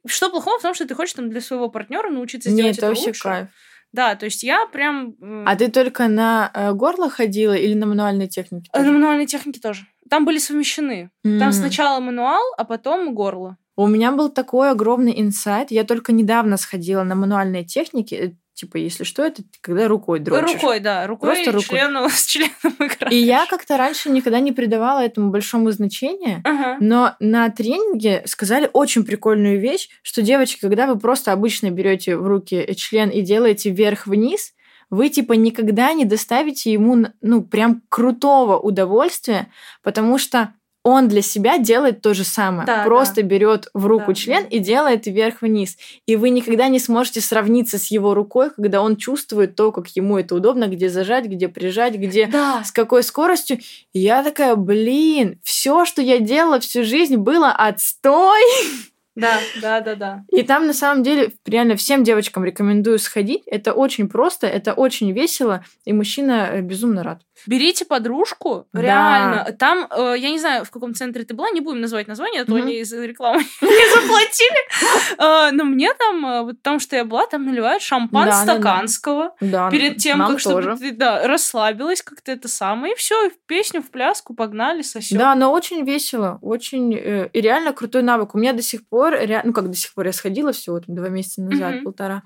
Что 0.06 0.30
плохого 0.30 0.60
в 0.60 0.62
том, 0.62 0.74
что 0.74 0.86
ты 0.86 0.96
хочешь 0.96 1.14
там 1.14 1.30
для 1.30 1.40
своего 1.40 1.70
партнера 1.70 2.10
научиться 2.10 2.50
сделать 2.50 2.72
Нет, 2.72 2.78
это, 2.78 2.88
это 2.88 2.96
вообще 2.96 3.08
лучше? 3.08 3.24
кайф. 3.24 3.48
Да, 3.94 4.16
то 4.16 4.26
есть 4.26 4.44
я 4.44 4.66
прям... 4.68 5.16
А 5.46 5.56
ты 5.56 5.70
только 5.70 6.08
на 6.08 6.50
э, 6.54 6.72
горло 6.74 7.10
ходила 7.10 7.54
или 7.54 7.74
на 7.74 7.86
мануальной 7.86 8.28
технике? 8.28 8.70
Тоже? 8.72 8.86
На 8.86 8.92
мануальной 8.94 9.26
технике 9.26 9.60
тоже. 9.60 9.86
Там 10.10 10.26
были 10.26 10.38
совмещены. 10.38 11.10
Mm. 11.26 11.40
Там 11.40 11.52
сначала 11.52 12.00
мануал, 12.00 12.42
а 12.58 12.64
потом 12.64 13.14
горло. 13.14 13.58
У 13.76 13.88
меня 13.88 14.12
был 14.12 14.30
такой 14.30 14.72
огромный 14.72 15.20
инсайт. 15.20 15.72
Я 15.72 15.84
только 15.84 16.12
недавно 16.12 16.58
сходила 16.58 17.04
на 17.04 17.16
мануальные 17.16 17.66
техники. 17.66 18.38
Типа, 18.62 18.78
если 18.78 19.06
что, 19.06 19.24
это 19.24 19.42
когда 19.62 19.88
рукой 19.88 20.20
дрочишь. 20.20 20.54
Рукой, 20.54 20.80
да. 20.80 21.08
Рукой, 21.08 21.30
Просто 21.30 21.52
рукой. 21.52 21.80
Членом, 21.80 22.10
с 22.12 22.28
членом 22.28 22.76
играешь. 22.78 23.12
И 23.12 23.16
я 23.16 23.48
как-то 23.48 23.76
раньше 23.76 24.12
никогда 24.12 24.40
не 24.40 24.52
придавала 24.52 25.00
этому 25.00 25.32
большому 25.32 25.72
значения, 25.72 26.44
ага. 26.44 26.78
но 26.80 27.16
на 27.20 27.50
тренинге 27.50 28.22
сказали 28.28 28.70
очень 28.72 29.04
прикольную 29.04 29.60
вещь, 29.60 29.90
что, 30.04 30.22
девочки, 30.22 30.60
когда 30.60 30.86
вы 30.86 31.00
просто 31.00 31.32
обычно 31.32 31.72
берете 31.72 32.16
в 32.16 32.28
руки 32.28 32.72
член 32.76 33.10
и 33.10 33.22
делаете 33.22 33.72
вверх-вниз, 33.72 34.54
вы 34.92 35.10
типа 35.10 35.34
никогда 35.34 35.92
не 35.94 36.06
доставите 36.06 36.72
ему, 36.72 37.08
ну, 37.22 37.42
прям 37.42 37.82
крутого 37.90 38.60
удовольствия, 38.60 39.48
потому 39.82 40.20
что 40.20 40.54
он 40.84 41.08
для 41.08 41.22
себя 41.22 41.58
делает 41.60 42.02
то 42.02 42.14
же 42.14 42.24
самое. 42.24 42.66
Да, 42.66 42.84
Просто 42.84 43.18
да. 43.18 43.22
берет 43.22 43.68
в 43.74 43.86
руку 43.86 44.08
да, 44.10 44.14
член 44.14 44.46
и 44.46 44.60
делает 44.60 45.06
вверх-вниз. 45.06 45.78
И 46.08 46.16
вы 46.16 46.32
никогда 46.32 46.68
не 46.70 46.80
сможете 46.80 47.22
сравниться 47.22 47.78
с 47.78 47.92
его 47.92 48.14
рукой, 48.14 48.50
когда 48.50 48.82
он 48.82 48.96
чувствует 48.96 49.56
то, 49.56 49.72
как 49.72 49.88
ему 49.90 50.18
это 50.18 50.36
удобно, 50.36 50.68
где 50.68 50.90
зажать, 50.90 51.26
где 51.26 51.48
прижать, 51.48 51.96
где 51.96 52.28
да. 52.28 52.64
с 52.64 52.72
какой 52.72 53.04
скоростью. 53.04 53.60
И 53.94 54.00
я 54.00 54.24
такая, 54.24 54.56
блин, 54.56 55.40
все, 55.44 55.86
что 55.86 56.02
я 56.02 56.20
делала 56.20 56.60
всю 56.60 56.84
жизнь, 56.84 57.16
было 57.16 57.52
отстой. 57.52 58.42
Да, 59.16 59.40
да, 59.62 59.82
да, 59.82 59.96
да. 59.96 60.24
И 60.32 60.44
там 60.44 60.68
на 60.68 60.74
самом 60.74 61.04
деле 61.04 61.34
реально 61.46 61.76
всем 61.76 62.04
девочкам 62.04 62.46
рекомендую 62.46 62.98
сходить. 62.98 63.44
Это 63.46 63.74
очень 63.74 64.08
просто, 64.08 64.48
это 64.48 64.74
очень 64.74 65.12
весело, 65.12 65.66
и 65.84 65.92
мужчина 65.92 66.50
э, 66.52 66.62
безумно 66.62 67.04
рад. 67.04 67.22
Берите 67.48 67.86
подружку, 67.86 68.68
да. 68.72 68.82
реально. 68.82 69.52
Там, 69.58 69.88
э, 69.90 70.16
я 70.18 70.30
не 70.30 70.40
знаю, 70.40 70.64
в 70.64 70.72
каком 70.72 70.94
центре 70.94 71.24
ты 71.24 71.34
была, 71.34 71.50
не 71.50 71.60
будем 71.60 71.82
называть 71.82 72.08
название, 72.08 72.44
а 72.44 72.46
то 72.46 72.54
mm-hmm. 72.54 72.62
они 72.62 72.80
из 72.80 72.94
рекламы 72.94 73.40
не 73.62 73.96
заплатили. 73.96 75.18
Э, 75.18 75.52
но 75.52 75.64
мне 75.66 75.94
там, 75.94 76.26
э, 76.26 76.42
вот 76.44 76.62
там, 76.62 76.80
что 76.80 76.96
я 76.96 77.04
была, 77.04 77.26
там 77.28 77.46
наливают 77.46 77.82
шампан 77.84 78.32
стаканского. 78.32 79.36
Перед 79.40 79.98
тем, 79.98 80.20
как 80.20 80.40
чтобы 80.40 80.78
ты 80.78 80.96
расслабилась 81.00 82.02
как-то 82.02 82.32
это 82.32 82.48
самое. 82.48 82.94
И 82.94 82.96
все, 82.96 83.30
в 83.30 83.34
песню, 83.46 83.82
в 83.82 83.90
пляску 83.90 84.34
погнали, 84.34 84.82
сосем. 84.82 85.18
Да, 85.18 85.36
но 85.36 85.52
очень 85.52 85.84
весело, 85.84 86.40
очень... 86.42 86.94
И 86.94 87.42
реально 87.42 87.74
крутой 87.74 88.04
навык. 88.04 88.36
У 88.36 88.38
меня 88.38 88.54
до 88.54 88.62
сих 88.62 88.88
пор, 88.88 89.01
ну 89.44 89.54
как 89.54 89.70
до 89.70 89.76
сих 89.76 89.94
пор, 89.94 90.06
я 90.08 90.14
сходила 90.14 90.52
всего 90.52 90.82
два 90.86 91.10
месяца 91.10 91.42
назад, 91.42 91.84
полтора. 91.84 92.24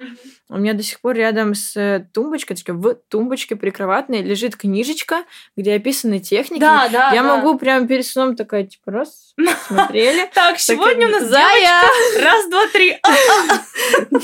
У 0.50 0.58
меня 0.58 0.74
до 0.74 0.84
сих 0.84 1.00
пор 1.02 1.16
рядом 1.16 1.56
с 1.56 2.08
тумбочкой, 2.14 2.58
в 2.68 2.96
тумбочке 3.10 3.56
прикроватной 3.56 4.22
лежит 4.22 4.56
книжечка, 4.56 5.24
где 5.56 5.76
описаны 5.76 6.20
техники. 6.20 6.62
Да, 6.62 6.90
да. 6.90 7.12
Я 7.14 7.24
да. 7.24 7.36
могу 7.36 7.58
прямо 7.58 7.88
перед 7.88 8.06
сном 8.06 8.36
такая, 8.36 8.66
типа, 8.66 8.92
раз, 8.92 9.34
смотрели. 9.68 10.30
Так, 10.34 10.60
сегодня 10.60 11.08
у 11.08 11.12
нас 11.12 11.24
Зая. 11.24 11.82
Раз, 12.22 12.50
два, 12.50 12.68
три. 12.68 12.98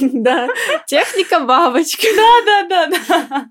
Да, 0.21 0.47
техника 0.87 1.39
бабочки. 1.41 2.07
Да, 2.15 2.45
да, 2.45 2.87
да, 2.87 2.97
да. 3.29 3.49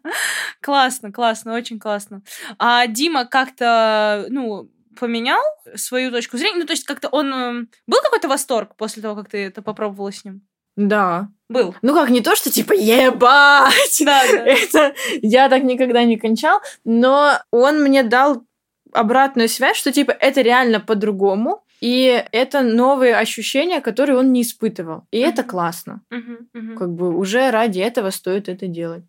Классно, 0.61 1.12
классно, 1.12 1.55
очень 1.55 1.78
классно. 1.78 2.22
А 2.59 2.86
Дима 2.86 3.24
как-то, 3.24 4.26
ну, 4.28 4.70
поменял 4.99 5.43
свою 5.74 6.11
точку 6.11 6.36
зрения? 6.36 6.59
Ну, 6.59 6.66
то 6.66 6.72
есть 6.72 6.84
как-то 6.84 7.09
он... 7.09 7.32
Эм, 7.32 7.68
был 7.86 8.01
какой-то 8.03 8.28
восторг 8.28 8.74
после 8.76 9.03
того, 9.03 9.16
как 9.16 9.30
ты 9.30 9.38
это 9.47 9.62
попробовала 9.62 10.12
с 10.12 10.24
ним? 10.24 10.43
Да. 10.76 11.28
Был. 11.49 11.74
Ну 11.82 11.95
как, 11.95 12.11
не 12.11 12.20
то, 12.20 12.36
что 12.36 12.51
типа 12.51 12.72
ебать! 12.72 14.03
Да, 14.05 14.22
да. 14.30 14.45
Это 14.47 14.95
я 15.20 15.49
так 15.49 15.64
никогда 15.64 16.05
не 16.05 16.16
кончал, 16.16 16.61
но 16.84 17.41
он 17.51 17.82
мне 17.82 18.03
дал 18.03 18.45
обратную 18.93 19.49
связь, 19.49 19.76
что 19.76 19.93
типа 19.93 20.11
это 20.12 20.41
реально 20.41 20.80
по-другому, 20.80 21.64
и 21.80 22.24
это 22.32 22.62
новые 22.62 23.16
ощущения, 23.16 23.80
которые 23.80 24.18
он 24.18 24.32
не 24.32 24.43
испытывал. 24.43 25.07
И 25.11 25.18
uh-huh. 25.18 25.28
это 25.28 25.43
классно. 25.45 26.03
Uh-huh, 26.11 26.38
uh-huh. 26.55 26.76
Как 26.76 26.91
бы 26.93 27.16
уже 27.16 27.51
ради 27.51 27.80
этого 27.80 28.11
стоит 28.11 28.49
это 28.49 28.66
делать. 28.66 29.05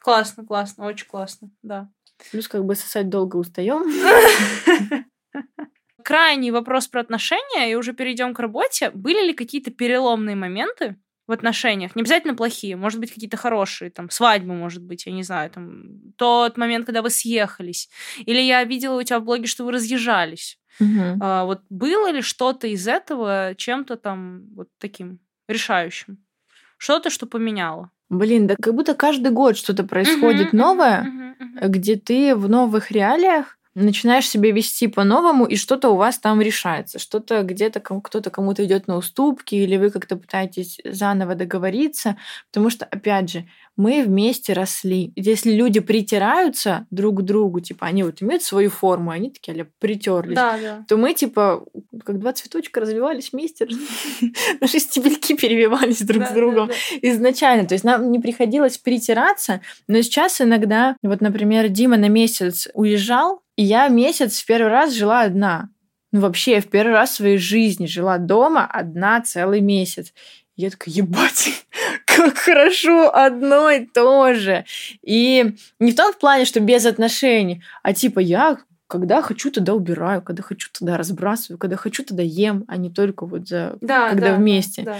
Классно, 0.00 0.44
классно, 0.44 0.86
очень 0.86 1.06
классно, 1.06 1.50
да. 1.62 1.88
Плюс 2.30 2.48
как 2.48 2.64
бы 2.64 2.74
сосать 2.74 3.08
долго 3.08 3.36
устаем. 3.36 3.84
Крайний 6.04 6.50
вопрос 6.50 6.88
про 6.88 7.00
отношения, 7.00 7.70
и 7.70 7.74
уже 7.74 7.92
перейдем 7.92 8.34
к 8.34 8.38
работе. 8.40 8.90
Были 8.94 9.26
ли 9.28 9.32
какие-то 9.34 9.70
переломные 9.70 10.36
моменты, 10.36 10.96
в 11.30 11.32
отношениях. 11.32 11.94
Не 11.94 12.02
обязательно 12.02 12.34
плохие, 12.34 12.74
может 12.74 12.98
быть, 12.98 13.14
какие-то 13.14 13.36
хорошие, 13.36 13.90
там, 13.90 14.10
свадьбы, 14.10 14.52
может 14.52 14.82
быть, 14.82 15.06
я 15.06 15.12
не 15.12 15.22
знаю, 15.22 15.48
там, 15.50 16.12
тот 16.16 16.56
момент, 16.56 16.86
когда 16.86 17.02
вы 17.02 17.10
съехались. 17.10 17.88
Или 18.26 18.40
я 18.40 18.64
видела 18.64 18.98
у 18.98 19.02
тебя 19.04 19.20
в 19.20 19.24
блоге, 19.24 19.46
что 19.46 19.64
вы 19.64 19.70
разъезжались. 19.70 20.58
Угу. 20.80 21.18
А, 21.20 21.44
вот 21.44 21.60
было 21.70 22.10
ли 22.10 22.20
что-то 22.20 22.66
из 22.66 22.88
этого 22.88 23.54
чем-то 23.56 23.96
там 23.96 24.42
вот 24.56 24.68
таким 24.78 25.20
решающим? 25.46 26.18
Что-то, 26.78 27.10
что 27.10 27.26
поменяло? 27.26 27.92
Блин, 28.08 28.48
да 28.48 28.56
как 28.60 28.74
будто 28.74 28.94
каждый 28.94 29.30
год 29.30 29.56
что-то 29.56 29.84
происходит 29.84 30.52
uh-huh, 30.52 30.56
новое, 30.56 31.04
uh-huh, 31.04 31.62
uh-huh, 31.62 31.68
где 31.68 31.94
ты 31.94 32.34
в 32.34 32.48
новых 32.48 32.90
реалиях 32.90 33.59
начинаешь 33.74 34.28
себя 34.28 34.50
вести 34.50 34.88
по-новому, 34.88 35.46
и 35.46 35.56
что-то 35.56 35.90
у 35.90 35.96
вас 35.96 36.18
там 36.18 36.40
решается, 36.40 36.98
что-то 36.98 37.42
где-то 37.42 37.80
кто-то 37.80 38.30
кому-то 38.30 38.64
идет 38.64 38.88
на 38.88 38.96
уступки, 38.96 39.54
или 39.54 39.76
вы 39.76 39.90
как-то 39.90 40.16
пытаетесь 40.16 40.78
заново 40.84 41.34
договориться, 41.34 42.16
потому 42.50 42.70
что, 42.70 42.84
опять 42.84 43.30
же, 43.30 43.46
мы 43.76 44.02
вместе 44.02 44.52
росли. 44.52 45.12
Если 45.16 45.52
люди 45.52 45.80
притираются 45.80 46.86
друг 46.90 47.20
к 47.20 47.22
другу, 47.22 47.60
типа 47.60 47.86
они 47.86 48.02
вот 48.02 48.22
имеют 48.22 48.42
свою 48.42 48.68
форму, 48.68 49.10
они 49.10 49.30
такие 49.30 49.54
аля 49.54 49.66
притерлись, 49.78 50.36
Да, 50.36 50.58
да. 50.58 50.84
то 50.86 50.96
мы 50.96 51.14
типа 51.14 51.64
как 52.04 52.18
два 52.18 52.32
цветочка 52.32 52.80
развивались 52.80 53.32
вместе, 53.32 53.66
наши 54.60 54.80
стебельки 54.80 55.34
перевивались 55.34 56.02
друг 56.02 56.26
с 56.26 56.30
другом 56.32 56.70
изначально. 57.02 57.66
То 57.66 57.74
есть 57.74 57.84
нам 57.84 58.10
не 58.10 58.18
приходилось 58.18 58.78
притираться, 58.78 59.60
но 59.88 60.02
сейчас 60.02 60.40
иногда, 60.40 60.96
вот, 61.02 61.20
например, 61.20 61.68
Дима 61.68 61.96
на 61.96 62.08
месяц 62.08 62.68
уезжал, 62.74 63.42
и 63.60 63.62
я 63.62 63.88
месяц 63.88 64.40
в 64.40 64.46
первый 64.46 64.70
раз 64.70 64.94
жила 64.94 65.20
одна. 65.20 65.68
Ну, 66.12 66.20
вообще, 66.20 66.52
я 66.52 66.60
в 66.62 66.68
первый 66.68 66.92
раз 66.92 67.10
в 67.10 67.16
своей 67.16 67.36
жизни 67.36 67.84
жила 67.84 68.16
дома 68.16 68.64
одна 68.64 69.20
целый 69.20 69.60
месяц. 69.60 70.14
И 70.56 70.62
Я 70.62 70.70
такая, 70.70 70.94
ебать, 70.94 71.66
как 72.06 72.38
хорошо 72.38 73.14
одно 73.14 73.68
и 73.68 73.84
то 73.84 74.32
же. 74.32 74.64
И 75.02 75.56
не 75.78 75.92
в 75.92 75.94
том 75.94 76.14
плане, 76.14 76.46
что 76.46 76.60
без 76.60 76.86
отношений, 76.86 77.62
а 77.82 77.92
типа 77.92 78.20
я 78.20 78.56
когда 78.86 79.20
хочу, 79.20 79.50
тогда 79.50 79.74
убираю, 79.74 80.22
когда 80.22 80.42
хочу, 80.42 80.70
тогда 80.72 80.96
разбрасываю, 80.96 81.58
когда 81.58 81.76
хочу, 81.76 82.02
тогда 82.02 82.22
ем, 82.22 82.64
а 82.66 82.78
не 82.78 82.88
только 82.88 83.26
вот 83.26 83.46
за 83.46 83.76
Да, 83.82 84.08
когда 84.08 84.30
да, 84.30 84.36
вместе. 84.36 84.82
да. 84.84 84.96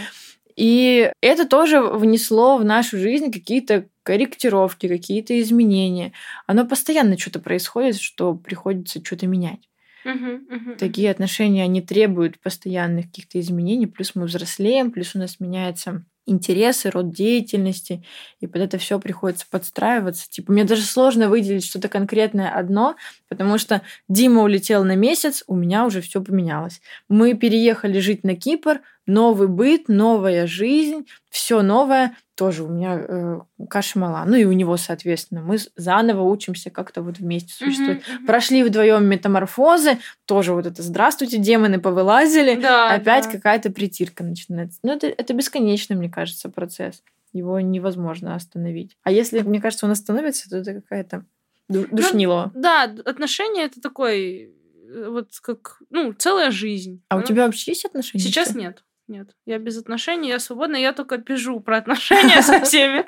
И 0.57 1.13
это 1.21 1.47
тоже 1.49 1.83
внесло 1.83 2.57
в 2.57 2.65
нашу 2.65 2.99
жизнь 2.99 3.33
какие-то 3.33 3.89
корректировки, 4.03 4.89
какие-то 4.89 5.41
изменения. 5.41 6.13
Оно 6.47 6.67
постоянно 6.67 7.19
что-то 7.19 7.41
происходит, 7.41 7.97
что 8.01 8.35
приходится 8.35 9.05
что-то 9.05 9.27
менять. 9.27 9.69
Такие 10.79 11.11
отношения, 11.11 11.63
они 11.65 11.83
требуют 11.83 12.41
постоянных 12.41 13.07
каких-то 13.07 13.39
изменений, 13.41 13.87
плюс 13.87 14.15
мы 14.15 14.25
взрослеем, 14.27 14.91
плюс 14.93 15.15
у 15.15 15.19
нас 15.19 15.41
меняются 15.41 16.05
интересы, 16.27 16.91
род 16.91 17.13
деятельности, 17.13 18.05
и 18.41 18.47
под 18.47 18.63
это 18.63 18.79
все 18.79 18.99
приходится 18.99 19.47
подстраиваться. 19.51 20.31
Типа, 20.31 20.53
мне 20.53 20.65
даже 20.65 20.83
сложно 20.83 21.29
выделить 21.29 21.65
что-то 21.65 21.89
конкретное 21.89 22.51
одно, 22.51 22.97
потому 23.31 23.57
что 23.57 23.81
Дима 24.09 24.43
улетел 24.43 24.85
на 24.85 24.97
месяц, 24.97 25.45
у 25.47 25.55
меня 25.55 25.87
уже 25.87 26.03
все 26.03 26.21
поменялось. 26.21 26.83
Мы 27.09 27.33
переехали 27.35 28.01
жить 28.01 28.25
на 28.25 28.35
Кипр, 28.35 28.81
новый 29.07 29.49
быт, 29.49 29.89
новая 29.89 30.47
жизнь, 30.47 31.07
все 31.31 31.63
новое, 31.63 32.17
тоже 32.35 32.65
у 32.65 32.69
меня 32.69 32.99
э, 32.99 33.41
каша 33.69 33.99
мала. 33.99 34.25
Ну 34.27 34.35
и 34.37 34.45
у 34.45 34.53
него, 34.53 34.77
соответственно. 34.77 35.43
Мы 35.43 35.59
заново 35.77 36.23
учимся 36.23 36.71
как-то 36.71 37.03
вот 37.03 37.19
вместе 37.19 37.53
существовать. 37.53 38.03
Мгм. 38.09 38.27
Прошли 38.27 38.63
вдвоем 38.65 39.05
метаморфозы, 39.07 39.99
тоже 40.27 40.53
вот 40.53 40.67
это 40.67 40.83
«Здравствуйте, 40.83 41.39
демоны 41.39 41.81
повылазили», 41.81 42.61
Да, 42.61 42.91
опять 42.93 43.27
да. 43.27 43.31
какая-то 43.33 43.71
притирка 43.71 44.25
начинается. 44.25 44.79
Ну, 44.83 44.93
это, 44.93 45.07
это 45.07 45.35
бесконечный, 45.35 45.97
мне 45.97 46.09
кажется, 46.11 46.49
процесс. 46.49 47.03
Его 47.33 47.61
невозможно 47.61 48.35
остановить. 48.35 48.97
А 49.05 49.13
если, 49.13 49.41
мне 49.41 49.61
кажется, 49.61 49.87
он 49.87 49.93
остановится, 49.93 50.51
то 50.51 50.57
это 50.57 50.75
какая-то 50.75 51.25
ду- 51.71 51.87
Ну, 51.91 51.97
душнилова. 51.97 52.51
Да, 52.55 52.83
отношения 53.05 53.65
это 53.65 53.81
такой, 53.81 54.53
э, 54.93 55.09
вот 55.09 55.29
как, 55.43 55.79
ну, 55.91 56.13
целая 56.13 56.51
жизнь. 56.51 57.03
А 57.09 57.17
у 57.17 57.21
Ну, 57.21 57.25
тебя 57.27 57.47
вообще 57.47 57.71
есть 57.73 57.85
отношения? 57.85 58.23
Сейчас 58.25 58.49
Всё? 58.51 58.59
нет. 58.59 58.85
Нет, 59.09 59.31
я 59.45 59.59
без 59.59 59.77
отношений, 59.77 60.29
я 60.29 60.39
свободна, 60.39 60.77
я 60.77 60.93
только 60.93 61.19
пижу 61.19 61.59
про 61.59 61.79
отношения 61.79 62.43
со 62.43 62.61
всеми, 62.65 63.05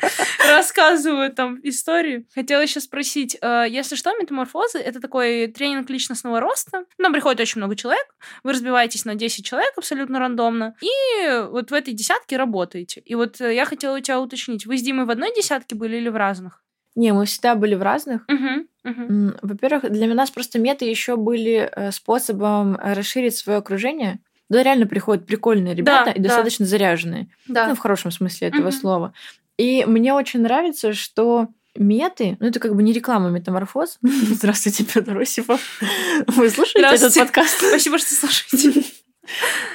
рассказываю 0.49 1.33
там 1.33 1.61
истории. 1.63 2.27
Хотела 2.35 2.61
еще 2.61 2.81
спросить, 2.81 3.37
э, 3.41 3.67
если 3.69 3.95
что, 3.95 4.11
метаморфозы— 4.21 4.79
это 4.81 5.01
такой 5.01 5.47
тренинг 5.47 5.89
личностного 5.91 6.41
роста. 6.41 6.87
Нам 6.99 7.13
приходит 7.13 7.41
очень 7.41 7.61
много 7.61 7.77
человек, 7.77 8.05
вы 8.43 8.53
разбиваетесь 8.53 9.05
на 9.05 9.15
10 9.15 9.45
человек 9.45 9.73
абсолютно 9.77 10.19
рандомно, 10.19 10.75
и 10.81 11.41
вот 11.51 11.71
в 11.71 11.75
этой 11.75 11.95
десятке 11.95 12.37
работаете. 12.37 13.01
И 13.05 13.15
вот 13.15 13.41
э, 13.41 13.55
я 13.55 13.65
хотела 13.65 13.97
у 13.97 14.01
тебя 14.01 14.21
уточнить, 14.21 14.67
вы 14.67 14.79
с 14.79 14.83
Димой 14.83 15.07
в 15.07 15.11
одной 15.11 15.33
десятке 15.35 15.77
были 15.77 15.97
или 15.99 16.09
в 16.09 16.17
разных? 16.17 16.65
Не, 16.95 17.13
мы 17.13 17.25
всегда 17.27 17.55
были 17.55 17.75
в 17.75 17.83
разных. 17.83 18.23
Мгм. 18.29 18.67
М, 18.85 19.37
Во-первых, 19.43 19.91
для 19.91 20.13
нас 20.15 20.31
просто 20.31 20.59
меты 20.59 20.85
еще 20.85 21.17
были 21.17 21.71
э, 21.75 21.93
способом 21.93 22.77
расширить 22.77 23.37
свое 23.37 23.59
окружение. 23.59 24.19
Да, 24.49 24.63
реально 24.63 24.87
приходят 24.87 25.25
прикольные 25.27 25.75
ребята 25.75 26.11
и 26.11 26.19
да. 26.21 26.29
достаточно 26.29 26.67
заряженные. 26.67 27.29
Да. 27.49 27.69
Ну, 27.69 27.75
в 27.75 27.79
хорошем 27.79 28.11
смысле 28.11 28.49
этого 28.49 28.69
Мгм. 28.69 28.73
слова. 28.73 29.13
И 29.57 29.85
мне 29.87 30.13
очень 30.13 30.41
нравится, 30.41 30.93
что 30.93 31.49
меты, 31.75 32.37
ну 32.41 32.49
это 32.49 32.61
как 32.61 32.75
бы 32.75 32.83
не 32.83 32.93
реклама 32.93 33.31
метаморфоз. 33.31 33.99
Здравствуйте, 34.03 34.85
Петр 34.85 35.17
Осипов. 35.19 35.61
Вы 36.27 36.51
слушаете 36.51 36.95
этот 36.95 37.15
подкаст? 37.15 37.63
Спасибо, 37.67 37.99
что 37.99 38.15
слушаете. 38.15 38.83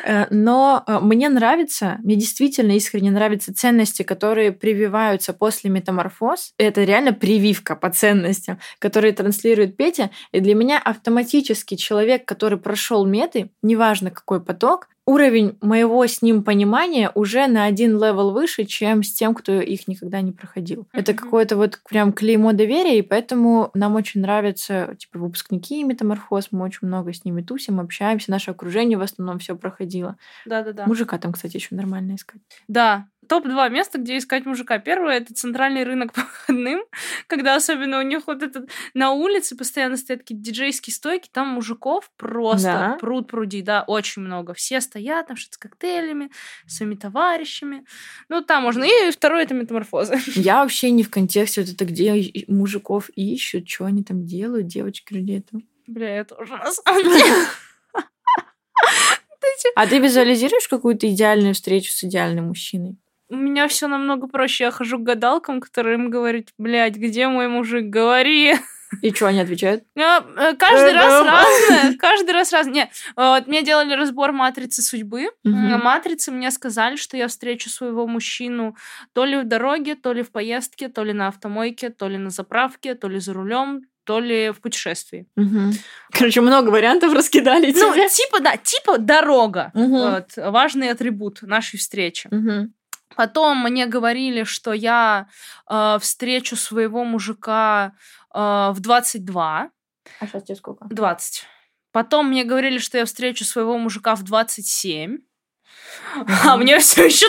Э, 0.03 0.25
Но 0.29 0.83
э, 0.85 0.99
мне 0.99 1.29
нравится, 1.29 1.97
мне 2.03 2.15
действительно 2.15 2.73
искренне 2.73 3.11
нравятся 3.11 3.53
ценности, 3.53 4.03
которые 4.03 4.51
прививаются 4.51 5.33
после 5.33 5.69
метаморфоз. 5.69 6.53
Это 6.57 6.83
реально 6.83 7.13
прививка 7.13 7.75
по 7.75 7.89
ценностям, 7.89 8.59
которые 8.79 9.13
транслирует 9.13 9.77
Петя. 9.77 10.11
И 10.31 10.39
для 10.39 10.55
меня 10.55 10.79
автоматически 10.79 11.75
человек, 11.75 12.25
который 12.25 12.57
прошел 12.57 13.05
меты, 13.05 13.51
неважно 13.61 14.11
какой 14.11 14.43
поток, 14.43 14.87
уровень 15.07 15.57
моего 15.61 16.05
с 16.05 16.21
ним 16.21 16.43
понимания 16.43 17.09
уже 17.15 17.47
на 17.47 17.63
один 17.63 17.93
level 17.93 18.31
выше, 18.31 18.65
чем 18.65 19.01
с 19.01 19.13
тем, 19.13 19.33
кто 19.33 19.53
их 19.59 19.87
никогда 19.87 20.21
не 20.21 20.31
проходил. 20.33 20.87
Это 20.93 21.13
Мгм. 21.13 21.21
какое-то 21.23 21.57
вот 21.57 21.79
прям 21.89 22.13
клеймо 22.13 22.53
доверия, 22.53 22.99
и 22.99 23.01
поэтому 23.01 23.71
нам 23.73 23.95
очень 23.95 24.21
нравятся 24.21 24.95
типа 24.99 25.17
выпускники 25.19 25.83
метаморфоз, 25.83 26.49
мы 26.51 26.65
очень 26.65 26.87
много 26.87 27.13
с 27.13 27.25
ними 27.25 27.41
тусим, 27.41 27.79
общаемся, 27.79 28.29
наше 28.29 28.51
окружение 28.51 28.97
в 28.97 29.01
основном 29.01 29.39
все 29.39 29.55
проходило. 29.55 30.17
Да-да-да. 30.45 30.85
Мужика 30.85 31.17
там, 31.17 31.31
кстати, 31.33 31.55
еще 31.57 31.73
нормально 31.75 32.15
искать. 32.15 32.41
Да, 32.67 33.07
топ-2 33.27 33.69
места, 33.69 33.97
где 33.99 34.17
искать 34.17 34.45
мужика. 34.45 34.77
Первое 34.79 35.17
это 35.17 35.33
центральный 35.33 35.83
рынок 35.83 36.13
по 36.13 36.21
выходным, 36.21 36.81
когда 37.27 37.55
особенно 37.55 37.99
у 37.99 38.01
них 38.01 38.27
вот 38.27 38.43
этот 38.43 38.69
на 38.93 39.11
улице 39.11 39.55
постоянно 39.55 39.97
стоят 39.97 40.21
какие-то 40.21 40.43
диджейские 40.43 40.93
стойки, 40.93 41.29
там 41.31 41.49
мужиков 41.49 42.09
просто 42.17 42.67
Да. 42.67 42.97
пруд 42.99 43.27
пруди, 43.27 43.61
да, 43.61 43.83
очень 43.85 44.21
много. 44.21 44.53
Все 44.53 44.81
стоят 44.81 45.27
там 45.27 45.37
что-то 45.37 45.55
с 45.55 45.57
коктейлями, 45.57 46.31
своими 46.65 46.95
товарищами. 46.95 47.85
Ну, 48.29 48.41
там 48.41 48.63
можно. 48.63 48.83
И 48.83 49.11
второе 49.11 49.43
это 49.43 49.53
метаморфозы. 49.53 50.19
Я 50.35 50.61
вообще 50.63 50.91
не 50.91 51.03
в 51.03 51.09
контексте 51.09 51.61
вот 51.61 51.69
это, 51.69 51.85
где 51.85 52.31
мужиков 52.47 53.09
ищут, 53.09 53.69
что 53.69 53.85
они 53.85 54.03
там 54.03 54.25
делают, 54.25 54.67
девочки 54.67 55.13
людей 55.13 55.41
там. 55.41 55.63
Бля, 55.87 56.25
самом 56.71 57.03
деле. 57.03 57.23
А 59.75 59.87
ты 59.87 59.99
визуализируешь 59.99 60.67
какую-то 60.67 61.09
идеальную 61.09 61.53
встречу 61.53 61.91
с 61.91 62.03
идеальным 62.03 62.47
мужчиной? 62.47 62.97
У 63.29 63.35
меня 63.35 63.67
все 63.67 63.87
намного 63.87 64.27
проще. 64.27 64.65
Я 64.65 64.71
хожу 64.71 64.99
к 64.99 65.03
гадалкам, 65.03 65.59
которые 65.61 65.95
им 65.95 66.09
говорят, 66.09 66.45
блядь, 66.57 66.95
где 66.95 67.27
мой 67.27 67.47
мужик, 67.47 67.85
говори. 67.85 68.55
И 69.01 69.11
что 69.13 69.27
они 69.27 69.41
отвечают? 69.41 69.83
А, 69.97 70.23
э, 70.37 70.55
Каждый 70.55 70.93
раз 70.93 71.11
Э-э-э. 71.11 71.29
разное. 71.29 71.97
Каждый 71.97 72.31
раз 72.31 72.53
разное. 72.53 72.73
Не, 72.73 72.91
вот 73.17 73.45
мне 73.47 73.61
делали 73.63 73.93
разбор 73.93 74.31
матрицы 74.31 74.81
судьбы. 74.81 75.27
На 75.43 75.77
матрице 75.77 76.31
мне 76.31 76.51
сказали, 76.51 76.95
что 76.95 77.17
я 77.17 77.27
встречу 77.27 77.69
своего 77.69 78.07
мужчину 78.07 78.77
то 79.13 79.25
ли 79.25 79.35
в 79.37 79.43
дороге, 79.43 79.95
то 79.95 80.13
ли 80.13 80.23
в 80.23 80.31
поездке, 80.31 80.87
то 80.87 81.03
ли 81.03 81.11
на 81.11 81.27
автомойке, 81.27 81.89
то 81.89 82.07
ли 82.07 82.17
на 82.17 82.29
заправке, 82.29 82.95
то 82.95 83.09
ли 83.09 83.19
за 83.19 83.33
рулем, 83.33 83.81
то 84.05 84.21
ли 84.21 84.51
в 84.51 84.61
путешествии. 84.61 85.27
Мгм. 85.35 85.73
Короче, 86.11 86.39
много 86.39 86.69
вариантов 86.69 87.13
раскидали 87.13 87.65
Ну, 87.73 87.93
тебе. 87.93 88.07
типа, 88.07 88.39
да, 88.39 88.55
типа 88.55 88.97
дорога. 88.99 89.71
Мгм. 89.73 89.89
Вот, 89.89 90.27
важный 90.37 90.91
атрибут 90.91 91.41
нашей 91.41 91.77
встречи. 91.77 92.29
Мгм. 92.31 92.73
Потом 93.17 93.63
мне 93.63 93.87
говорили, 93.87 94.43
что 94.43 94.73
я 94.73 95.27
э, 95.67 95.97
встречу 95.99 96.55
своего 96.55 97.03
мужика 97.03 97.93
э, 98.31 98.69
в 98.71 98.79
22. 98.79 99.71
А 100.19 100.27
сейчас 100.27 100.43
тебе 100.43 100.55
сколько? 100.55 100.85
20. 100.87 101.45
Потом 101.91 102.27
мне 102.27 102.43
говорили, 102.43 102.77
что 102.77 102.99
я 102.99 103.05
встречу 103.05 103.43
своего 103.43 103.79
мужика 103.79 104.13
в 104.13 104.21
27. 104.21 105.17
А 106.45 106.57
мне 106.57 106.79
все 106.79 107.05
еще 107.05 107.25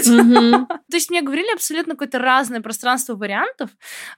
20. 0.00 0.08
Мгм. 0.08 0.66
То 0.90 0.96
есть 0.96 1.10
мне 1.10 1.22
говорили 1.22 1.52
абсолютно 1.52 1.94
какое-то 1.94 2.18
разное 2.18 2.60
пространство 2.60 3.14
вариантов. 3.14 3.70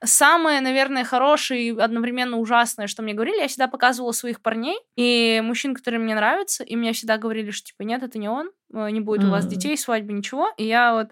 Самое, 0.03 0.61
наверное, 0.61 1.05
хорошее 1.05 1.69
и 1.69 1.79
одновременно 1.79 2.39
ужасное, 2.39 2.87
что 2.87 3.03
мне 3.03 3.15
говорили, 3.15 3.41
я 3.41 3.49
всегда 3.49 3.69
показывала 3.69 4.13
своих 4.13 4.41
парней 4.41 4.79
и 4.97 5.41
мужчин, 5.45 5.75
которые 5.75 6.01
мне 6.01 6.15
нравятся, 6.15 6.65
и 6.65 6.77
мне 6.77 6.93
всегда 6.93 7.19
говорили, 7.19 7.51
что 7.51 7.67
типа 7.67 7.83
нет, 7.83 8.03
это 8.03 8.19
не 8.19 8.29
он, 8.29 8.51
э, 8.73 8.91
не 8.91 9.01
будет 9.01 9.25
у 9.25 9.31
вас 9.31 9.47
детей, 9.47 9.77
свадьбы, 9.77 10.13
ничего. 10.13 10.51
И 10.57 10.65
я 10.65 10.95
вот, 10.95 11.09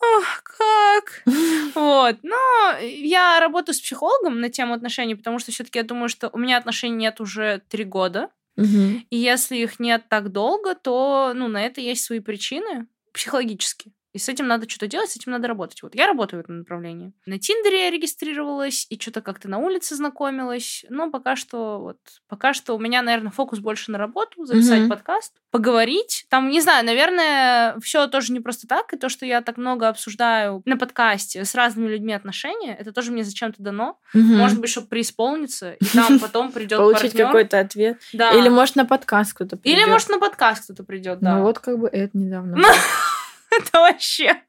ах, 0.00 0.42
как? 0.42 1.22
Вот. 1.74 2.18
Но 2.22 2.78
я 2.80 3.40
работаю 3.40 3.74
с 3.74 3.80
психологом 3.80 4.40
на 4.40 4.48
тему 4.48 4.74
отношений, 4.74 5.14
потому 5.14 5.38
что 5.38 5.50
все-таки 5.52 5.78
я 5.78 5.84
думаю, 5.84 6.08
что 6.08 6.30
у 6.32 6.38
меня 6.38 6.56
отношений 6.56 6.96
нет 6.96 7.20
уже 7.20 7.62
три 7.68 7.84
года. 7.84 8.30
Мгм. 8.56 9.04
И 9.10 9.16
если 9.16 9.56
их 9.58 9.80
нет 9.80 10.08
так 10.08 10.30
долго, 10.30 10.74
то 10.74 11.32
ну, 11.34 11.48
на 11.48 11.62
это 11.62 11.80
есть 11.80 12.04
свои 12.04 12.20
причины 12.20 12.86
психологические. 13.12 13.92
И 14.14 14.18
с 14.18 14.28
этим 14.28 14.46
надо 14.46 14.68
что-то 14.68 14.86
делать, 14.86 15.10
с 15.10 15.16
этим 15.16 15.32
надо 15.32 15.48
работать. 15.48 15.82
Вот 15.82 15.96
я 15.96 16.06
работаю 16.06 16.40
в 16.40 16.44
этом 16.44 16.58
направлении. 16.58 17.12
На 17.26 17.40
Тиндере 17.40 17.86
я 17.86 17.90
регистрировалась 17.90 18.86
и 18.88 18.98
что-то 18.98 19.20
как-то 19.20 19.48
на 19.48 19.58
улице 19.58 19.96
знакомилась. 19.96 20.84
Но 20.88 21.10
пока 21.10 21.34
что 21.34 21.80
вот 21.80 21.98
пока 22.28 22.54
что 22.54 22.76
у 22.76 22.78
меня, 22.78 23.02
наверное, 23.02 23.32
фокус 23.32 23.58
больше 23.58 23.90
на 23.90 23.98
работу, 23.98 24.44
записать 24.44 24.82
mm-hmm. 24.82 24.88
подкаст, 24.88 25.34
поговорить. 25.50 26.26
Там, 26.28 26.48
не 26.48 26.60
знаю, 26.60 26.86
наверное, 26.86 27.76
все 27.80 28.06
тоже 28.06 28.32
не 28.32 28.38
просто 28.38 28.68
так. 28.68 28.92
И 28.92 28.96
то, 28.96 29.08
что 29.08 29.26
я 29.26 29.40
так 29.40 29.56
много 29.56 29.88
обсуждаю 29.88 30.62
на 30.64 30.76
подкасте 30.76 31.44
с 31.44 31.52
разными 31.56 31.88
людьми 31.88 32.12
отношения, 32.12 32.76
это 32.76 32.92
тоже 32.92 33.10
мне 33.10 33.24
зачем-то 33.24 33.60
дано. 33.64 33.98
Mm-hmm. 34.14 34.36
Может 34.36 34.60
быть, 34.60 34.70
чтобы 34.70 34.86
преисполниться, 34.86 35.72
и 35.72 35.84
там 35.92 36.20
потом 36.20 36.52
придет 36.52 36.78
Получить 36.78 37.16
какой-то 37.16 37.58
ответ. 37.58 37.98
Да. 38.12 38.30
Или, 38.30 38.48
может, 38.48 38.76
на 38.76 38.84
подкаст 38.84 39.34
кто-то 39.34 39.56
придет. 39.56 39.76
Или, 39.76 39.90
может, 39.90 40.08
на 40.08 40.20
подкаст 40.20 40.66
кто-то 40.66 40.84
придет, 40.84 41.18
да. 41.18 41.38
Ну 41.38 41.42
вот 41.42 41.58
как 41.58 41.80
бы 41.80 41.88
это 41.88 42.16
недавно. 42.16 42.62
Это 43.58 43.80
вообще... 43.80 44.42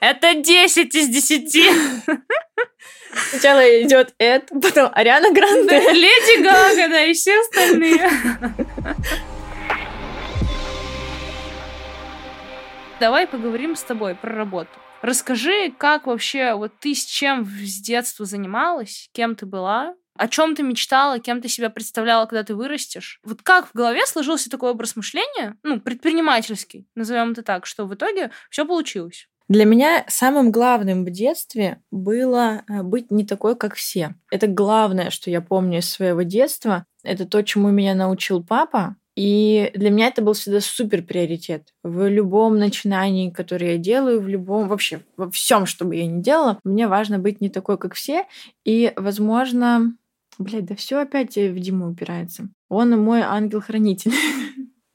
Это 0.00 0.34
10 0.34 0.94
из 0.94 1.08
10. 1.08 1.74
Сначала 3.30 3.82
идет 3.82 4.12
Эд, 4.18 4.50
потом 4.60 4.90
Ариана 4.92 5.30
Гранде. 5.30 5.92
Леди 5.92 6.42
Гага, 6.42 6.88
да, 6.88 7.04
и 7.04 7.12
все 7.12 7.38
остальные. 7.40 8.10
Давай 12.98 13.26
поговорим 13.26 13.76
с 13.76 13.82
тобой 13.82 14.14
про 14.14 14.34
работу. 14.34 14.70
Расскажи, 15.02 15.70
как 15.76 16.06
вообще, 16.06 16.54
вот 16.54 16.72
ты 16.80 16.94
с 16.94 17.04
чем 17.04 17.44
с 17.44 17.80
детства 17.80 18.24
занималась, 18.24 19.10
кем 19.12 19.36
ты 19.36 19.46
была, 19.46 19.94
о 20.16 20.28
чем 20.28 20.54
ты 20.54 20.62
мечтала, 20.62 21.18
кем 21.18 21.40
ты 21.40 21.48
себя 21.48 21.70
представляла, 21.70 22.26
когда 22.26 22.44
ты 22.44 22.54
вырастешь. 22.54 23.20
Вот 23.24 23.42
как 23.42 23.68
в 23.68 23.74
голове 23.74 24.06
сложился 24.06 24.50
такой 24.50 24.70
образ 24.70 24.96
мышления, 24.96 25.56
ну, 25.62 25.80
предпринимательский, 25.80 26.86
назовем 26.94 27.32
это 27.32 27.42
так, 27.42 27.66
что 27.66 27.86
в 27.86 27.94
итоге 27.94 28.30
все 28.50 28.64
получилось? 28.64 29.28
Для 29.48 29.66
меня 29.66 30.06
самым 30.08 30.50
главным 30.50 31.04
в 31.04 31.10
детстве 31.10 31.82
было 31.90 32.62
э, 32.66 32.82
быть 32.82 33.10
не 33.10 33.26
такой, 33.26 33.56
как 33.56 33.74
все. 33.74 34.14
Это 34.30 34.46
главное, 34.46 35.10
что 35.10 35.30
я 35.30 35.42
помню 35.42 35.80
из 35.80 35.90
своего 35.90 36.22
детства. 36.22 36.86
Это 37.02 37.26
то, 37.26 37.42
чему 37.42 37.68
меня 37.70 37.94
научил 37.94 38.42
папа. 38.42 38.96
И 39.16 39.70
для 39.74 39.90
меня 39.90 40.08
это 40.08 40.22
был 40.22 40.32
всегда 40.32 40.60
супер 40.60 41.02
приоритет. 41.02 41.74
В 41.82 42.08
любом 42.08 42.58
начинании, 42.58 43.30
которое 43.30 43.72
я 43.72 43.78
делаю, 43.78 44.20
в 44.20 44.28
любом, 44.28 44.66
вообще, 44.66 45.02
во 45.16 45.30
всем, 45.30 45.66
что 45.66 45.84
бы 45.84 45.94
я 45.94 46.06
ни 46.06 46.20
делала, 46.20 46.58
мне 46.64 46.88
важно 46.88 47.18
быть 47.18 47.40
не 47.40 47.50
такой, 47.50 47.78
как 47.78 47.94
все. 47.94 48.24
И, 48.64 48.92
возможно, 48.96 49.94
Блять, 50.38 50.64
да 50.64 50.74
все 50.74 50.98
опять 50.98 51.36
в 51.36 51.58
Диму 51.58 51.90
упирается. 51.90 52.48
Он 52.68 52.90
мой 53.00 53.20
ангел-хранитель. 53.20 54.12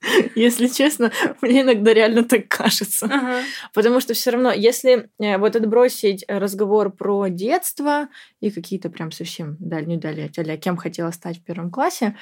Если 0.36 0.68
честно, 0.68 1.12
мне 1.42 1.62
иногда 1.62 1.94
реально 1.94 2.24
так 2.24 2.48
кажется. 2.48 3.06
Ага. 3.06 3.42
Потому 3.74 4.00
что 4.00 4.14
все 4.14 4.32
равно, 4.32 4.52
если 4.52 5.10
э, 5.20 5.38
вот 5.38 5.56
отбросить 5.56 6.24
разговор 6.28 6.90
про 6.92 7.28
детство 7.28 8.08
и 8.40 8.50
какие-то 8.50 8.90
прям 8.90 9.12
совсем 9.12 9.58
дальнюю 9.60 10.00
дали, 10.00 10.32
а 10.36 10.58
кем 10.58 10.78
хотела 10.78 11.12
стать 11.12 11.40
в 11.40 11.44
первом 11.44 11.70
классе, 11.70 12.16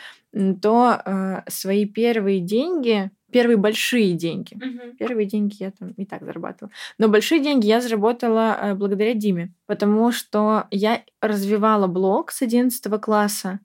то 0.61 1.01
э, 1.05 1.41
свои 1.47 1.85
первые 1.85 2.39
деньги 2.39 3.11
первые 3.31 3.57
большие 3.57 4.13
деньги. 4.13 4.55
Угу. 4.55 4.97
Первые 4.97 5.25
деньги 5.25 5.57
я 5.59 5.71
там 5.71 5.91
и 5.91 6.05
так 6.05 6.23
зарабатывала. 6.23 6.71
Но 6.97 7.07
большие 7.07 7.41
деньги 7.41 7.67
я 7.67 7.81
заработала 7.81 8.57
э, 8.59 8.73
благодаря 8.73 9.13
Диме, 9.13 9.53
потому 9.65 10.11
что 10.11 10.67
я 10.71 11.03
развивала 11.21 11.87
блог 11.87 12.31
с 12.31 12.41
11 12.41 13.01
класса. 13.01 13.59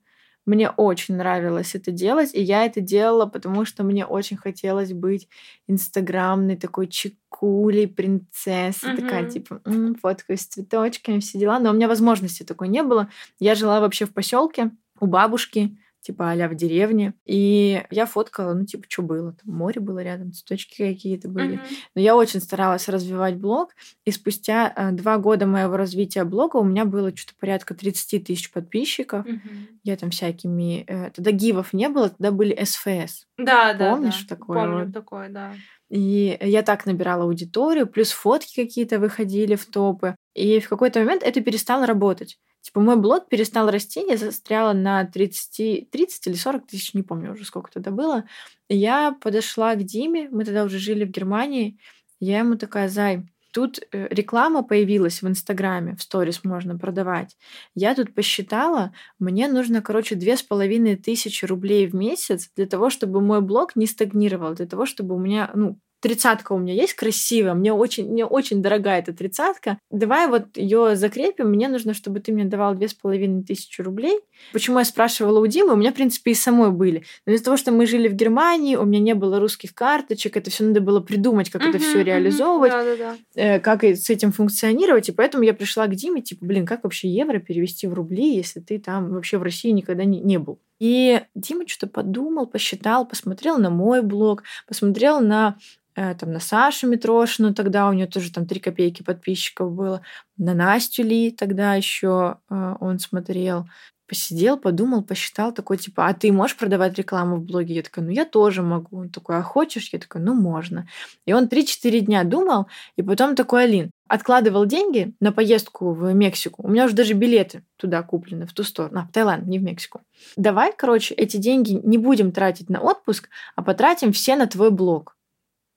Мне 0.45 0.69
очень 0.69 1.15
нравилось 1.15 1.73
это 1.73 1.91
делать, 1.91 2.31
и 2.33 2.41
я 2.41 2.65
это 2.65 2.81
делала, 2.81 3.25
потому 3.25 3.63
что 3.63 3.83
мне 3.83 4.05
очень 4.05 4.35
хотелось 4.35 4.91
быть 4.91 5.29
инстаграмной 5.67 6.57
такой 6.57 6.87
чекулей, 6.87 7.87
принцессой, 7.87 8.93
угу. 8.93 9.01
такая 9.01 9.29
типа 9.29 9.61
м-м, 9.63 9.95
фоткаюсь 9.95 10.41
с 10.41 10.47
цветочками, 10.47 11.21
все 11.21 11.39
дела. 11.39 11.59
Но 11.59 11.71
у 11.71 11.73
меня 11.73 11.87
возможности 11.87 12.43
такой 12.43 12.67
не 12.67 12.83
было. 12.83 13.09
Я 13.39 13.55
жила 13.55 13.79
вообще 13.79 14.05
в 14.05 14.13
поселке 14.13 14.71
у 14.99 15.05
бабушки, 15.05 15.77
типа 16.03 16.31
а 16.31 16.47
в 16.47 16.55
деревне. 16.55 17.13
И 17.25 17.81
я 17.89 18.05
фоткала, 18.05 18.53
ну, 18.53 18.65
типа, 18.65 18.83
что 18.87 19.01
было. 19.01 19.33
Там 19.33 19.55
море 19.55 19.79
было 19.79 19.99
рядом, 19.99 20.33
цветочки 20.33 20.93
какие-то 20.93 21.29
были. 21.29 21.55
Mm-hmm. 21.55 21.75
Но 21.95 22.01
я 22.01 22.15
очень 22.15 22.41
старалась 22.41 22.89
развивать 22.89 23.37
блог. 23.37 23.71
И 24.05 24.11
спустя 24.11 24.71
э, 24.75 24.91
два 24.91 25.17
года 25.17 25.47
моего 25.47 25.77
развития 25.77 26.25
блога 26.25 26.57
у 26.57 26.63
меня 26.63 26.85
было 26.85 27.15
что-то 27.15 27.33
порядка 27.39 27.73
30 27.73 28.25
тысяч 28.25 28.51
подписчиков. 28.51 29.25
Mm-hmm. 29.25 29.79
Я 29.83 29.95
там 29.95 30.09
всякими... 30.09 30.83
Э, 30.87 31.09
тогда 31.11 31.31
гивов 31.31 31.71
не 31.73 31.87
было, 31.87 32.09
тогда 32.09 32.31
были 32.31 32.61
СФС. 32.63 33.25
Да, 33.37 33.73
да, 33.73 33.91
Помнишь 33.91 34.25
да. 34.27 34.35
такое? 34.35 34.59
Помню 34.59 34.85
вот? 34.85 34.93
такое, 34.93 35.29
да. 35.29 35.53
И 35.89 36.37
я 36.41 36.63
так 36.63 36.85
набирала 36.85 37.23
аудиторию, 37.23 37.87
плюс 37.87 38.11
фотки 38.11 38.65
какие-то 38.65 38.99
выходили 38.99 39.55
в 39.55 39.65
топы. 39.65 40.15
И 40.33 40.59
в 40.59 40.67
какой-то 40.67 40.99
момент 40.99 41.23
это 41.23 41.39
перестало 41.41 41.85
работать. 41.85 42.39
Типа 42.63 42.79
мой 42.79 42.95
блог 42.95 43.27
перестал 43.27 43.69
расти, 43.69 44.05
я 44.07 44.15
застряла 44.15 44.71
на 44.71 45.03
30, 45.03 45.89
30 45.91 46.27
или 46.27 46.33
40 46.35 46.65
тысяч, 46.65 46.93
не 46.93 47.03
помню 47.03 47.33
уже 47.33 47.43
сколько 47.43 47.69
тогда 47.69 47.91
было. 47.91 48.23
Я 48.69 49.11
подошла 49.11 49.75
к 49.75 49.83
Диме, 49.83 50.29
мы 50.31 50.45
тогда 50.45 50.63
уже 50.63 50.79
жили 50.79 51.03
в 51.03 51.09
Германии, 51.11 51.77
я 52.21 52.39
ему 52.39 52.55
такая, 52.55 52.87
Зай, 52.87 53.25
тут 53.51 53.81
э, 53.91 54.07
реклама 54.09 54.63
появилась 54.63 55.21
в 55.21 55.27
Инстаграме, 55.27 55.97
в 55.97 56.01
сторис 56.01 56.45
можно 56.45 56.79
продавать. 56.79 57.35
Я 57.75 57.95
тут 57.95 58.15
посчитала, 58.15 58.93
мне 59.19 59.49
нужно, 59.49 59.81
короче, 59.81 60.15
две 60.15 60.37
с 60.37 60.41
половиной 60.41 60.95
тысячи 60.95 61.43
рублей 61.43 61.85
в 61.87 61.93
месяц 61.93 62.49
для 62.55 62.65
того, 62.65 62.89
чтобы 62.89 63.19
мой 63.19 63.41
блог 63.41 63.75
не 63.75 63.87
стагнировал, 63.87 64.53
для 64.53 64.67
того, 64.67 64.85
чтобы 64.85 65.15
у 65.15 65.19
меня, 65.19 65.51
ну, 65.53 65.77
тридцатка 66.03 66.51
у 66.51 66.59
меня 66.59 66.73
есть 66.73 66.93
красивая, 66.95 67.53
мне 67.53 67.71
очень, 67.71 68.11
мне 68.11 68.25
очень 68.25 68.61
дорогая 68.61 68.99
эта 68.99 69.13
тридцатка. 69.13 69.79
Давай 69.89 70.27
вот 70.27 70.57
ее 70.57 70.97
закрепим. 70.97 71.49
Мне 71.49 71.69
нужно, 71.69 71.93
чтобы 71.93 72.19
ты 72.19 72.33
мне 72.33 72.43
давал 72.43 72.75
две 72.75 72.89
с 72.89 72.93
половиной 72.93 73.43
тысячи 73.43 73.81
рублей. 73.81 74.19
Почему 74.51 74.79
я 74.79 74.85
спрашивала 74.85 75.39
у 75.39 75.47
Димы? 75.47 75.73
У 75.73 75.75
меня, 75.77 75.91
в 75.91 75.95
принципе, 75.95 76.31
и 76.31 76.33
самой 76.35 76.71
были. 76.71 77.05
Но 77.25 77.31
из-за 77.31 77.45
того, 77.45 77.55
что 77.55 77.71
мы 77.71 77.87
жили 77.87 78.09
в 78.09 78.15
Германии, 78.15 78.75
у 78.75 78.83
меня 78.83 78.99
не 78.99 79.15
было 79.15 79.39
русских 79.39 79.73
карточек, 79.73 80.35
это 80.35 80.51
все 80.51 80.65
надо 80.65 80.81
было 80.81 80.99
придумать, 80.99 81.49
как 81.49 81.61
uh-huh, 81.61 81.69
это 81.69 81.79
все 81.79 82.03
реализовывать, 82.03 82.73
uh-huh, 82.73 82.97
да, 82.97 83.15
да, 83.15 83.17
да. 83.35 83.59
Как 83.59 83.85
с 83.85 84.09
этим 84.09 84.33
функционировать. 84.33 85.07
И 85.07 85.13
поэтому 85.13 85.45
я 85.45 85.53
пришла 85.53 85.87
к 85.87 85.95
Диме, 85.95 86.21
типа, 86.21 86.45
блин, 86.45 86.65
как 86.65 86.83
вообще 86.83 87.07
евро 87.07 87.39
перевести 87.39 87.87
в 87.87 87.93
рубли, 87.93 88.35
если 88.35 88.59
ты 88.59 88.77
там 88.77 89.13
вообще 89.13 89.37
в 89.37 89.43
России 89.43 89.69
никогда 89.69 90.03
не, 90.03 90.19
не 90.19 90.37
был? 90.37 90.59
И 90.79 91.21
Дима 91.35 91.67
что-то 91.67 91.91
подумал, 91.91 92.47
посчитал, 92.47 93.07
посмотрел 93.07 93.57
на 93.57 93.69
мой 93.69 94.01
блог, 94.01 94.43
посмотрел 94.67 95.21
на 95.21 95.57
Э, 95.95 96.15
там 96.15 96.31
на 96.31 96.39
Сашу 96.39 96.87
Митрошину, 96.87 97.53
тогда 97.53 97.87
у 97.87 97.93
нее 97.93 98.07
тоже 98.07 98.31
там 98.31 98.47
3 98.47 98.59
копейки 98.59 99.03
подписчиков 99.03 99.71
было, 99.71 100.01
на 100.37 100.53
Настю 100.55 101.03
Ли 101.03 101.31
тогда 101.31 101.75
еще 101.75 102.37
э, 102.49 102.75
он 102.79 102.97
смотрел, 102.99 103.67
посидел, 104.13 104.57
подумал, 104.57 105.01
посчитал, 105.01 105.51
такой 105.51 105.77
типа, 105.77 106.05
а 106.05 106.13
ты 106.13 106.31
можешь 106.31 106.55
продавать 106.55 106.95
рекламу 106.99 107.37
в 107.37 107.45
блоге? 107.45 107.73
Я 107.73 107.81
такая, 107.81 108.05
ну 108.05 108.11
я 108.11 108.25
тоже 108.25 108.61
могу. 108.61 108.99
Он 108.99 109.09
такой, 109.09 109.37
а 109.37 109.41
хочешь? 109.41 109.89
Я 109.91 109.97
такая, 109.97 110.21
ну 110.21 110.35
можно. 110.35 110.87
И 111.25 111.33
он 111.33 111.45
3-4 111.47 111.99
дня 112.01 112.23
думал, 112.23 112.67
и 112.95 113.01
потом 113.01 113.35
такой, 113.35 113.63
Алин, 113.63 113.89
откладывал 114.07 114.67
деньги 114.67 115.15
на 115.19 115.31
поездку 115.31 115.93
в 115.93 116.13
Мексику. 116.13 116.61
У 116.61 116.69
меня 116.69 116.85
уже 116.85 116.93
даже 116.93 117.13
билеты 117.13 117.63
туда 117.75 118.03
куплены, 118.03 118.45
в 118.45 118.53
ту 118.53 118.63
сторону, 118.63 118.99
а, 118.99 119.07
в 119.07 119.11
Таиланд, 119.11 119.47
не 119.47 119.57
в 119.57 119.63
Мексику. 119.63 120.01
Давай, 120.35 120.73
короче, 120.77 121.15
эти 121.15 121.37
деньги 121.37 121.71
не 121.83 121.97
будем 121.97 122.31
тратить 122.31 122.69
на 122.69 122.81
отпуск, 122.81 123.29
а 123.55 123.63
потратим 123.63 124.13
все 124.13 124.35
на 124.35 124.45
твой 124.45 124.69
блог. 124.69 125.17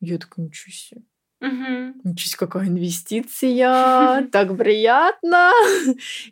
Я 0.00 0.18
такая, 0.18 0.44
ничего 0.44 0.72
себе. 0.72 1.02
Угу. 1.40 2.00
Ничего 2.04 2.28
себе, 2.28 2.38
какая 2.38 2.68
инвестиция, 2.68 4.26
так 4.32 4.56
приятно. 4.56 5.52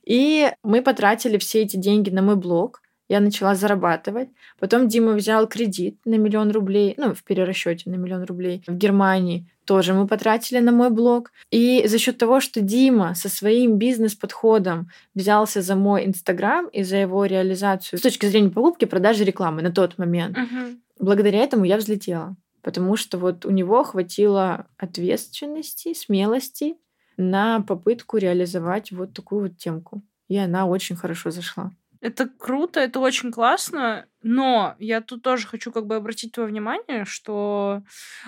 И 0.05 0.51
мы 0.63 0.83
потратили 0.83 1.39
все 1.39 1.63
эти 1.63 1.77
деньги 1.77 2.11
на 2.11 2.23
мой 2.23 2.37
блог. 2.37 2.81
Я 3.07 3.21
начала 3.21 3.55
зарабатывать. 3.55 4.31
Потом 4.59 4.89
Дима 4.89 5.13
взял 5.13 5.47
кредит 5.47 5.99
на 6.07 6.15
миллион 6.15 6.51
рублей, 6.53 6.95
ну, 6.97 7.15
в 7.15 7.23
перерасчете 7.23 7.91
на 7.91 7.97
миллион 7.97 8.25
рублей 8.25 8.63
в 8.67 8.75
Германии. 8.75 9.47
Тоже 9.67 9.93
мы 9.93 10.07
потратили 10.07 10.59
на 10.59 10.73
мой 10.73 10.89
блог. 10.89 11.31
И 11.51 11.87
за 11.87 11.99
счет 11.99 12.17
того, 12.17 12.41
что 12.41 12.63
Дима 12.63 13.15
со 13.15 13.29
своим 13.29 13.77
бизнес-подходом 13.77 14.89
взялся 15.15 15.61
за 15.61 15.77
мой 15.77 16.07
Инстаграм 16.07 16.67
и 16.69 16.83
за 16.83 16.97
его 16.97 17.27
реализацию 17.27 17.99
с 17.99 18.03
точки 18.03 18.25
зрения 18.25 18.51
покупки, 18.51 18.87
продажи, 18.87 19.25
рекламы 19.25 19.61
на 19.61 19.71
тот 19.71 19.99
момент, 19.99 20.39
угу. 20.39 20.79
благодаря 20.99 21.41
этому 21.41 21.65
я 21.65 21.77
взлетела 21.77 22.37
потому 22.65 22.97
что 22.97 23.19
вот 23.19 23.45
у 23.45 23.51
него 23.51 23.85
хватило 23.85 24.67
ответственности, 24.79 25.93
смелости 25.95 26.77
на 27.17 27.61
попытку 27.61 28.17
реализовать 28.17 28.91
вот 28.91 29.13
такую 29.13 29.43
вот 29.43 29.59
темку. 29.59 30.03
И 30.29 30.37
она 30.37 30.67
очень 30.67 30.97
хорошо 30.97 31.31
зашла. 31.31 31.71
Это 32.01 32.29
круто, 32.29 32.81
это 32.81 33.01
очень 33.01 33.31
классно, 33.31 34.07
но 34.23 34.75
я 34.79 35.01
тут 35.01 35.23
тоже 35.23 35.47
хочу 35.47 35.73
как 35.73 35.87
бы 35.87 35.95
обратить 35.95 36.33
твое 36.33 36.49
внимание, 36.49 37.05
что, 37.05 37.83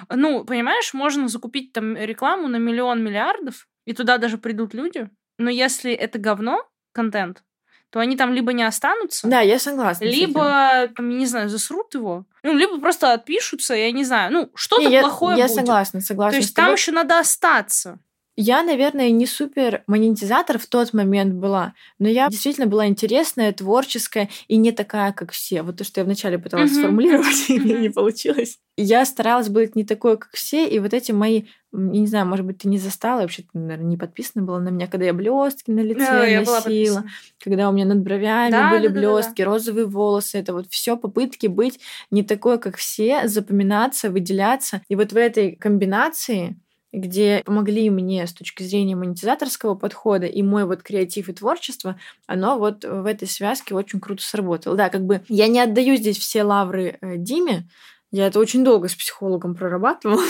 ну, 0.08 0.44
понимаешь, 0.44 0.94
можно 0.94 1.28
закупить 1.28 1.72
там 1.72 1.94
рекламу 1.96 2.48
на 2.48 2.56
миллион 2.56 3.04
миллиардов, 3.04 3.68
и 3.84 3.92
туда 3.92 4.16
даже 4.16 4.38
придут 4.38 4.72
люди, 4.72 5.10
но 5.36 5.50
если 5.50 5.92
это 5.92 6.18
говно, 6.18 6.66
контент, 6.92 7.42
то 7.90 8.00
они 8.00 8.16
там 8.16 8.32
либо 8.32 8.52
не 8.52 8.62
останутся. 8.62 9.26
Да, 9.26 9.40
я 9.40 9.58
согласна. 9.58 10.04
Либо, 10.04 10.88
там, 10.94 11.08
я 11.10 11.18
не 11.18 11.26
знаю, 11.26 11.48
засрут 11.48 11.94
его. 11.94 12.24
Ну, 12.42 12.52
либо 12.52 12.78
просто 12.80 13.12
отпишутся, 13.12 13.74
я 13.74 13.90
не 13.92 14.04
знаю. 14.04 14.32
Ну, 14.32 14.50
что-то 14.54 14.88
я, 14.88 15.00
плохое 15.00 15.38
я 15.38 15.46
будет. 15.46 15.56
согласна, 15.56 16.00
согласна. 16.00 16.32
То 16.32 16.42
есть 16.42 16.54
там 16.54 16.72
еще 16.72 16.92
надо 16.92 17.18
остаться. 17.18 17.98
Я, 18.38 18.62
наверное, 18.62 19.10
не 19.10 19.26
супер 19.26 19.82
монетизатор 19.86 20.58
в 20.58 20.66
тот 20.66 20.92
момент 20.92 21.34
была, 21.34 21.74
но 21.98 22.06
я 22.08 22.28
действительно 22.28 22.66
была 22.66 22.86
интересная, 22.86 23.50
творческая 23.52 24.28
и 24.46 24.56
не 24.58 24.72
такая, 24.72 25.12
как 25.12 25.32
все. 25.32 25.62
Вот 25.62 25.78
то, 25.78 25.84
что 25.84 26.00
я 26.00 26.04
вначале 26.04 26.38
пыталась 26.38 26.72
Мгм. 26.72 26.78
сформулировать, 26.78 27.48
и 27.48 27.58
Мгм. 27.58 27.82
не 27.82 27.88
получилось. 27.90 28.58
Я 28.78 29.06
старалась 29.06 29.48
быть 29.48 29.74
не 29.74 29.84
такой, 29.84 30.18
как 30.18 30.30
все, 30.34 30.68
и 30.68 30.78
вот 30.80 30.92
эти 30.92 31.10
мои, 31.12 31.44
я 31.72 31.78
не 31.78 32.06
знаю, 32.06 32.26
может 32.26 32.44
быть, 32.44 32.58
ты 32.58 32.68
не 32.68 32.76
застала, 32.78 33.22
вообще, 33.22 33.42
ты, 33.42 33.48
наверное, 33.58 33.86
не 33.86 33.96
подписана 33.96 34.44
была 34.44 34.60
на 34.60 34.68
меня, 34.68 34.86
когда 34.86 35.06
я 35.06 35.14
блестки 35.14 35.70
на 35.70 35.80
лице 35.80 36.28
Да, 36.30 36.42
была 36.42 36.60
носила, 36.60 37.04
когда 37.42 37.70
у 37.70 37.72
меня 37.72 37.86
над 37.86 38.00
бровями 38.02 38.50
Да, 38.50 38.70
были 38.70 38.88
да, 38.88 38.88
да, 38.88 39.00
да, 39.00 39.00
да. 39.00 39.12
блестки, 39.12 39.40
розовые 39.40 39.86
волосы, 39.86 40.36
это 40.38 40.52
вот 40.52 40.66
все 40.68 40.98
попытки 40.98 41.46
быть 41.46 41.80
не 42.10 42.22
такой, 42.22 42.58
как 42.60 42.76
все, 42.76 43.28
запоминаться, 43.28 44.10
выделяться. 44.10 44.82
И 44.88 44.94
вот 44.96 45.12
в 45.12 45.16
этой 45.16 45.56
комбинации 45.56 46.58
где 46.92 47.42
помогли 47.44 47.90
мне 47.90 48.26
с 48.26 48.32
точки 48.32 48.62
зрения 48.62 48.96
монетизаторского 48.96 49.74
подхода 49.74 50.26
и 50.26 50.42
мой 50.42 50.64
вот 50.64 50.82
креатив 50.82 51.28
и 51.28 51.32
творчество, 51.32 51.98
оно 52.26 52.58
вот 52.58 52.84
в 52.84 53.06
этой 53.06 53.28
связке 53.28 53.74
очень 53.74 54.00
круто 54.00 54.22
сработало. 54.22 54.76
Да, 54.76 54.88
как 54.88 55.04
бы 55.04 55.22
я 55.28 55.48
не 55.48 55.60
отдаю 55.60 55.96
здесь 55.96 56.18
все 56.18 56.42
лавры 56.42 56.98
э, 57.00 57.16
Диме, 57.16 57.68
я 58.12 58.28
это 58.28 58.38
очень 58.38 58.64
долго 58.64 58.88
с 58.88 58.94
психологом 58.94 59.54
прорабатывала, 59.54 60.22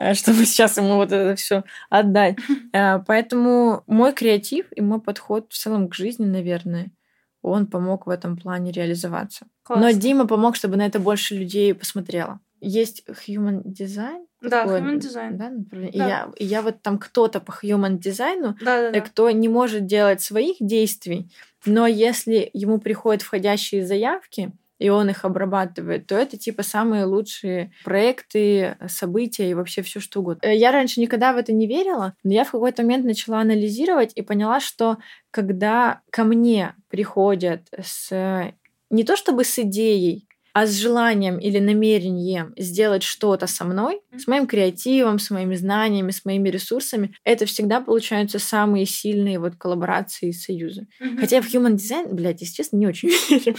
э, 0.00 0.14
чтобы 0.14 0.44
сейчас 0.44 0.76
ему 0.76 0.96
вот 0.96 1.12
это 1.12 1.34
все 1.36 1.64
отдать. 1.88 2.36
Э, 2.72 2.98
Поэтому 3.06 3.82
мой 3.86 4.12
креатив 4.12 4.66
и 4.76 4.80
мой 4.80 5.00
подход 5.00 5.46
в 5.50 5.56
целом 5.56 5.88
к 5.88 5.94
жизни, 5.94 6.26
наверное, 6.26 6.90
он 7.40 7.66
помог 7.66 8.06
в 8.06 8.10
этом 8.10 8.36
плане 8.36 8.72
реализоваться. 8.72 9.46
Но. 9.68 9.90
Дима 9.92 10.26
помог, 10.26 10.56
чтобы 10.56 10.76
на 10.76 10.84
это 10.84 10.98
больше 10.98 11.34
людей 11.34 11.74
посмотрело. 11.74 12.40
Есть 12.60 13.04
human 13.26 13.62
design. 13.64 14.27
Да, 14.40 14.62
такое, 14.62 14.80
human 14.80 14.98
design. 14.98 15.32
Да, 15.32 15.50
направление. 15.50 15.94
И 15.94 15.98
Да. 15.98 16.08
я, 16.08 16.30
и 16.36 16.44
я 16.44 16.62
вот 16.62 16.80
там 16.82 16.98
кто-то 16.98 17.40
по 17.40 17.52
human 17.62 17.98
дизайну, 17.98 18.56
Да, 18.60 18.80
да, 18.82 18.90
да. 18.92 19.00
кто 19.00 19.30
не 19.30 19.48
может 19.48 19.86
делать 19.86 20.20
своих 20.20 20.56
действий, 20.60 21.30
но 21.66 21.86
если 21.86 22.48
ему 22.52 22.78
приходят 22.78 23.22
входящие 23.22 23.84
заявки, 23.84 24.52
и 24.78 24.90
он 24.90 25.10
их 25.10 25.24
обрабатывает, 25.24 26.06
то 26.06 26.14
это 26.14 26.36
типа 26.36 26.62
самые 26.62 27.04
лучшие 27.04 27.72
проекты, 27.84 28.76
события 28.86 29.50
и 29.50 29.54
вообще 29.54 29.82
все 29.82 29.98
что 29.98 30.20
угодно. 30.20 30.46
Э, 30.46 30.54
Я 30.56 30.70
раньше 30.70 31.00
никогда 31.00 31.32
в 31.32 31.36
это 31.36 31.52
не 31.52 31.66
верила, 31.66 32.14
но 32.22 32.32
я 32.32 32.44
в 32.44 32.52
какой-то 32.52 32.82
момент 32.82 33.04
начала 33.04 33.40
анализировать 33.40 34.12
и 34.14 34.22
поняла, 34.22 34.60
что 34.60 34.98
когда 35.32 36.00
ко 36.10 36.22
мне 36.22 36.76
приходят 36.90 37.62
с 37.82 38.12
э, 38.12 38.52
не 38.90 39.02
то 39.02 39.16
чтобы 39.16 39.42
с 39.42 39.58
идеей, 39.58 40.27
а 40.52 40.66
с 40.66 40.72
желанием 40.72 41.38
или 41.38 41.58
намерением 41.58 42.54
сделать 42.56 43.02
что-то 43.02 43.46
со 43.46 43.64
мной, 43.64 44.00
с 44.16 44.26
моим 44.26 44.46
креативом, 44.46 45.18
с 45.18 45.30
моими 45.30 45.54
знаниями, 45.54 46.10
с 46.10 46.24
моими 46.24 46.48
ресурсами, 46.48 47.14
это 47.24 47.46
всегда 47.46 47.80
получаются 47.80 48.38
самые 48.38 48.86
сильные 48.86 49.38
вот 49.38 49.56
коллаборации 49.56 50.30
и 50.30 50.32
союзы. 50.32 50.86
Мгм. 51.00 51.18
Хотя 51.18 51.40
в 51.40 51.46
human 51.46 51.76
design, 51.76 52.12
блядь, 52.12 52.40
если 52.40 52.54
честно, 52.54 52.76
не 52.76 52.86
очень 52.86 53.10
верю. 53.30 53.56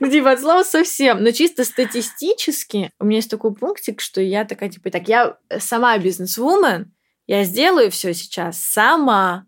Ну, 0.00 0.10
типа, 0.10 0.32
от 0.32 0.40
слова 0.40 0.64
совсем. 0.64 1.22
Но 1.22 1.30
чисто 1.30 1.64
статистически 1.64 2.90
у 2.98 3.04
меня 3.04 3.18
есть 3.18 3.30
такой 3.30 3.54
пунктик, 3.54 4.00
что 4.00 4.20
я 4.20 4.44
такая, 4.44 4.68
типа, 4.68 4.90
так, 4.90 5.08
я 5.08 5.36
сама 5.58 5.96
бизнес-вумен, 5.98 6.92
я 7.26 7.44
сделаю 7.44 7.90
все 7.90 8.12
сейчас 8.14 8.60
сама. 8.60 9.46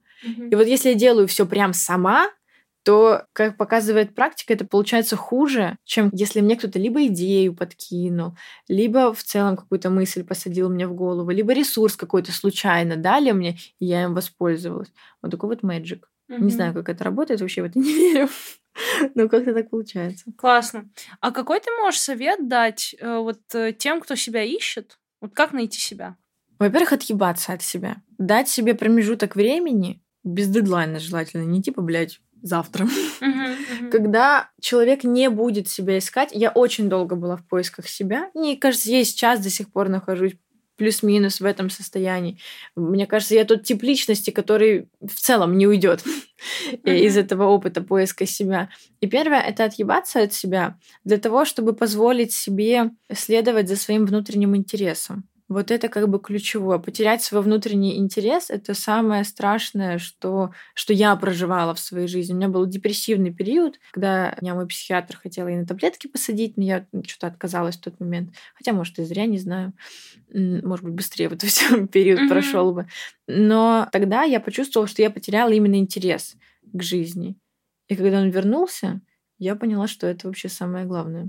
И 0.50 0.54
вот 0.54 0.66
если 0.66 0.90
я 0.90 0.94
делаю 0.94 1.28
все 1.28 1.46
прям 1.46 1.72
сама, 1.72 2.30
то, 2.86 3.26
как 3.32 3.56
показывает 3.56 4.14
практика, 4.14 4.52
это 4.52 4.64
получается 4.64 5.16
хуже, 5.16 5.76
чем 5.84 6.08
если 6.12 6.40
мне 6.40 6.54
кто-то 6.56 6.78
либо 6.78 7.04
идею 7.06 7.52
подкинул, 7.52 8.36
либо 8.68 9.12
в 9.12 9.24
целом 9.24 9.56
какую-то 9.56 9.90
мысль 9.90 10.22
посадил 10.22 10.70
мне 10.70 10.86
в 10.86 10.94
голову, 10.94 11.30
либо 11.32 11.52
ресурс 11.52 11.96
какой-то 11.96 12.30
случайно 12.30 12.94
дали 12.96 13.32
мне, 13.32 13.58
и 13.80 13.86
я 13.86 14.04
им 14.04 14.14
воспользовалась. 14.14 14.92
Вот 15.20 15.32
такой 15.32 15.48
вот 15.48 15.64
magic. 15.64 16.02
Не 16.28 16.36
Мгм. 16.36 16.50
знаю, 16.50 16.74
как 16.74 16.88
это 16.88 17.02
работает, 17.02 17.40
вообще 17.40 17.62
в 17.62 17.64
это 17.64 17.78
не 17.80 17.92
верю. 17.92 18.28
Но 19.16 19.28
как-то 19.28 19.52
так 19.52 19.68
получается. 19.70 20.24
Классно. 20.38 20.88
А 21.20 21.32
какой 21.32 21.58
ты 21.58 21.70
можешь 21.82 22.00
совет 22.00 22.46
дать 22.48 22.94
э, 23.00 23.18
вот 23.18 23.40
э, 23.54 23.72
тем, 23.72 24.00
кто 24.00 24.14
себя 24.14 24.44
ищет? 24.44 24.98
Вот 25.20 25.34
как 25.34 25.52
найти 25.52 25.80
себя? 25.80 26.16
Во-первых, 26.60 26.92
отъебаться 26.92 27.52
от 27.52 27.62
себя. 27.62 27.96
Дать 28.18 28.48
себе 28.48 28.74
промежуток 28.74 29.34
времени, 29.34 30.02
без 30.26 30.48
дедлайна 30.48 30.98
желательно, 30.98 31.44
не 31.44 31.62
типа, 31.62 31.80
блядь, 31.80 32.20
завтра. 32.42 32.88
Когда 33.90 34.50
человек 34.60 35.04
не 35.04 35.30
будет 35.30 35.68
себя 35.68 35.98
искать, 35.98 36.30
я 36.32 36.50
очень 36.50 36.88
долго 36.88 37.14
была 37.16 37.36
в 37.36 37.46
поисках 37.46 37.88
себя. 37.88 38.30
Мне 38.34 38.56
кажется, 38.56 38.90
я 38.90 39.00
и 39.00 39.04
сейчас 39.04 39.40
до 39.40 39.50
сих 39.50 39.70
пор 39.70 39.88
нахожусь 39.88 40.34
плюс-минус 40.76 41.40
в 41.40 41.44
этом 41.44 41.70
состоянии. 41.70 42.38
Мне 42.74 43.06
кажется, 43.06 43.34
я 43.34 43.44
тот 43.44 43.62
тип 43.62 43.82
личности, 43.82 44.30
который 44.30 44.88
в 45.00 45.14
целом 45.14 45.56
не 45.56 45.66
уйдет 45.66 46.04
из 46.84 47.16
этого 47.16 47.44
опыта 47.44 47.80
поиска 47.80 48.26
себя. 48.26 48.68
И 49.00 49.06
первое 49.06 49.40
это 49.40 49.64
отъебаться 49.64 50.22
от 50.22 50.34
себя 50.34 50.78
для 51.04 51.18
того, 51.18 51.44
чтобы 51.44 51.72
позволить 51.72 52.32
себе 52.32 52.90
следовать 53.12 53.68
за 53.68 53.76
своим 53.76 54.04
внутренним 54.04 54.54
интересом. 54.54 55.24
Вот 55.48 55.70
это 55.70 55.88
как 55.88 56.08
бы 56.08 56.18
ключевое. 56.18 56.78
Потерять 56.78 57.22
свой 57.22 57.40
внутренний 57.40 57.98
интерес— 57.98 58.46
это 58.50 58.74
самое 58.74 59.22
страшное, 59.22 59.98
что, 59.98 60.50
что 60.74 60.92
я 60.92 61.14
проживала 61.14 61.72
в 61.72 61.78
своей 61.78 62.08
жизни. 62.08 62.32
У 62.32 62.36
меня 62.36 62.48
был 62.48 62.66
депрессивный 62.66 63.32
период, 63.32 63.78
когда 63.92 64.36
меня 64.40 64.54
мой 64.56 64.66
психиатр 64.66 65.16
хотел 65.16 65.46
и 65.46 65.54
на 65.54 65.64
таблетки 65.64 66.08
посадить, 66.08 66.56
но 66.56 66.64
я 66.64 66.86
что-то 67.06 67.28
отказалась 67.28 67.76
в 67.76 67.80
тот 67.80 68.00
момент. 68.00 68.30
Хотя, 68.54 68.72
может, 68.72 68.98
и 68.98 69.04
зря, 69.04 69.26
не 69.26 69.38
знаю. 69.38 69.72
Может 70.32 70.84
быть, 70.84 70.94
быстрее 70.94 71.28
вот 71.28 71.42
все 71.44 71.86
период 71.86 72.22
Мгм. 72.22 72.28
прошел 72.28 72.72
бы. 72.72 72.86
Но 73.28 73.88
тогда 73.92 74.24
я 74.24 74.40
почувствовала, 74.40 74.88
что 74.88 75.02
я 75.02 75.10
потеряла 75.10 75.50
именно 75.50 75.76
интерес 75.76 76.36
к 76.72 76.82
жизни. 76.82 77.36
И 77.88 77.94
когда 77.94 78.20
он 78.20 78.30
вернулся, 78.30 79.00
я 79.38 79.54
поняла, 79.54 79.86
что 79.86 80.08
это 80.08 80.26
вообще 80.26 80.48
самое 80.48 80.86
главное. 80.86 81.28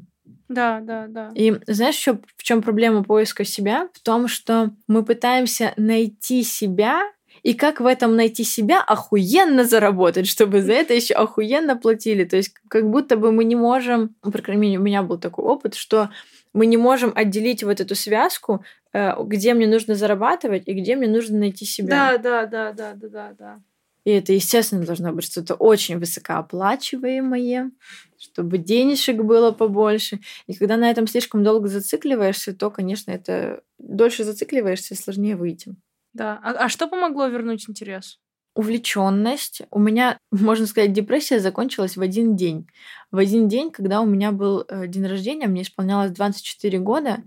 Да, 0.50 0.80
да, 0.82 1.08
да. 1.08 1.32
И 1.36 1.54
знаешь, 1.68 1.96
еще 1.96 2.20
в 2.36 2.44
чем 2.44 2.62
проблема 2.62 3.04
поиска 3.04 3.44
себя? 3.44 3.90
В 3.94 4.00
том, 4.00 4.28
что 4.28 4.72
мы 4.88 5.04
пытаемся 5.04 5.74
найти 5.78 6.44
себя, 6.44 7.04
и 7.44 7.54
как 7.54 7.80
в 7.80 7.86
этом 7.86 8.16
найти 8.16 8.44
себя 8.44 8.82
охуенно 8.82 9.64
заработать, 9.64 10.28
чтобы 10.28 10.62
за 10.62 10.74
это 10.74 10.94
еще 10.94 11.14
охуенно 11.14 11.78
платили. 11.78 12.24
То 12.24 12.38
есть 12.38 12.54
как 12.68 12.90
будто 12.90 13.16
бы 13.16 13.32
мы 13.32 13.44
не 13.44 13.56
можем, 13.56 14.16
ну, 14.24 14.32
по 14.32 14.40
крайней 14.40 14.62
мере, 14.62 14.80
у 14.80 14.82
меня 14.82 15.04
был 15.04 15.18
такой 15.18 15.46
опыт, 15.46 15.76
что 15.76 16.10
мы 16.54 16.66
не 16.66 16.78
можем 16.78 17.12
отделить 17.16 17.64
вот 17.64 17.80
эту 17.80 17.96
связку, 17.96 18.64
э, 18.94 19.14
где 19.24 19.54
мне 19.54 19.68
нужно 19.68 19.96
зарабатывать 19.96 20.64
и 20.66 20.74
где 20.74 20.96
мне 20.96 21.08
нужно 21.08 21.38
найти 21.38 21.66
себя. 21.66 22.18
Да, 22.18 22.18
да, 22.18 22.46
да, 22.46 22.72
да, 22.74 22.94
да, 22.94 23.08
да, 23.08 23.34
да. 23.38 23.60
И 24.08 24.10
это, 24.10 24.32
естественно, 24.32 24.86
должно 24.86 25.12
быть 25.12 25.26
что-то 25.26 25.56
очень 25.56 26.00
высокооплачиваемое, 26.00 27.72
чтобы 28.18 28.58
денежек 28.58 29.18
было 29.18 29.52
побольше. 29.52 30.22
И 30.46 30.54
когда 30.54 30.78
на 30.78 30.90
этом 30.90 31.08
слишком 31.08 31.44
долго 31.44 31.68
зацикливаешься, 31.68 32.56
то, 32.56 32.72
конечно, 32.72 33.12
это 33.12 33.64
дольше 33.78 34.24
зацикливаешься, 34.24 34.96
сложнее 34.96 35.36
выйти. 35.36 35.76
Да. 36.14 36.40
А, 36.42 36.52
а 36.52 36.70
что 36.70 36.88
помогло 36.88 37.28
вернуть 37.28 37.70
интерес? 37.70 38.18
Увлеченность. 38.56 39.64
У 39.72 39.80
меня, 39.80 40.18
можно 40.32 40.68
сказать, 40.68 40.94
депрессия 40.94 41.42
закончилась 41.42 41.98
в 41.98 42.02
один 42.02 42.38
день. 42.38 42.66
В 43.12 43.18
один 43.18 43.50
день, 43.50 43.72
когда 43.72 44.00
у 44.00 44.06
меня 44.06 44.32
был 44.32 44.64
э, 44.70 44.88
день 44.88 45.06
рождения, 45.06 45.48
мне 45.48 45.64
исполнялось 45.64 46.12
24 46.12 46.80
года, 46.80 47.24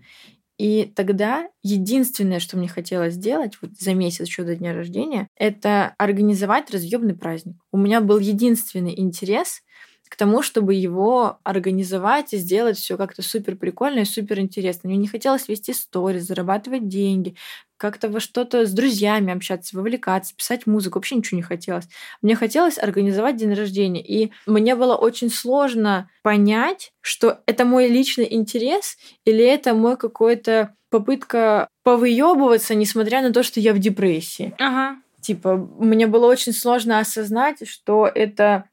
и 0.61 0.93
тогда 0.95 1.49
единственное, 1.63 2.39
что 2.39 2.59
мне 2.59 2.69
хотелось 2.69 3.15
сделать 3.15 3.55
вот 3.63 3.71
за 3.79 3.95
месяц 3.95 4.27
еще 4.27 4.43
до 4.43 4.55
дня 4.55 4.75
рождения, 4.75 5.27
это 5.35 5.95
организовать 5.97 6.71
разъемный 6.71 7.15
праздник. 7.15 7.57
У 7.73 7.79
меня 7.79 8.03
был 8.03 8.19
единственный 8.19 8.93
интерес 9.01 9.63
к 10.11 10.17
тому, 10.17 10.43
чтобы 10.43 10.75
его 10.75 11.39
организовать 11.45 12.35
и 12.35 12.37
сделать 12.37 12.77
все 12.77 12.97
как-то 12.97 13.23
супер 13.23 13.55
прикольно 13.55 14.01
и 14.01 14.05
супер 14.05 14.41
интересно. 14.41 14.89
Мне 14.89 14.99
не 14.99 15.07
хотелось 15.07 15.47
вести 15.47 15.73
сторис, 15.73 16.25
зарабатывать 16.25 16.89
деньги, 16.89 17.37
как-то 17.77 18.09
во 18.09 18.19
что-то 18.19 18.67
с 18.67 18.73
друзьями 18.73 19.33
общаться, 19.33 19.77
вовлекаться, 19.77 20.35
писать 20.35 20.67
музыку. 20.67 20.99
Вообще 20.99 21.15
ничего 21.15 21.37
не 21.37 21.45
хотелось. 21.45 21.87
Мне 22.23 22.35
хотелось 22.35 22.77
организовать 22.77 23.37
день 23.37 23.55
рождения. 23.55 24.03
И 24.05 24.33
мне 24.47 24.75
было 24.75 24.97
очень 24.97 25.31
сложно 25.31 26.11
понять, 26.23 26.93
что 27.01 27.39
это 27.47 27.65
мой 27.65 27.87
личный 27.87 28.27
интерес 28.29 28.99
или 29.25 29.45
это 29.45 29.75
мой 29.75 29.97
какой-то 29.97 30.75
попытка 30.91 31.69
повыебываться, 31.85 32.75
несмотря 32.75 33.23
на 33.23 33.33
то, 33.33 33.45
что 33.45 33.61
я 33.61 33.73
в 33.73 33.79
депрессии. 33.79 34.55
Ага. 34.59 34.97
Типа, 35.21 35.57
мне 35.57 36.07
было 36.09 36.27
очень 36.27 36.53
сложно 36.53 36.99
осознать, 36.99 37.69
что 37.69 38.11
это 38.13 38.65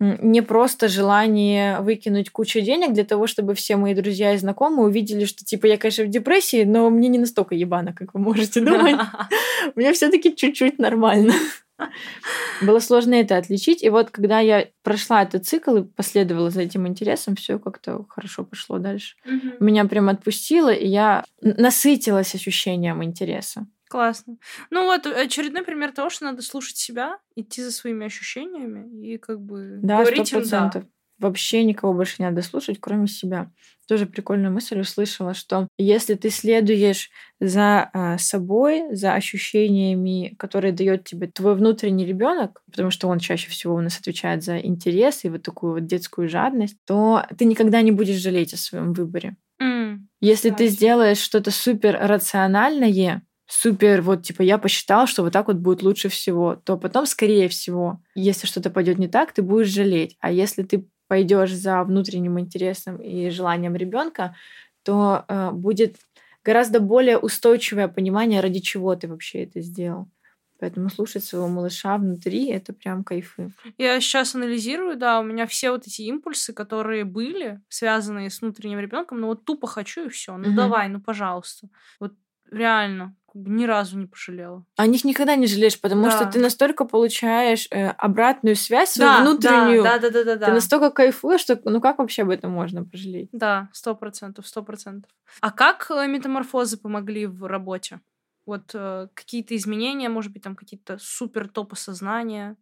не 0.00 0.42
просто 0.42 0.88
желание 0.88 1.80
выкинуть 1.80 2.30
кучу 2.30 2.60
денег 2.60 2.92
для 2.92 3.04
того, 3.04 3.26
чтобы 3.26 3.54
все 3.54 3.76
мои 3.76 3.94
друзья 3.94 4.34
и 4.34 4.38
знакомые 4.38 4.86
увидели, 4.86 5.24
что, 5.24 5.44
типа, 5.44 5.66
я, 5.66 5.76
конечно, 5.76 6.04
в 6.04 6.08
депрессии, 6.08 6.64
но 6.64 6.88
мне 6.90 7.08
не 7.08 7.18
настолько 7.18 7.54
ебано, 7.54 7.92
как 7.92 8.14
вы 8.14 8.20
можете 8.20 8.60
думать. 8.60 8.96
Мне 9.74 9.92
все 9.92 10.10
таки 10.10 10.34
чуть-чуть 10.34 10.78
нормально. 10.78 11.34
Было 12.62 12.78
сложно 12.80 13.14
это 13.14 13.36
отличить. 13.36 13.82
И 13.82 13.90
вот 13.90 14.10
когда 14.10 14.40
я 14.40 14.68
прошла 14.82 15.22
этот 15.22 15.46
цикл 15.46 15.76
и 15.76 15.84
последовала 15.84 16.50
за 16.50 16.62
этим 16.62 16.86
интересом, 16.86 17.36
все 17.36 17.58
как-то 17.58 18.04
хорошо 18.08 18.44
пошло 18.44 18.78
дальше. 18.78 19.16
Меня 19.60 19.84
прям 19.84 20.08
отпустило, 20.08 20.72
и 20.72 20.86
я 20.86 21.24
насытилась 21.40 22.34
ощущением 22.34 23.02
интереса. 23.02 23.66
Классно. 23.88 24.36
Ну 24.70 24.84
вот 24.84 25.06
очередной 25.06 25.64
пример 25.64 25.92
того, 25.92 26.10
что 26.10 26.24
надо 26.26 26.42
слушать 26.42 26.76
себя, 26.76 27.18
идти 27.36 27.62
за 27.62 27.72
своими 27.72 28.06
ощущениями 28.06 29.04
и 29.06 29.16
как 29.18 29.40
бы 29.40 29.78
Да, 29.82 29.96
говорить 29.96 30.32
им 30.32 30.48
да. 30.50 30.70
Вообще 31.18 31.64
никого 31.64 31.94
больше 31.94 32.14
не 32.20 32.26
надо 32.26 32.42
слушать, 32.42 32.78
кроме 32.80 33.08
себя. 33.08 33.50
Тоже 33.88 34.06
прикольную 34.06 34.52
мысль 34.52 34.78
услышала, 34.78 35.34
что 35.34 35.66
если 35.76 36.14
ты 36.14 36.30
следуешь 36.30 37.10
за 37.40 37.90
а, 37.92 38.18
собой, 38.18 38.94
за 38.94 39.14
ощущениями, 39.14 40.36
которые 40.38 40.72
дает 40.72 41.04
тебе 41.04 41.26
твой 41.26 41.56
внутренний 41.56 42.06
ребенок, 42.06 42.62
потому 42.70 42.90
что 42.92 43.08
он 43.08 43.18
чаще 43.18 43.50
всего 43.50 43.74
у 43.74 43.80
нас 43.80 43.98
отвечает 43.98 44.44
за 44.44 44.58
интерес 44.58 45.24
и 45.24 45.28
вот 45.28 45.42
такую 45.42 45.72
вот 45.72 45.86
детскую 45.86 46.28
жадность, 46.28 46.76
то 46.86 47.24
ты 47.36 47.44
никогда 47.46 47.82
не 47.82 47.90
будешь 47.90 48.18
жалеть 48.20 48.54
о 48.54 48.56
своем 48.56 48.92
выборе. 48.92 49.36
М, 49.60 50.08
Если 50.20 50.50
ты 50.50 50.66
Точно. 50.66 50.68
сделаешь 50.68 51.18
что-то 51.18 51.50
супер 51.50 51.98
рациональное, 52.00 53.22
супер, 53.48 54.02
вот 54.02 54.22
типа 54.22 54.42
я 54.42 54.58
посчитал, 54.58 55.06
что 55.06 55.22
вот 55.24 55.32
так 55.32 55.48
вот 55.48 55.56
будет 55.56 55.82
лучше 55.82 56.08
всего, 56.08 56.56
то 56.56 56.76
потом, 56.76 57.06
скорее 57.06 57.48
всего, 57.48 58.00
если 58.14 58.46
что-то 58.46 58.70
пойдет 58.70 58.98
не 58.98 59.08
так, 59.08 59.32
ты 59.32 59.42
будешь 59.42 59.68
жалеть. 59.68 60.16
А 60.20 60.30
если 60.30 60.62
ты 60.62 60.86
пойдешь 61.08 61.52
за 61.52 61.82
внутренним 61.84 62.38
интересом 62.38 62.98
и 62.98 63.30
желанием 63.30 63.74
ребенка, 63.74 64.36
то 64.84 65.24
э, 65.28 65.50
будет 65.52 65.96
гораздо 66.44 66.80
более 66.80 67.18
устойчивое 67.18 67.88
понимание, 67.88 68.40
ради 68.40 68.60
чего 68.60 68.94
ты 68.94 69.08
вообще 69.08 69.44
это 69.44 69.60
сделал. 69.60 70.08
Поэтому 70.60 70.90
слушать 70.90 71.24
своего 71.24 71.48
малыша 71.48 71.96
внутри 71.98 72.48
это 72.50 72.72
прям 72.72 73.04
кайфы. 73.04 73.52
Я 73.78 74.00
сейчас 74.00 74.34
анализирую, 74.34 74.96
да, 74.96 75.20
у 75.20 75.22
меня 75.22 75.46
все 75.46 75.70
вот 75.70 75.86
эти 75.86 76.02
импульсы, 76.02 76.52
которые 76.52 77.04
были 77.04 77.60
связанные 77.68 78.28
с 78.30 78.40
внутренним 78.40 78.80
ребенком, 78.80 79.20
ну 79.20 79.28
вот 79.28 79.44
тупо 79.44 79.66
хочу 79.66 80.06
и 80.06 80.08
все. 80.08 80.36
Ну 80.36 80.48
Мгм. 80.48 80.56
давай, 80.56 80.88
ну 80.88 81.00
пожалуйста. 81.00 81.68
Вот 82.00 82.12
реально, 82.50 83.14
ни 83.34 83.64
разу 83.64 83.98
не 83.98 84.06
пожалела. 84.06 84.64
О 84.76 84.86
них 84.86 85.04
никогда 85.04 85.36
не 85.36 85.46
жалеешь, 85.46 85.80
потому 85.80 86.10
что 86.10 86.24
Да. 86.24 86.30
ты 86.30 86.40
настолько 86.40 86.84
получаешь 86.84 87.68
э, 87.70 87.88
обратную 87.90 88.56
связь 88.56 88.90
свою 88.92 89.10
Да, 89.10 89.20
внутреннюю. 89.22 89.82
Да, 89.82 89.98
да, 89.98 90.10
да, 90.10 90.24
да, 90.24 90.36
да. 90.36 90.46
Ты 90.46 90.52
настолько 90.52 90.90
кайфуешь, 90.90 91.40
что 91.40 91.60
ну 91.64 91.80
как 91.80 91.98
вообще 91.98 92.22
об 92.22 92.30
этом 92.30 92.50
можно 92.50 92.84
пожалеть? 92.84 93.28
Да, 93.32 93.68
сто 93.72 93.94
процентов, 93.94 94.46
сто 94.46 94.62
процентов. 94.62 95.10
А 95.40 95.50
как 95.50 95.90
э, 95.90 96.06
метаморфозы 96.06 96.76
помогли 96.78 97.26
в 97.26 97.44
работе? 97.46 98.00
Вот 98.46 98.70
э, 98.74 99.08
какие-то 99.14 99.54
изменения, 99.56 100.08
может 100.08 100.32
быть, 100.32 100.42
там 100.42 100.56
какие-то 100.56 100.96
супер 100.98 101.48
топы 101.48 101.76
сознания, 101.76 102.56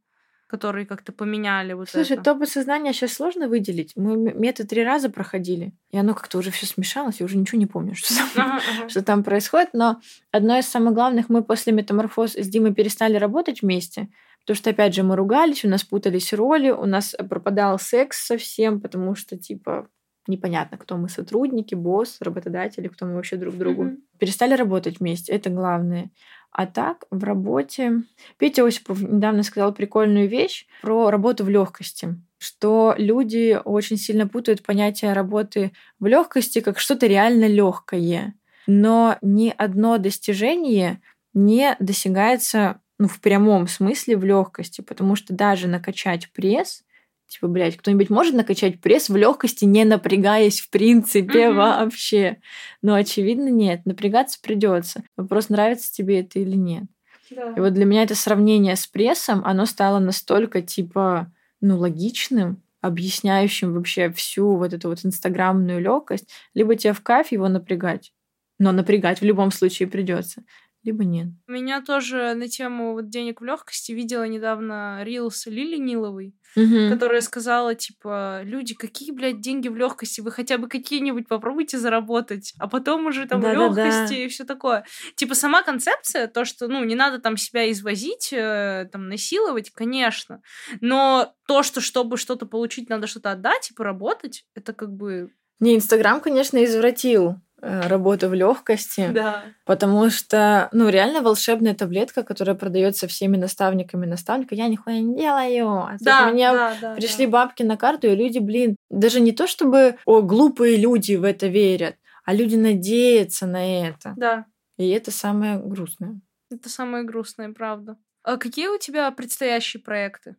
которые 0.46 0.86
как-то 0.86 1.12
поменяли 1.12 1.72
вот 1.72 1.88
Слушай, 1.88 2.12
это. 2.14 2.22
топы 2.22 2.46
сознания 2.46 2.92
сейчас 2.92 3.12
сложно 3.14 3.48
выделить. 3.48 3.92
Мы 3.96 4.12
м- 4.14 4.40
метод 4.40 4.68
три 4.68 4.84
раза 4.84 5.10
проходили, 5.10 5.72
и 5.90 5.98
оно 5.98 6.14
как-то 6.14 6.38
уже 6.38 6.50
все 6.50 6.66
смешалось, 6.66 7.20
я 7.20 7.26
уже 7.26 7.36
ничего 7.36 7.58
не 7.58 7.66
помню, 7.66 7.94
что 7.96 8.14
там, 8.14 8.28
Ага, 8.36 8.60
ага. 8.78 8.88
что 8.88 9.02
там 9.02 9.24
происходит. 9.24 9.70
Но 9.72 10.00
одно 10.30 10.58
из 10.58 10.66
самых 10.66 10.94
главных, 10.94 11.28
мы 11.28 11.42
после 11.42 11.72
метаморфоз 11.72 12.34
с 12.36 12.48
Димой 12.48 12.74
перестали 12.74 13.16
работать 13.16 13.62
вместе, 13.62 14.08
потому 14.42 14.56
что, 14.56 14.70
опять 14.70 14.94
же, 14.94 15.02
мы 15.02 15.16
ругались, 15.16 15.64
у 15.64 15.68
нас 15.68 15.82
путались 15.82 16.32
роли, 16.32 16.70
у 16.70 16.86
нас 16.86 17.16
пропадал 17.28 17.78
секс 17.80 18.24
совсем, 18.26 18.80
потому 18.80 19.14
что, 19.16 19.36
типа, 19.36 19.88
непонятно, 20.28 20.76
кто 20.78 20.96
мы, 20.96 21.08
сотрудники, 21.08 21.74
босс, 21.74 22.18
работодатели, 22.20 22.88
кто 22.88 23.06
мы 23.06 23.14
вообще 23.14 23.36
друг 23.36 23.56
другу. 23.56 23.92
Перестали 24.18 24.54
работать 24.54 24.98
вместе, 25.00 25.32
это 25.32 25.50
главное. 25.50 26.10
А 26.58 26.64
так, 26.66 27.04
в 27.10 27.22
работе... 27.22 28.02
Петя 28.38 28.64
Осипов 28.64 29.02
недавно 29.02 29.42
сказал 29.42 29.74
прикольную 29.74 30.26
вещь 30.26 30.66
про 30.80 31.10
работу 31.10 31.44
в 31.44 31.50
легкости 31.50 32.16
что 32.38 32.94
люди 32.98 33.58
очень 33.64 33.96
сильно 33.96 34.28
путают 34.28 34.62
понятие 34.62 35.14
работы 35.14 35.72
в 35.98 36.06
легкости 36.06 36.60
как 36.60 36.78
что-то 36.78 37.06
реально 37.06 37.46
легкое. 37.46 38.34
Но 38.66 39.16
ни 39.22 39.52
одно 39.56 39.96
достижение 39.96 41.00
не 41.32 41.76
достигается 41.80 42.82
ну, 42.98 43.08
в 43.08 43.20
прямом 43.20 43.68
смысле 43.68 44.18
в 44.18 44.24
легкости, 44.24 44.82
потому 44.82 45.16
что 45.16 45.32
даже 45.32 45.66
накачать 45.66 46.30
пресс, 46.32 46.84
типа, 47.28 47.48
блядь, 47.48 47.76
кто-нибудь 47.76 48.10
может 48.10 48.34
накачать 48.34 48.80
пресс 48.80 49.08
в 49.08 49.16
легкости, 49.16 49.64
не 49.64 49.84
напрягаясь 49.84 50.60
в 50.60 50.70
принципе 50.70 51.48
Мгм. 51.48 51.56
вообще? 51.56 52.38
Но 52.82 52.94
очевидно 52.94 53.48
нет, 53.48 53.84
напрягаться 53.84 54.38
придется. 54.42 55.02
Вопрос, 55.16 55.48
нравится 55.48 55.92
тебе 55.92 56.20
это 56.20 56.38
или 56.38 56.56
нет. 56.56 56.84
Да. 57.30 57.52
И 57.56 57.60
вот 57.60 57.72
для 57.72 57.84
меня 57.84 58.04
это 58.04 58.14
сравнение 58.14 58.76
с 58.76 58.86
прессом, 58.86 59.42
оно 59.44 59.66
стало 59.66 59.98
настолько, 59.98 60.62
типа, 60.62 61.32
ну, 61.60 61.76
логичным, 61.78 62.62
объясняющим 62.80 63.72
вообще 63.74 64.10
всю 64.12 64.56
вот 64.56 64.72
эту 64.72 64.88
вот 64.88 65.04
инстаграмную 65.04 65.80
легкость. 65.80 66.28
Либо 66.54 66.76
тебе 66.76 66.92
в 66.92 67.00
кайф 67.02 67.32
его 67.32 67.48
напрягать, 67.48 68.12
но 68.58 68.70
напрягать 68.70 69.20
в 69.20 69.24
любом 69.24 69.50
случае 69.50 69.88
придется, 69.88 70.42
либо 70.86 71.04
нет. 71.04 71.28
Меня 71.46 71.82
тоже 71.82 72.34
на 72.34 72.48
тему 72.48 72.92
вот 72.94 73.10
денег 73.10 73.40
в 73.40 73.44
легкости 73.44 73.92
видела 73.92 74.22
недавно 74.26 75.02
Рилс 75.04 75.46
Лили 75.46 75.76
Ниловой, 75.76 76.34
Мгм. 76.54 76.90
которая 76.90 77.20
сказала, 77.20 77.74
типа, 77.74 78.40
люди, 78.44 78.74
какие, 78.74 79.10
блядь, 79.10 79.40
деньги 79.40 79.68
в 79.68 79.76
легкости? 79.76 80.20
Вы 80.22 80.30
хотя 80.30 80.56
бы 80.58 80.68
какие-нибудь 80.68 81.28
попробуйте 81.28 81.76
заработать, 81.78 82.54
а 82.58 82.68
потом 82.68 83.06
уже 83.06 83.26
там 83.26 83.40
Да-да-да. 83.40 83.84
легкости 83.84 84.14
и 84.14 84.28
все 84.28 84.44
такое. 84.44 84.84
Типа, 85.16 85.34
сама 85.34 85.62
концепция, 85.62 86.28
то, 86.28 86.44
что, 86.44 86.68
ну, 86.68 86.82
не 86.84 86.94
надо 86.94 87.18
там 87.18 87.36
себя 87.36 87.70
извозить, 87.70 88.32
э, 88.32 88.88
там, 88.92 89.08
насиловать, 89.08 89.70
конечно, 89.70 90.40
но 90.80 91.34
то, 91.46 91.62
что 91.62 91.80
чтобы 91.80 92.16
что-то 92.16 92.46
получить, 92.46 92.88
надо 92.88 93.06
что-то 93.06 93.32
отдать 93.32 93.70
и 93.70 93.74
поработать, 93.74 94.44
это 94.54 94.72
как 94.72 94.92
бы... 94.92 95.30
Не, 95.58 95.74
Инстаграм, 95.74 96.20
конечно, 96.20 96.62
извратил 96.64 97.36
работу 97.62 98.28
в 98.28 98.34
легкости, 98.34 99.08
Да. 99.12 99.44
потому 99.64 100.10
что, 100.10 100.68
ну, 100.72 100.88
реально 100.88 101.22
волшебная 101.22 101.74
таблетка, 101.74 102.22
которая 102.22 102.54
продается 102.54 103.06
всеми 103.08 103.36
наставниками 103.36 104.04
наставника, 104.06 104.54
я 104.54 104.68
нихуя 104.68 105.00
не 105.00 105.16
делаю. 105.16 105.68
А 105.78 105.96
Да, 106.00 106.30
мне 106.30 106.50
да, 106.52 106.76
да, 106.80 106.94
пришли 106.94 107.26
да. 107.26 107.32
бабки 107.32 107.62
на 107.62 107.76
карту, 107.76 108.08
и 108.08 108.14
люди, 108.14 108.38
блин, 108.38 108.76
даже 108.90 109.20
не 109.20 109.32
то 109.32 109.46
чтобы, 109.46 109.96
о, 110.04 110.20
глупые 110.22 110.76
люди 110.76 111.14
в 111.14 111.24
это 111.24 111.46
верят, 111.46 111.96
а 112.24 112.34
люди 112.34 112.56
надеются 112.56 113.46
на 113.46 113.86
это. 113.88 114.12
Да, 114.16 114.44
И 114.76 114.88
это 114.90 115.10
самое 115.10 115.58
грустное. 115.58 116.20
это 116.50 116.68
самое 116.68 117.04
грустное, 117.04 117.52
правда. 117.52 117.96
А 118.22 118.36
какие 118.36 118.68
у 118.68 118.78
тебя 118.78 119.10
предстоящие 119.10 119.82
проекты? 119.82 120.36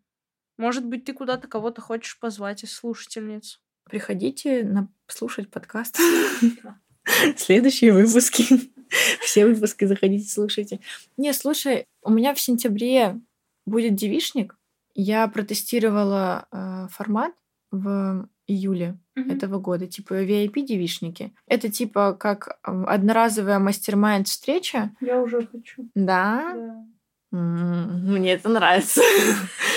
Может 0.57 0.86
быть, 0.86 1.05
ты 1.05 1.13
куда-то 1.13 1.47
кого-то 1.47 1.82
хочешь 1.82 2.20
позвать 2.20 2.63
из 2.63 2.74
слушательниц? 2.74 3.59
Приходите 3.89 4.63
на 4.63 4.89
слушать 5.07 5.49
подкаст. 5.49 5.97
Следующие 7.38 7.93
выпуски. 7.93 8.45
Все 9.22 9.45
выпуски 9.45 9.86
заходите, 9.86 10.30
слушайте. 10.30 10.80
Не, 11.18 11.34
слушай, 11.34 11.86
у 12.03 12.12
меня 12.12 12.34
в 12.34 12.39
сентябре 12.39 13.20
будет 13.66 13.95
девишник. 13.95 14.55
Я 14.95 15.28
протестировала 15.28 16.47
э, 16.51 16.88
формат 16.91 17.34
в 17.72 18.28
июле 18.47 18.97
Мгм. 19.16 19.32
этого 19.32 19.60
года, 19.60 19.88
типа 19.88 20.24
VIP-девишники. 20.24 21.34
Это 21.47 21.70
типа 21.70 22.14
как 22.14 22.47
э, 22.66 22.84
одноразовая 22.88 23.60
мастер-майнд 23.60 24.28
встреча. 24.28 24.91
Я 25.01 25.22
уже 25.22 25.45
хочу. 25.45 25.89
Да, 25.95 26.53
Да. 26.55 26.86
Мне 27.30 28.32
это 28.34 28.47
нравится. 28.47 29.01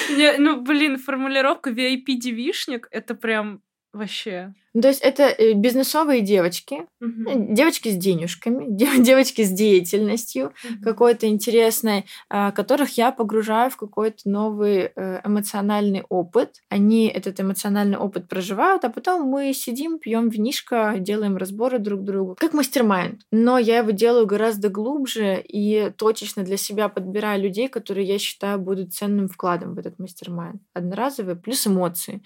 Не, 0.09 0.37
ну, 0.39 0.61
блин, 0.61 0.99
формулировка 0.99 1.71
VIP-девишник, 1.71 2.87
это 2.93 3.17
прям 3.17 3.61
вообще... 3.93 4.55
Ну, 4.73 4.83
То 4.83 4.89
есть 4.89 5.01
это 5.01 5.25
э, 5.25 5.53
бизнесовые 5.55 6.21
девочки, 6.21 6.87
э, 7.01 7.05
девочки 7.35 7.89
с 7.89 7.97
денежками, 7.97 8.67
дев- 8.69 9.03
девочки 9.03 9.43
с 9.43 9.51
деятельностью, 9.51 10.53
Мгм. 10.63 10.83
какой-то 10.83 11.27
интересной, 11.27 12.05
а, 12.29 12.53
которых 12.53 12.97
я 12.97 13.11
погружаю 13.11 13.71
в 13.71 13.77
какой-то 13.77 14.29
новый 14.29 14.93
э, 14.95 15.21
эмоциональный 15.25 16.05
опыт. 16.09 16.63
Они 16.69 17.09
этот 17.09 17.41
эмоциональный 17.41 17.97
опыт 17.99 18.29
проживают, 18.29 18.85
а 18.85 18.91
потом 18.91 19.23
мы 19.23 19.53
сидим, 19.55 19.99
пьем 19.99 20.29
винишко, 20.29 20.95
делаем 20.99 21.37
разборы 21.37 21.81
друг 21.81 22.05
другу. 22.05 22.37
Как 22.39 22.53
мастер-майнд. 22.53 23.23
Но 23.33 23.59
я 23.59 23.79
его 23.79 23.91
делаю 23.91 24.27
гораздо 24.27 24.69
глубже 24.69 25.43
и 25.43 25.91
точечно 25.97 26.45
для 26.45 26.57
себя 26.57 26.89
подбираю 26.89 27.43
людей, 27.43 27.69
которые 27.69 28.07
я 28.07 28.19
считаю 28.21 28.61
будут 28.61 28.95
ценным 28.95 29.27
вкладом 29.29 29.75
в 29.75 29.79
этот 29.81 29.99
мастер-майнд. 29.99 30.63
Одноразовые 30.75 31.35
плюс 31.35 31.67
эмоции. 31.67 32.23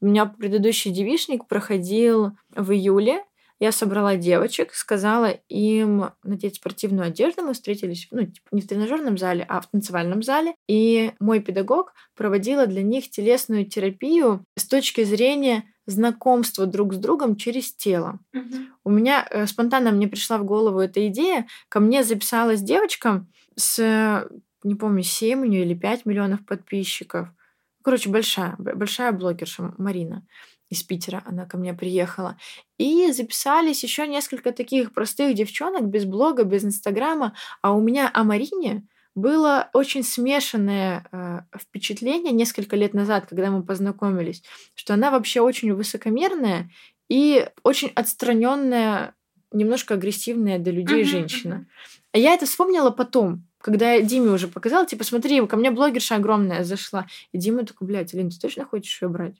У 0.00 0.06
меня 0.06 0.26
предыдущий 0.26 0.92
девишник 0.92 1.48
проходил 1.48 1.87
в 1.90 2.72
июле. 2.72 3.24
Я 3.60 3.72
собрала 3.72 4.16
девочек, 4.16 4.72
сказала 4.72 5.30
им 5.48 6.10
надеть 6.22 6.56
спортивную 6.56 7.08
одежду. 7.08 7.42
Мы 7.42 7.54
встретились, 7.54 8.06
ну, 8.12 8.22
типа, 8.22 8.46
не 8.52 8.60
в 8.60 8.68
тренажерном 8.68 9.18
зале, 9.18 9.44
а 9.48 9.60
в 9.60 9.66
танцевальном 9.66 10.22
зале. 10.22 10.54
И 10.68 11.12
мой 11.18 11.40
педагог 11.40 11.92
проводила 12.16 12.66
для 12.66 12.82
них 12.82 13.10
телесную 13.10 13.66
терапию 13.66 14.44
с 14.56 14.66
точки 14.66 15.02
зрения 15.02 15.64
знакомства 15.86 16.66
друг 16.66 16.94
с 16.94 16.98
другом 16.98 17.34
через 17.34 17.74
тело. 17.74 18.20
Мгм. 18.32 18.68
У 18.84 18.90
меня 18.90 19.26
э, 19.28 19.46
спонтанно 19.46 19.90
мне 19.90 20.06
пришла 20.06 20.38
в 20.38 20.44
голову 20.44 20.78
эта 20.78 21.08
идея. 21.08 21.48
Ко 21.68 21.80
мне 21.80 22.04
записалась 22.04 22.60
девочка 22.60 23.26
с 23.56 23.78
э, 23.80 24.28
не 24.62 24.74
помню, 24.74 25.02
7 25.02 25.40
у 25.40 25.44
нее 25.44 25.64
или 25.64 25.74
5 25.74 26.06
миллионов 26.06 26.44
подписчиков. 26.44 27.28
Короче, 27.82 28.10
большая, 28.10 28.54
большая 28.58 29.12
блогерша 29.12 29.74
Марина 29.78 30.26
из 30.70 30.82
Питера, 30.82 31.22
она 31.24 31.46
ко 31.46 31.56
мне 31.56 31.74
приехала. 31.74 32.36
И 32.78 33.10
записались 33.12 33.82
еще 33.82 34.06
несколько 34.06 34.52
таких 34.52 34.92
простых 34.92 35.34
девчонок 35.34 35.88
без 35.88 36.04
блога, 36.04 36.44
без 36.44 36.64
инстаграма. 36.64 37.34
А 37.62 37.72
у 37.72 37.80
меня 37.80 38.10
о 38.12 38.24
Марине 38.24 38.86
было 39.14 39.68
очень 39.72 40.04
смешанное 40.04 41.06
э, 41.10 41.40
впечатление 41.58 42.32
несколько 42.32 42.76
лет 42.76 42.94
назад, 42.94 43.26
когда 43.28 43.50
мы 43.50 43.64
познакомились, 43.64 44.42
что 44.74 44.94
она 44.94 45.10
вообще 45.10 45.40
очень 45.40 45.72
высокомерная 45.72 46.70
и 47.08 47.48
очень 47.64 47.90
отстраненная, 47.94 49.14
немножко 49.50 49.94
агрессивная 49.94 50.58
до 50.58 50.70
людей 50.70 51.02
uh-huh, 51.02 51.06
женщина. 51.06 51.66
А 52.12 52.18
я 52.18 52.34
это 52.34 52.46
вспомнила 52.46 52.90
потом, 52.90 53.44
когда 53.60 53.92
я 53.94 54.02
Диме 54.02 54.30
уже 54.30 54.46
показала, 54.46 54.86
типа, 54.86 55.04
смотри, 55.04 55.44
ко 55.46 55.56
мне 55.56 55.70
блогерша 55.70 56.16
огромная 56.16 56.62
зашла. 56.62 57.06
И 57.32 57.38
Дима 57.38 57.64
такой, 57.64 57.88
блядь, 57.88 58.14
Алин, 58.14 58.30
ты 58.30 58.38
точно 58.38 58.64
хочешь 58.64 59.02
ее 59.02 59.08
брать? 59.08 59.36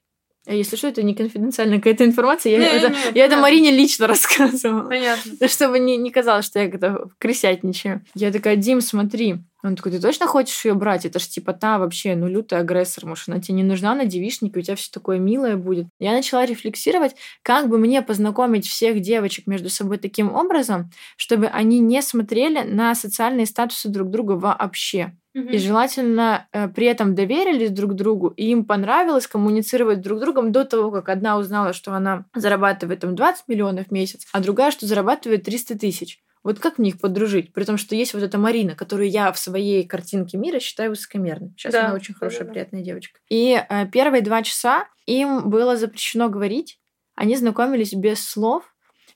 А 0.48 0.54
если 0.54 0.76
что, 0.76 0.88
это 0.88 1.02
не 1.02 1.14
конфиденциальная 1.14 1.76
какая-то 1.76 2.06
информация. 2.06 2.52
Я, 2.52 2.58
не, 2.58 2.64
это, 2.64 2.88
не, 2.88 3.18
я 3.18 3.26
это 3.26 3.36
Марине 3.36 3.70
лично 3.70 4.06
рассказывала. 4.06 4.88
Понятно. 4.88 5.46
Чтобы 5.48 5.78
не, 5.78 5.98
не 5.98 6.10
казалось, 6.10 6.46
что 6.46 6.58
я 6.58 6.70
как-то 6.70 7.10
крысятничаю. 7.18 8.02
Я 8.14 8.32
такая, 8.32 8.56
Дим, 8.56 8.80
смотри. 8.80 9.36
Он 9.62 9.76
такой, 9.76 9.92
ты 9.92 10.00
точно 10.00 10.26
хочешь 10.26 10.64
ее 10.64 10.72
брать? 10.72 11.04
Это 11.04 11.18
ж 11.18 11.26
типа 11.26 11.52
та 11.52 11.78
вообще, 11.78 12.14
ну, 12.14 12.28
лютый 12.28 12.58
агрессор. 12.58 13.04
Может, 13.04 13.28
она 13.28 13.40
тебе 13.40 13.56
не 13.56 13.62
нужна 13.62 13.94
на 13.94 14.06
девичнике, 14.06 14.60
у 14.60 14.62
тебя 14.62 14.76
все 14.76 14.88
такое 14.90 15.18
милое 15.18 15.56
будет. 15.56 15.88
Я 15.98 16.12
начала 16.12 16.46
рефлексировать, 16.46 17.14
как 17.42 17.68
бы 17.68 17.76
мне 17.76 18.00
познакомить 18.00 18.66
всех 18.66 19.00
девочек 19.00 19.46
между 19.46 19.68
собой 19.68 19.98
таким 19.98 20.32
образом, 20.32 20.90
чтобы 21.16 21.48
они 21.48 21.80
не 21.80 22.00
смотрели 22.00 22.62
на 22.62 22.94
социальные 22.94 23.46
статусы 23.46 23.88
друг 23.88 24.10
друга 24.10 24.32
вообще. 24.32 25.12
И 25.42 25.58
желательно 25.58 26.48
э, 26.52 26.68
при 26.68 26.86
этом 26.86 27.14
доверились 27.14 27.70
друг 27.70 27.94
другу, 27.94 28.28
и 28.28 28.46
им 28.46 28.64
понравилось 28.64 29.26
коммуницировать 29.26 30.00
друг 30.00 30.18
с 30.18 30.22
другом 30.22 30.52
до 30.52 30.64
того, 30.64 30.90
как 30.90 31.08
одна 31.08 31.38
узнала, 31.38 31.72
что 31.72 31.92
она 31.92 32.26
зарабатывает 32.34 33.00
там 33.00 33.14
20 33.14 33.48
миллионов 33.48 33.88
в 33.88 33.90
месяц, 33.90 34.26
а 34.32 34.40
другая, 34.40 34.70
что 34.70 34.86
зарабатывает 34.86 35.44
300 35.44 35.78
тысяч. 35.78 36.20
Вот 36.44 36.60
как 36.60 36.78
мне 36.78 36.90
их 36.90 37.00
подружить? 37.00 37.52
При 37.52 37.64
том, 37.64 37.76
что 37.76 37.94
есть 37.94 38.14
вот 38.14 38.22
эта 38.22 38.38
Марина, 38.38 38.74
которую 38.74 39.10
я 39.10 39.32
в 39.32 39.38
своей 39.38 39.86
картинке 39.86 40.38
мира 40.38 40.60
считаю 40.60 40.90
высокомерной. 40.90 41.52
Сейчас 41.56 41.72
да. 41.72 41.86
она 41.86 41.94
очень 41.94 42.14
хорошая, 42.14 42.46
да, 42.46 42.52
приятная 42.52 42.82
девочка. 42.82 43.20
И 43.28 43.60
э, 43.68 43.86
первые 43.88 44.22
два 44.22 44.42
часа 44.42 44.86
им 45.06 45.50
было 45.50 45.76
запрещено 45.76 46.28
говорить. 46.28 46.80
Они 47.14 47.36
знакомились 47.36 47.92
без 47.92 48.26
слов 48.26 48.64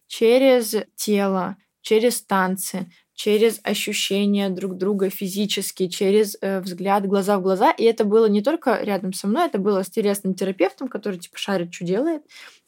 через 0.09 0.75
тело, 0.97 1.57
через 1.81 2.23
танцы, 2.23 2.91
через 3.15 3.61
ощущения 3.63 4.49
друг 4.49 4.77
друга 4.77 5.11
физически, 5.11 5.89
через 5.89 6.37
э, 6.41 6.61
взгляд 6.61 7.07
глаза 7.07 7.39
в 7.39 7.43
глаза. 7.43 7.71
И 7.71 7.85
это 7.85 8.05
было 8.05 8.27
не 8.27 8.43
только 8.43 8.83
рядом 8.83 9.13
со 9.13 9.27
мной, 9.27 9.47
это 9.47 9.59
было 9.59 9.83
с 9.83 9.91
телесным 9.91 10.35
терапевтом, 10.35 10.89
который 10.89 11.19
типа 11.19 11.39
шарит, 11.39 11.73
что 11.73 11.85
делает, 11.85 12.23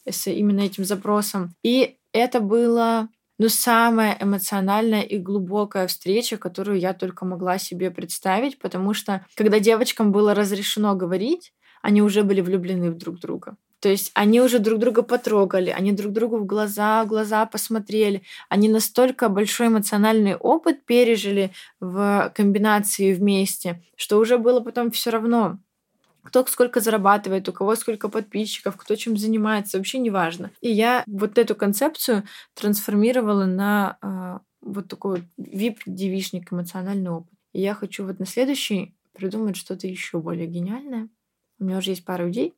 с 0.07 0.27
именно 0.27 0.61
этим 0.61 0.85
запросом. 0.85 1.55
И 1.63 1.97
это 2.13 2.39
было 2.39 3.09
ну, 3.37 3.49
самая 3.49 4.17
эмоциональная 4.21 5.01
и 5.01 5.17
глубокая 5.17 5.87
встреча, 5.87 6.37
которую 6.37 6.79
я 6.79 6.93
только 6.93 7.25
могла 7.25 7.57
себе 7.57 7.91
представить, 7.91 8.59
потому 8.59 8.93
что 8.93 9.25
когда 9.35 9.59
девочкам 9.59 10.11
было 10.11 10.33
разрешено 10.33 10.95
говорить, 10.95 11.53
они 11.81 12.01
уже 12.01 12.23
были 12.23 12.41
влюблены 12.41 12.91
в 12.91 12.97
друг 12.97 13.19
друга. 13.19 13.57
То 13.85 13.89
есть 13.89 14.09
они 14.15 14.41
уже 14.41 14.57
друг 14.57 14.79
друга 14.79 15.03
потрогали, 15.03 15.69
они 15.69 15.91
друг 15.91 16.11
другу 16.11 16.39
в 16.39 16.45
глаза, 16.47 17.03
в 17.03 17.07
глаза 17.07 17.45
посмотрели. 17.45 18.23
Они 18.49 18.67
настолько 18.67 19.29
большой 19.29 19.67
эмоциональный 19.67 20.35
опыт 20.35 20.83
пережили 20.85 21.51
в 21.79 22.33
комбинации 22.33 23.13
вместе, 23.13 23.83
что 23.95 24.17
уже 24.17 24.39
было 24.39 24.59
потом 24.59 24.89
все 24.89 25.11
равно, 25.11 25.59
кто 26.23 26.43
сколько 26.47 26.79
зарабатывает, 26.79 27.47
у 27.47 27.53
кого 27.53 27.75
сколько 27.75 28.09
подписчиков, 28.09 28.75
кто 28.75 28.95
чем 28.95 29.17
занимается, 29.17 29.77
вообще 29.77 29.99
не 29.99 30.09
важно. 30.09 30.49
И 30.61 30.71
я 30.71 31.03
вот 31.05 31.37
эту 31.37 31.53
концепцию 31.53 32.23
трансформировала 32.55 33.45
на 33.45 33.99
э, 34.01 34.39
вот 34.61 34.87
такой 34.87 35.29
вип-девишник, 35.37 36.51
эмоциональный 36.51 37.11
опыт. 37.11 37.37
И 37.53 37.61
я 37.61 37.75
хочу 37.75 38.03
вот 38.03 38.17
на 38.17 38.25
следующий 38.25 38.95
придумать 39.13 39.57
что-то 39.57 39.85
еще 39.85 40.17
более 40.17 40.47
гениальное. 40.47 41.07
У 41.59 41.65
меня 41.65 41.77
уже 41.77 41.91
есть 41.91 42.03
пара 42.03 42.27
идей, 42.31 42.55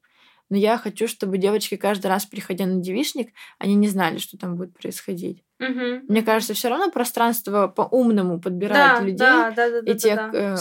но 0.49 0.57
я 0.57 0.77
хочу, 0.77 1.07
чтобы 1.07 1.37
девочки 1.37 1.75
каждый 1.75 2.07
раз, 2.07 2.25
приходя 2.25 2.65
на 2.65 2.81
девичник, 2.81 3.33
они 3.59 3.75
не 3.75 3.87
знали, 3.87 4.17
что 4.17 4.37
там 4.37 4.55
будет 4.55 4.73
происходить. 4.77 5.43
Угу. 5.59 6.05
Мне 6.07 6.21
кажется, 6.21 6.53
все 6.53 6.69
равно 6.69 6.91
пространство 6.91 7.67
по-умному 7.67 8.39
подбирает 8.39 8.99
да, 8.99 9.01
людей 9.01 9.17
да, 9.17 9.51
да, 9.51 9.69
да, 9.69 9.79
и 9.79 9.93
да, 9.93 9.93
тех, 9.95 10.15
да, 10.15 10.31
э, 10.33 10.55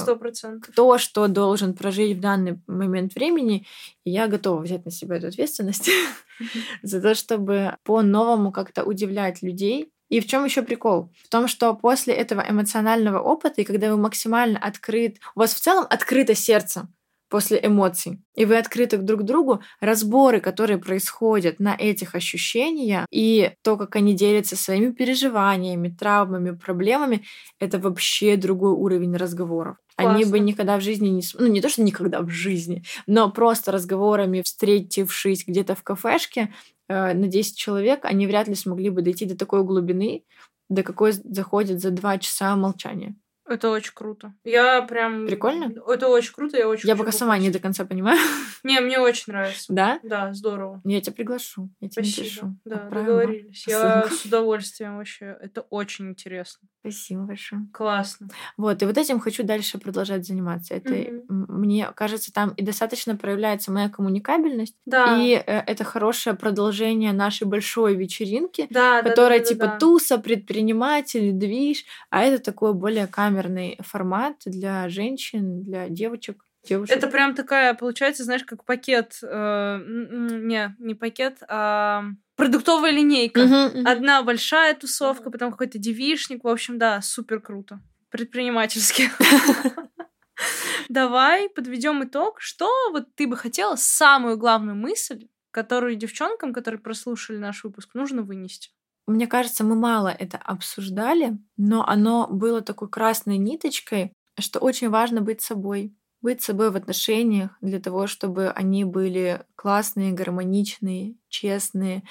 кто 0.63 0.97
что 0.99 1.29
должен 1.29 1.75
прожить 1.75 2.17
в 2.17 2.21
данный 2.21 2.59
момент 2.67 3.15
времени. 3.15 3.67
И 4.05 4.11
я 4.11 4.27
готова 4.27 4.63
взять 4.63 4.85
на 4.85 4.91
себя 4.91 5.17
эту 5.17 5.29
ответственность 5.29 5.91
за 6.83 7.01
то, 7.03 7.15
чтобы 7.15 7.77
по-новому 7.85 8.53
как-то 8.53 8.85
удивлять 8.85 9.43
людей. 9.43 9.91
И 10.09 10.21
в 10.21 10.27
чем 10.27 10.45
еще 10.45 10.63
прикол? 10.63 11.13
В 11.25 11.29
том, 11.29 11.49
что 11.49 11.75
после 11.75 12.15
этого 12.15 12.45
эмоционального 12.49 13.19
опыта, 13.19 13.61
и 13.61 13.65
когда 13.65 13.91
вы 13.91 13.97
максимально 14.01 14.59
открыт, 14.59 15.19
у 15.35 15.41
вас 15.41 15.53
в 15.53 15.61
целом 15.61 15.85
открыто 15.91 16.35
сердце, 16.35 16.89
после 17.29 17.61
эмоций, 17.63 18.21
и 18.35 18.45
вы 18.45 18.59
открыты 18.59 18.99
друг 18.99 19.23
к 19.23 19.25
другу, 19.25 19.61
разборы, 19.81 20.41
которые 20.41 20.79
происходят 20.79 21.59
на 21.59 21.75
этих 21.77 22.15
ощущениях, 22.15 23.07
и 23.11 23.53
то, 23.63 23.77
как 23.77 23.97
они 23.97 24.15
делятся 24.15 24.57
своими 24.57 24.93
переживаниями, 24.93 25.89
травмами, 25.89 26.53
проблемами, 26.53 27.25
это 27.59 27.79
вообще 27.79 28.37
другой 28.37 28.73
уровень 28.73 29.17
разговоров. 29.17 29.77
Классно. 29.97 30.15
Они 30.15 30.25
бы 30.25 30.39
никогда 30.39 30.77
в 30.77 30.83
жизни 30.83 31.09
не... 31.09 31.23
Ну, 31.35 31.47
не 31.47 31.61
то, 31.61 31.69
что 31.69 31.83
никогда 31.83 32.21
в 32.21 32.29
жизни, 32.29 32.83
но 33.07 33.31
просто 33.31 33.73
разговорами, 33.73 34.43
встретившись 34.45 35.45
где-то 35.47 35.75
в 35.75 35.83
кафешке 35.83 36.53
э, 36.89 37.15
на 37.15 37.29
10 37.29 37.57
человек, 37.57 38.05
они 38.05 38.27
вряд 38.27 38.47
ли 38.47 38.55
смогли 38.55 38.91
бы 38.91 39.01
дойти 39.01 39.25
до 39.25 39.37
такой 39.37 39.65
глубины, 39.65 40.25
до 40.69 40.83
какой 40.83 41.13
заходит 41.13 41.81
за 41.81 41.91
два 41.91 42.19
часа 42.19 42.55
молчания. 42.57 43.17
Это 43.49 43.71
очень 43.71 43.93
круто. 43.95 44.35
Я 44.45 44.83
прям... 44.83 45.27
Прикольно? 45.27 45.73
Это 45.89 46.09
очень 46.09 46.33
круто, 46.33 46.57
я 46.57 46.69
очень 46.69 46.89
Я 46.89 46.97
пока 46.97 47.13
сама 47.13 47.39
не 47.39 47.51
до 47.51 47.59
конца 47.59 47.85
понимаю. 47.85 48.19
Не, 48.65 48.81
мне 48.81 48.99
очень 48.99 49.33
нравится. 49.33 49.67
Да? 49.69 50.01
Да, 50.03 50.33
здорово. 50.33 50.81
Я 50.85 51.01
тебя 51.01 51.15
приглашу. 51.15 51.71
Я 51.81 51.89
тебе 51.89 52.03
Спасибо. 52.05 52.25
напишу. 52.25 52.57
Да, 52.65 52.89
договорились. 52.91 53.65
Я 53.69 54.09
с 54.09 54.25
удовольствием 54.25 54.97
вообще. 54.97 55.37
Это 55.41 55.61
очень 55.71 56.09
интересно. 56.09 56.69
Спасибо 56.81 57.23
большое. 57.23 57.63
Классно. 57.73 58.29
Вот, 58.57 58.81
и 58.83 58.87
вот 58.87 58.97
этим 58.97 59.19
хочу 59.21 59.43
дальше 59.43 59.79
продолжать 59.79 60.25
заниматься. 60.27 60.75
Это, 60.75 60.93
Мгм. 60.95 61.47
мне 61.61 61.91
кажется, 61.95 62.33
там 62.33 62.51
и 62.51 62.63
достаточно 62.63 63.17
проявляется 63.17 63.73
моя 63.73 63.89
коммуникабельность, 63.89 64.77
Да. 64.87 65.17
и 65.21 65.33
э, 65.33 65.41
это 65.45 65.83
хорошее 65.85 66.37
продолжение 66.37 67.13
нашей 67.13 67.47
большой 67.47 67.97
вечеринки, 67.97 68.67
Да, 68.71 69.03
да, 69.03 69.11
которая 69.11 69.39
да, 69.41 69.45
да, 69.45 69.49
типа 69.51 69.67
да. 69.67 69.79
туса, 69.79 70.19
предприниматель, 70.19 71.33
движ, 71.33 71.85
а 72.11 72.23
это 72.23 72.43
такой 72.43 72.73
более 72.73 73.07
камерный 73.37 73.79
формат 73.83 74.37
для 74.47 74.89
женщин, 74.89 75.63
для 75.63 75.89
девочек. 75.89 76.43
Девушек. 76.67 76.97
Это 76.97 77.07
прям 77.07 77.35
такая, 77.35 77.75
получается, 77.75 78.25
знаешь, 78.25 78.43
как 78.43 78.65
пакет. 78.65 79.19
э, 79.23 79.81
не, 79.87 80.75
не 80.79 80.95
пакет, 80.95 81.39
а 81.49 82.05
продуктовая 82.35 82.91
линейка. 82.91 83.45
Мгм, 83.45 83.79
мгм. 83.79 83.87
Одна 83.87 84.23
большая 84.23 84.75
тусовка, 84.75 85.31
потом 85.31 85.53
какой-то 85.53 85.79
девишник. 85.79 86.43
В 86.43 86.49
общем, 86.49 86.79
да, 86.79 87.01
супер 87.03 87.41
круто. 87.41 87.81
Предпринимательски. 88.11 89.11
Давай 90.89 91.49
подведем 91.51 92.03
итог. 92.05 92.41
Что 92.41 92.69
вот 92.91 93.15
ты 93.15 93.29
бы 93.29 93.37
хотела 93.37 93.77
самую 93.77 94.37
главную 94.37 94.77
мысль, 94.77 95.29
которую 95.53 95.95
девчонкам, 95.95 96.53
которые 96.53 96.81
прослушали 96.81 97.37
наш 97.39 97.63
выпуск, 97.63 97.91
нужно 97.95 98.23
вынести? 98.23 98.71
Мне 99.07 99.27
кажется, 99.27 99.63
мы 99.65 99.77
мало 99.77 100.09
это 100.09 100.37
обсуждали, 100.39 101.39
но 101.57 101.87
оно 101.87 102.27
было 102.29 102.61
такой 102.61 102.89
красной 102.89 103.39
ниточкой, 103.39 104.13
что 104.39 104.59
очень 104.59 104.91
важно 104.91 105.21
быть 105.21 105.41
собой. 105.43 105.95
Быть 106.23 106.43
собой 106.43 106.71
в 106.71 106.77
отношениях 106.77 107.51
для 107.61 107.79
того, 107.79 108.07
чтобы 108.09 108.51
они 108.51 108.85
были 108.85 109.45
классные, 109.55 110.13
гармоничные, 110.13 111.15
честные. 111.29 112.03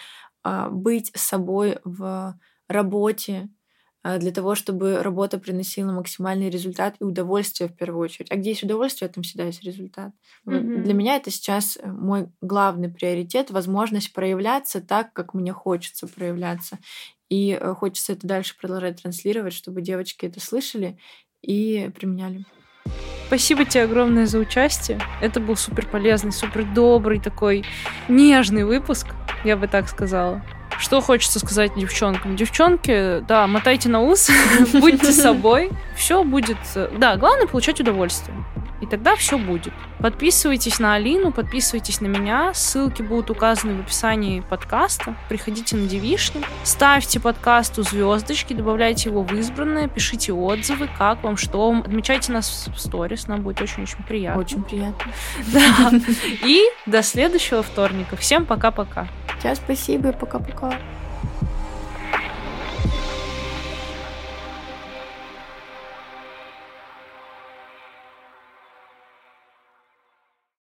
а, 0.43 0.69
Быть 0.69 1.11
собой 1.15 1.79
в 1.83 2.39
работе, 2.69 3.49
для 4.19 4.31
того, 4.31 4.53
чтобы 4.53 5.01
работа 5.01 5.39
приносила 5.39 5.91
максимальный 5.91 6.49
результат 6.49 6.95
и 6.99 7.03
удовольствие 7.03 7.69
в 7.69 7.75
первую 7.75 8.03
очередь. 8.03 8.31
А 8.31 8.35
где 8.35 8.49
есть 8.49 8.63
удовольствие, 8.63 9.09
там 9.09 9.23
всегда 9.23 9.45
есть 9.45 9.63
результат. 9.63 10.11
Вот 10.45 10.61
Мгм. 10.61 10.83
Для 10.83 10.93
меня 10.93 11.15
это 11.15 11.31
сейчас 11.31 11.77
э, 11.81 11.87
мой 11.87 12.27
главный 12.41 12.89
приоритет, 12.89 13.49
возможность 13.49 14.13
проявляться 14.13 14.79
так, 14.79 15.11
как 15.13 15.33
мне 15.33 15.53
хочется 15.53 16.07
проявляться. 16.07 16.77
И 17.29 17.57
э, 17.59 17.73
хочется 17.73 18.13
это 18.13 18.27
дальше 18.27 18.55
продолжать 18.59 19.01
транслировать, 19.01 19.53
чтобы 19.53 19.81
девочки 19.81 20.27
это 20.27 20.39
слышали 20.39 20.99
и 21.41 21.91
применяли. 21.95 22.45
Спасибо 23.27 23.65
тебе 23.65 23.83
огромное 23.85 24.27
за 24.27 24.37
участие. 24.37 24.99
Это 25.19 25.39
был 25.39 25.55
супер 25.55 25.87
полезный, 25.87 26.31
супер 26.31 26.63
добрый 26.75 27.19
такой 27.19 27.65
нежный 28.07 28.65
выпуск, 28.65 29.07
я 29.43 29.57
бы 29.57 29.67
так 29.67 29.89
сказала. 29.89 30.43
Что 30.79 31.01
хочется 31.01 31.39
сказать 31.39 31.73
девчонкам? 31.75 32.35
Девчонки, 32.35 33.21
да, 33.27 33.47
мотайте 33.47 33.89
на 33.89 34.01
ус, 34.01 34.29
будьте 34.73 35.11
собой, 35.11 35.71
все 35.95 36.23
будет... 36.23 36.57
Да, 36.97 37.15
главное 37.15 37.47
получать 37.47 37.79
удовольствие. 37.79 38.35
И 38.81 38.85
тогда 38.85 39.15
все 39.15 39.37
будет. 39.37 39.73
Подписывайтесь 39.99 40.79
на 40.79 40.95
Алину, 40.95 41.31
подписывайтесь 41.31 42.01
на 42.01 42.07
меня. 42.07 42.53
Ссылки 42.53 43.01
будут 43.01 43.29
указаны 43.29 43.75
в 43.75 43.79
описании 43.81 44.41
подкаста. 44.41 45.15
Приходите 45.29 45.75
на 45.75 45.87
девишник. 45.87 46.45
Ставьте 46.63 47.19
подкасту 47.19 47.83
звездочки, 47.83 48.53
добавляйте 48.53 49.09
его 49.09 49.23
в 49.23 49.33
избранное, 49.33 49.87
пишите 49.87 50.33
отзывы, 50.33 50.89
как 50.97 51.23
вам, 51.23 51.37
что 51.37 51.69
вам. 51.69 51.81
Отмечайте 51.81 52.31
нас 52.31 52.69
в 52.73 52.79
сторис, 52.79 53.27
нам 53.27 53.41
будет 53.41 53.61
очень-очень 53.61 54.03
приятно. 54.03 54.41
Очень 54.41 54.63
приятно. 54.63 55.11
Да. 55.53 55.91
И 56.43 56.63
до 56.85 57.01
следующего 57.03 57.63
вторника. 57.63 58.15
Всем 58.17 58.45
пока-пока. 58.45 59.07
Сейчас 59.39 59.57
спасибо 59.57 60.11
пока-пока. 60.11 60.77